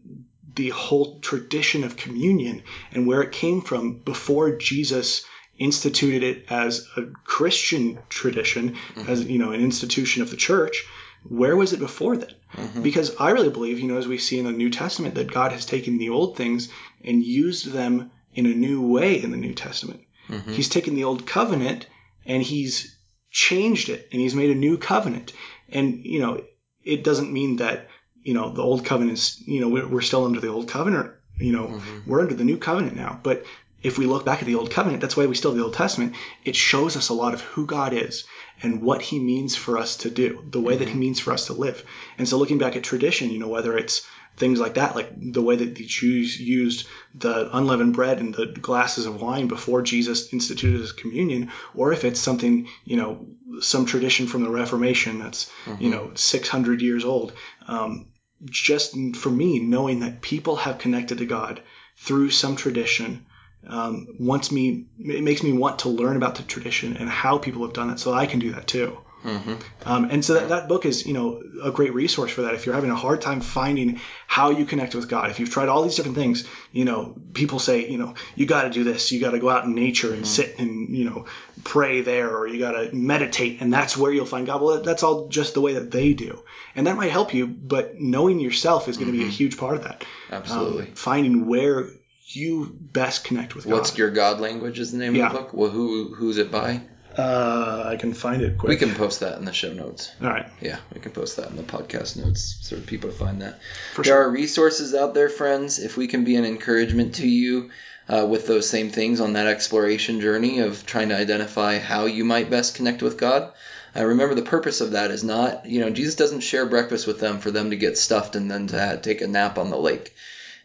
the 0.55 0.69
whole 0.71 1.19
tradition 1.21 1.83
of 1.83 1.97
communion 1.97 2.63
and 2.93 3.07
where 3.09 3.23
it 3.23 3.33
came 3.33 3.61
from 3.61 3.99
before 3.99 4.57
Jesus 4.57 5.25
instituted 5.59 6.23
it 6.23 6.45
as 6.49 6.87
a 6.97 7.03
Christian 7.25 7.99
tradition, 8.09 8.77
as 9.09 9.25
you 9.25 9.39
know, 9.39 9.51
an 9.51 9.61
institution 9.61 10.23
of 10.23 10.31
the 10.31 10.37
church. 10.37 10.85
Where 11.25 11.57
was 11.57 11.73
it 11.73 11.81
before 11.81 12.17
then? 12.17 12.35
Mhm. 12.57 12.83
Because 12.85 13.17
I 13.19 13.31
really 13.31 13.49
believe, 13.51 13.81
you 13.81 13.89
know, 13.89 13.97
as 13.97 14.07
we 14.07 14.19
see 14.19 14.39
in 14.39 14.45
the 14.45 14.53
New 14.53 14.71
Testament, 14.71 15.15
that 15.17 15.33
God 15.33 15.51
has 15.53 15.65
taken 15.67 15.99
the 15.99 16.11
old 16.11 16.37
things 16.37 16.69
and 17.05 17.23
used 17.25 17.73
them 17.73 18.11
in 18.35 18.47
a 18.47 18.55
new 18.55 18.81
way 18.83 19.21
in 19.23 19.31
the 19.33 19.37
New 19.37 19.55
Testament. 19.55 20.01
Mhm. 20.29 20.53
He's 20.55 20.69
taken 20.69 20.95
the 20.95 21.05
old 21.05 21.27
covenant 21.27 21.87
and 22.27 22.43
he's 22.43 22.97
changed 23.31 23.89
it 23.89 24.09
and 24.13 24.21
he's 24.21 24.35
made 24.35 24.51
a 24.51 24.55
new 24.55 24.77
covenant. 24.79 25.33
And, 25.69 26.05
you 26.05 26.21
know, 26.21 26.43
it 26.85 27.03
doesn't 27.05 27.33
mean 27.33 27.57
that, 27.57 27.89
you 28.23 28.35
know, 28.35 28.51
the 28.53 28.63
old 28.63 28.85
covenant 28.85 29.19
is, 29.19 29.43
you 29.47 29.61
know, 29.61 29.69
we're, 29.69 29.89
we're 29.89 30.01
still 30.01 30.25
under 30.25 30.41
the 30.41 30.49
old 30.49 30.69
covenant, 30.69 31.11
you 31.39 31.53
know, 31.53 31.67
Mhm. 31.67 32.07
we're 32.07 32.21
under 32.21 32.35
the 32.35 32.45
new 32.45 32.57
covenant 32.57 32.97
now. 32.97 33.19
But 33.23 33.45
if 33.83 33.99
we 33.99 34.07
look 34.07 34.25
back 34.25 34.41
at 34.41 34.47
the 34.47 34.55
old 34.55 34.71
covenant, 34.71 35.01
that's 35.03 35.17
why 35.17 35.27
we 35.27 35.35
still 35.35 35.51
have 35.51 35.59
the 35.59 35.65
Old 35.65 35.75
Testament. 35.75 36.15
It 36.45 36.57
shows 36.57 36.97
us 36.97 37.11
a 37.11 37.15
lot 37.15 37.35
of 37.35 37.43
who 37.43 37.67
God 37.67 37.93
is 37.93 38.25
and 38.63 38.81
what 38.81 39.03
he 39.03 39.19
means 39.19 39.57
for 39.57 39.77
us 39.77 39.97
to 39.99 40.11
do, 40.11 40.43
the 40.51 40.61
way 40.61 40.77
that 40.77 40.89
he 40.89 40.95
means 40.95 41.21
for 41.21 41.33
us 41.35 41.47
to 41.49 41.53
live. 41.53 41.85
And 42.17 42.27
so 42.27 42.39
looking 42.39 42.57
back 42.59 42.77
at 42.77 42.83
tradition, 42.83 43.31
you 43.31 43.39
know, 43.39 43.49
whether 43.49 43.77
it's 43.77 44.07
things 44.37 44.59
like 44.61 44.75
that, 44.75 44.97
like 44.97 45.11
the 45.17 45.43
way 45.43 45.57
that 45.57 45.75
the 45.77 45.85
Jews 45.85 46.41
used 46.41 46.87
the 47.15 47.57
unleavened 47.57 47.95
bread 47.95 48.19
and 48.19 48.35
the 48.35 48.47
glasses 48.47 49.07
of 49.07 49.21
wine 49.21 49.47
before 49.49 49.83
Jesus 49.83 50.33
instituted 50.33 50.81
his 50.81 50.93
communion, 50.93 51.51
or 51.75 51.93
if 51.93 52.05
it's 52.05 52.21
something, 52.21 52.69
you 52.85 52.97
know, 52.97 53.27
some 53.61 53.87
tradition 53.87 54.27
from 54.27 54.43
the 54.43 54.51
Reformation 54.51 55.21
that's, 55.21 55.51
you 55.79 55.91
know, 55.91 56.11
600 56.15 56.83
years 56.83 57.05
old. 57.05 57.33
Um, 57.69 58.07
just 58.45 58.95
for 59.17 59.31
me, 59.31 59.59
knowing 59.61 60.01
that 60.01 60.21
people 60.21 60.57
have 60.57 60.79
connected 60.79 61.19
to 61.19 61.27
God 61.27 61.63
through 61.97 62.31
some 62.31 62.57
tradition 62.57 63.25
um, 63.67 64.09
wants 64.19 64.53
me, 64.53 64.87
it 64.99 65.23
makes 65.23 65.43
me 65.43 65.53
want 65.53 65.79
to 65.81 65.89
learn 65.89 66.17
about 66.17 66.35
the 66.35 66.43
tradition 66.43 66.97
and 66.97 67.09
how 67.09 67.39
people 67.39 67.63
have 67.63 67.73
done 67.73 67.91
it 67.91 67.99
so 67.99 68.13
I 68.13 68.27
can 68.27 68.39
do 68.41 68.53
that 68.53 68.67
too. 68.67 68.99
Mhm. 69.25 69.59
Um, 69.87 70.05
and 70.11 70.23
so 70.25 70.35
that, 70.35 70.51
that 70.51 70.69
book 70.69 70.85
is, 70.85 71.07
you 71.07 71.15
know, 71.15 71.43
a 71.63 71.71
great 71.71 71.95
resource 71.95 72.31
for 72.31 72.43
that. 72.43 72.55
If 72.55 72.67
you're 72.67 72.75
having 72.75 72.91
a 72.91 72.95
hard 72.97 73.23
time 73.23 73.41
finding 73.41 74.01
how 74.27 74.51
you 74.51 74.67
connect 74.67 74.95
with 74.95 75.09
God, 75.09 75.31
if 75.31 75.41
you've 75.41 75.51
tried 75.51 75.69
all 75.71 75.83
these 75.83 75.97
different 75.97 76.17
things, 76.17 76.45
you 76.73 76.85
know, 76.85 77.15
people 77.33 77.59
say, 77.59 77.89
you 77.89 77.97
know, 77.97 78.15
you 78.37 78.45
got 78.45 78.65
to 78.65 78.71
do 78.71 78.85
this. 78.85 79.13
You 79.13 79.21
got 79.21 79.31
to 79.31 79.39
go 79.39 79.49
out 79.49 79.65
in 79.65 79.75
nature 79.75 80.13
and 80.13 80.27
sit 80.27 80.59
and, 80.59 80.95
you 80.95 81.05
know, 81.07 81.25
pray 81.65 82.03
there, 82.03 82.37
or 82.37 82.47
you 82.47 82.59
got 82.59 82.73
to 82.73 82.95
meditate, 82.95 83.61
and 83.63 83.73
that's 83.73 83.97
where 83.97 84.13
you'll 84.13 84.27
find 84.27 84.47
God. 84.47 84.61
Well, 84.61 84.83
that's 84.83 85.03
all 85.03 85.29
just 85.29 85.55
the 85.55 85.63
way 85.63 85.75
that 85.75 85.91
they 85.91 86.13
do, 86.13 86.43
and 86.77 86.87
that 86.87 86.97
might 86.97 87.11
help 87.11 87.33
you. 87.33 87.47
But 87.47 87.95
knowing 87.99 88.41
yourself 88.41 88.89
is 88.89 88.99
going 88.99 89.11
to 89.11 89.17
be 89.17 89.25
a 89.25 89.29
huge 89.29 89.57
part 89.57 89.77
of 89.77 89.85
that. 89.85 90.05
Absolutely. 90.31 90.89
Um, 90.89 90.95
finding 90.95 91.47
where 91.47 91.89
you 92.27 92.69
best 92.79 93.25
connect 93.25 93.55
with 93.55 93.65
God. 93.65 93.73
What's 93.73 93.97
your 93.97 94.11
God 94.11 94.41
language 94.41 94.79
is 94.79 94.93
the 94.93 94.99
name 94.99 95.15
Yeah. 95.15 95.27
of 95.29 95.33
the 95.33 95.39
book? 95.41 95.55
Well, 95.55 95.71
who 95.71 96.15
who's 96.15 96.37
it 96.37 96.51
by? 96.51 96.83
Uh, 97.17 97.85
I 97.87 97.97
can 97.97 98.13
find 98.13 98.43
it 98.43 98.59
quick. 98.59 98.69
We 98.69 98.77
can 98.77 98.95
post 98.95 99.21
that 99.21 99.39
in 99.39 99.45
the 99.45 99.53
show 99.53 99.73
notes. 99.73 100.13
All 100.21 100.29
right. 100.29 100.47
Yeah, 100.61 100.79
we 100.93 101.01
can 101.01 101.13
post 101.13 101.37
that 101.37 101.51
in 101.51 101.57
the 101.57 101.63
podcast 101.63 102.17
notes 102.17 102.59
so 102.61 102.81
people 102.81 103.11
find 103.11 103.43
that. 103.43 103.61
For 103.95 104.03
there 104.03 104.15
sure. 104.15 104.23
are 104.25 104.31
resources 104.31 104.95
out 104.95 105.15
there, 105.15 105.29
friends. 105.29 105.79
If 105.79 105.97
we 105.97 106.07
can 106.07 106.25
be 106.25 106.37
an 106.37 106.45
encouragement 106.45 107.17
to 107.17 107.29
you 107.29 107.71
uh, 108.09 108.27
with 108.29 108.47
those 108.47 108.69
same 108.69 108.91
things 108.91 109.21
on 109.21 109.35
that 109.35 109.47
exploration 109.47 110.21
journey 110.21 110.61
of 110.61 110.85
trying 110.87 111.09
to 111.09 111.17
identify 111.17 111.79
how 111.79 112.07
you 112.07 112.25
might 112.25 112.51
best 112.51 112.75
connect 112.75 113.03
with 113.03 113.17
God. 113.17 113.53
Uh, 113.97 114.05
remember, 114.05 114.35
the 114.35 114.43
purpose 114.43 114.81
of 114.81 114.93
that 114.93 115.11
is 115.11 115.23
not, 115.23 115.67
you 115.67 115.81
know, 115.81 115.91
Jesus 115.91 116.17
doesn't 116.17 116.41
share 116.41 116.67
breakfast 116.67 117.07
with 117.07 117.21
them 117.21 117.39
for 117.39 117.51
them 117.51 117.71
to 117.71 117.77
get 117.77 117.97
stuffed 117.97 118.35
and 118.35 118.51
then 118.51 118.67
to 118.69 118.99
take 119.03 119.21
a 119.21 119.29
nap 119.29 119.57
on 119.57 119.71
the 119.71 119.79
lake. 119.79 120.15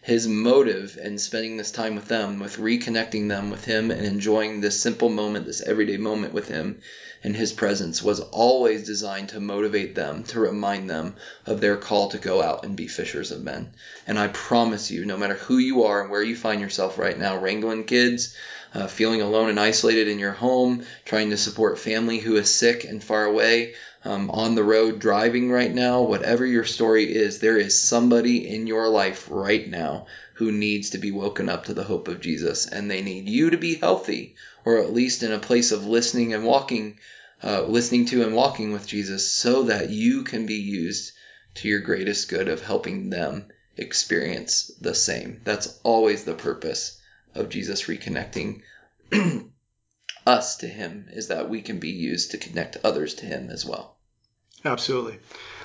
His 0.02 0.28
motive 0.28 0.98
in 0.98 1.18
spending 1.18 1.58
this 1.58 1.72
time 1.72 1.96
with 1.96 2.08
them, 2.08 2.40
with 2.40 2.56
reconnecting 2.58 3.28
them 3.28 3.50
with 3.50 3.66
Him 3.66 3.92
and 3.92 4.06
enjoying 4.06 4.62
this 4.62 4.80
simple 4.80 5.10
moment, 5.10 5.46
this 5.46 5.62
everyday 5.62 5.98
moment 5.98 6.34
with 6.34 6.48
Him 6.48 6.82
and 7.22 7.36
His 7.36 7.52
presence, 7.52 8.02
was 8.02 8.22
always 8.22 8.86
designed 8.86 9.30
to 9.30 9.42
motivate 9.42 9.96
them, 9.96 10.24
to 10.24 10.40
remind 10.40 10.90
them 10.90 11.16
of 11.46 11.60
their 11.60 11.76
call 11.76 12.08
to 12.10 12.18
go 12.18 12.42
out 12.42 12.64
and 12.64 12.78
be 12.78 12.88
fishers 12.88 13.32
of 13.32 13.44
men. 13.44 13.74
And 14.08 14.18
I 14.18 14.30
promise 14.30 14.90
you, 14.90 15.04
no 15.04 15.18
matter 15.18 15.36
who 15.36 15.58
you 15.58 15.84
are 15.84 16.02
and 16.02 16.10
where 16.10 16.24
you 16.24 16.36
find 16.36 16.62
yourself 16.62 16.98
right 16.98 17.20
now, 17.20 17.38
wrangling 17.38 17.84
kids, 17.84 18.34
uh, 18.74 18.88
feeling 18.88 19.22
alone 19.22 19.50
and 19.50 19.60
isolated 19.60 20.08
in 20.08 20.18
your 20.18 20.32
home, 20.32 20.86
trying 21.04 21.32
to 21.32 21.38
support 21.38 21.78
family 21.78 22.20
who 22.20 22.38
is 22.38 22.54
sick 22.54 22.86
and 22.86 23.04
far 23.04 23.26
away, 23.26 23.74
um, 24.06 24.30
on 24.32 24.56
the 24.56 24.64
road 24.64 25.00
driving 25.00 25.52
right 25.52 25.74
now, 25.74 26.02
whatever 26.02 26.46
your 26.46 26.64
story 26.64 27.14
is, 27.14 27.40
there 27.40 27.58
is 27.58 27.82
somebody 27.82 28.48
in 28.48 28.66
your 28.66 28.88
life 28.88 29.28
right 29.30 29.68
now 29.68 30.08
who 30.36 30.52
needs 30.52 30.92
to 30.92 30.98
be 30.98 31.12
woken 31.12 31.50
up 31.50 31.66
to 31.66 31.74
the 31.74 31.84
hope 31.84 32.08
of 32.08 32.22
Jesus, 32.22 32.66
and 32.66 32.90
they 32.90 33.02
need 33.02 33.28
you 33.28 33.50
to 33.50 33.58
be 33.58 33.76
healthy, 33.76 34.36
or 34.64 34.78
at 34.78 34.94
least 34.94 35.24
in 35.24 35.34
a 35.34 35.40
place 35.40 35.72
of 35.72 35.86
listening 35.86 36.34
and 36.34 36.46
walking, 36.46 36.98
uh, 37.44 37.64
listening 37.64 38.06
to 38.06 38.24
and 38.24 38.34
walking 38.34 38.72
with 38.72 38.88
Jesus, 38.88 39.30
so 39.32 39.64
that 39.64 39.90
you 39.90 40.24
can 40.24 40.46
be 40.46 40.56
used 40.56 41.12
to 41.56 41.68
your 41.68 41.82
greatest 41.82 42.30
good 42.30 42.48
of 42.48 42.62
helping 42.62 43.10
them 43.10 43.48
experience 43.76 44.72
the 44.80 44.96
same. 44.96 45.42
That's 45.44 45.78
always 45.84 46.24
the 46.24 46.36
purpose 46.36 47.00
of 47.36 47.50
Jesus 47.50 47.84
reconnecting 47.84 48.62
us 50.26 50.58
to 50.58 50.68
Him, 50.68 51.08
is 51.12 51.28
that 51.28 51.50
we 51.50 51.62
can 51.62 51.80
be 51.80 51.90
used 51.90 52.32
to 52.32 52.38
connect 52.38 52.78
others 52.84 53.16
to 53.16 53.26
Him 53.26 53.50
as 53.50 53.66
well. 53.66 53.98
Absolutely. 54.66 55.20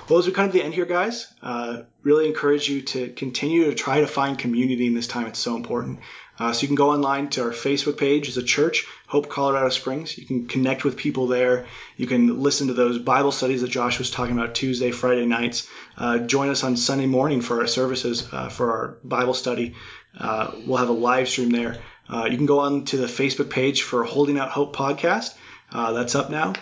Well, 0.08 0.18
as 0.18 0.26
we 0.26 0.32
come 0.32 0.46
to 0.48 0.52
the 0.52 0.62
end 0.62 0.74
here, 0.74 0.84
guys, 0.84 1.32
uh, 1.42 1.82
really 2.02 2.26
encourage 2.26 2.68
you 2.68 2.82
to 2.82 3.08
continue 3.08 3.64
to 3.64 3.74
try 3.74 4.00
to 4.00 4.06
find 4.06 4.38
community 4.38 4.86
in 4.86 4.94
this 4.94 5.06
time. 5.06 5.26
It's 5.26 5.38
so 5.38 5.56
important. 5.56 6.00
Uh, 6.38 6.52
so 6.52 6.62
you 6.62 6.68
can 6.68 6.74
go 6.74 6.90
online 6.90 7.30
to 7.30 7.42
our 7.42 7.52
Facebook 7.52 7.96
page 7.96 8.28
as 8.28 8.36
a 8.36 8.42
church, 8.42 8.86
Hope 9.06 9.28
Colorado 9.28 9.68
Springs. 9.68 10.18
You 10.18 10.26
can 10.26 10.46
connect 10.46 10.84
with 10.84 10.96
people 10.96 11.28
there. 11.28 11.66
You 11.96 12.06
can 12.06 12.42
listen 12.42 12.66
to 12.66 12.74
those 12.74 12.98
Bible 12.98 13.32
studies 13.32 13.62
that 13.62 13.70
Josh 13.70 13.98
was 13.98 14.10
talking 14.10 14.36
about 14.36 14.54
Tuesday, 14.54 14.90
Friday 14.90 15.26
nights. 15.26 15.68
Uh, 15.96 16.18
join 16.18 16.50
us 16.50 16.64
on 16.64 16.76
Sunday 16.76 17.06
morning 17.06 17.40
for 17.40 17.60
our 17.60 17.66
services 17.66 18.28
uh, 18.32 18.48
for 18.48 18.72
our 18.72 18.98
Bible 19.04 19.34
study. 19.34 19.74
Uh, 20.18 20.50
we'll 20.66 20.78
have 20.78 20.88
a 20.88 20.92
live 20.92 21.28
stream 21.28 21.50
there. 21.50 21.78
Uh, 22.08 22.28
you 22.30 22.36
can 22.36 22.46
go 22.46 22.60
on 22.60 22.84
to 22.86 22.96
the 22.96 23.06
Facebook 23.06 23.50
page 23.50 23.82
for 23.82 24.04
Holding 24.04 24.38
Out 24.38 24.50
Hope 24.50 24.74
podcast. 24.74 25.34
Uh, 25.72 25.92
that's 25.92 26.14
up 26.14 26.30
now 26.30 26.52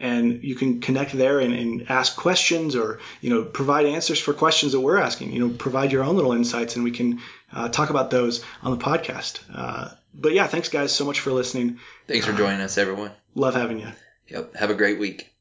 and 0.00 0.42
you 0.42 0.56
can 0.56 0.80
connect 0.80 1.12
there 1.12 1.38
and, 1.38 1.54
and, 1.54 1.90
ask 1.90 2.16
questions 2.16 2.74
or 2.74 2.98
you 3.20 3.30
know 3.30 3.44
provide 3.44 3.86
answers 3.86 4.18
for 4.18 4.32
questions 4.32 4.72
that 4.72 4.80
we're 4.80 4.98
asking 4.98 5.32
you 5.32 5.38
know 5.38 5.54
provide 5.54 5.92
your 5.92 6.02
own 6.02 6.16
little 6.16 6.32
insights 6.32 6.74
and 6.74 6.84
we 6.84 6.90
can 6.90 7.20
uh, 7.52 7.68
talk 7.68 7.90
about 7.90 8.10
those 8.10 8.44
on 8.62 8.76
the 8.76 8.82
podcast 8.82 9.40
uh, 9.54 9.88
but 10.14 10.32
yeah 10.32 10.46
thanks 10.46 10.68
guys 10.68 10.92
so 10.92 11.04
much 11.04 11.20
for 11.20 11.30
listening 11.30 11.78
Thanks 12.08 12.26
for 12.26 12.32
joining 12.32 12.60
us, 12.60 12.78
everyone. 12.78 13.12
love 13.34 13.54
having 13.54 13.78
you 13.78 13.88
Yep. 14.28 14.54
Have 14.56 14.70
a 14.70 14.74
great 14.74 14.98
week. 14.98 15.31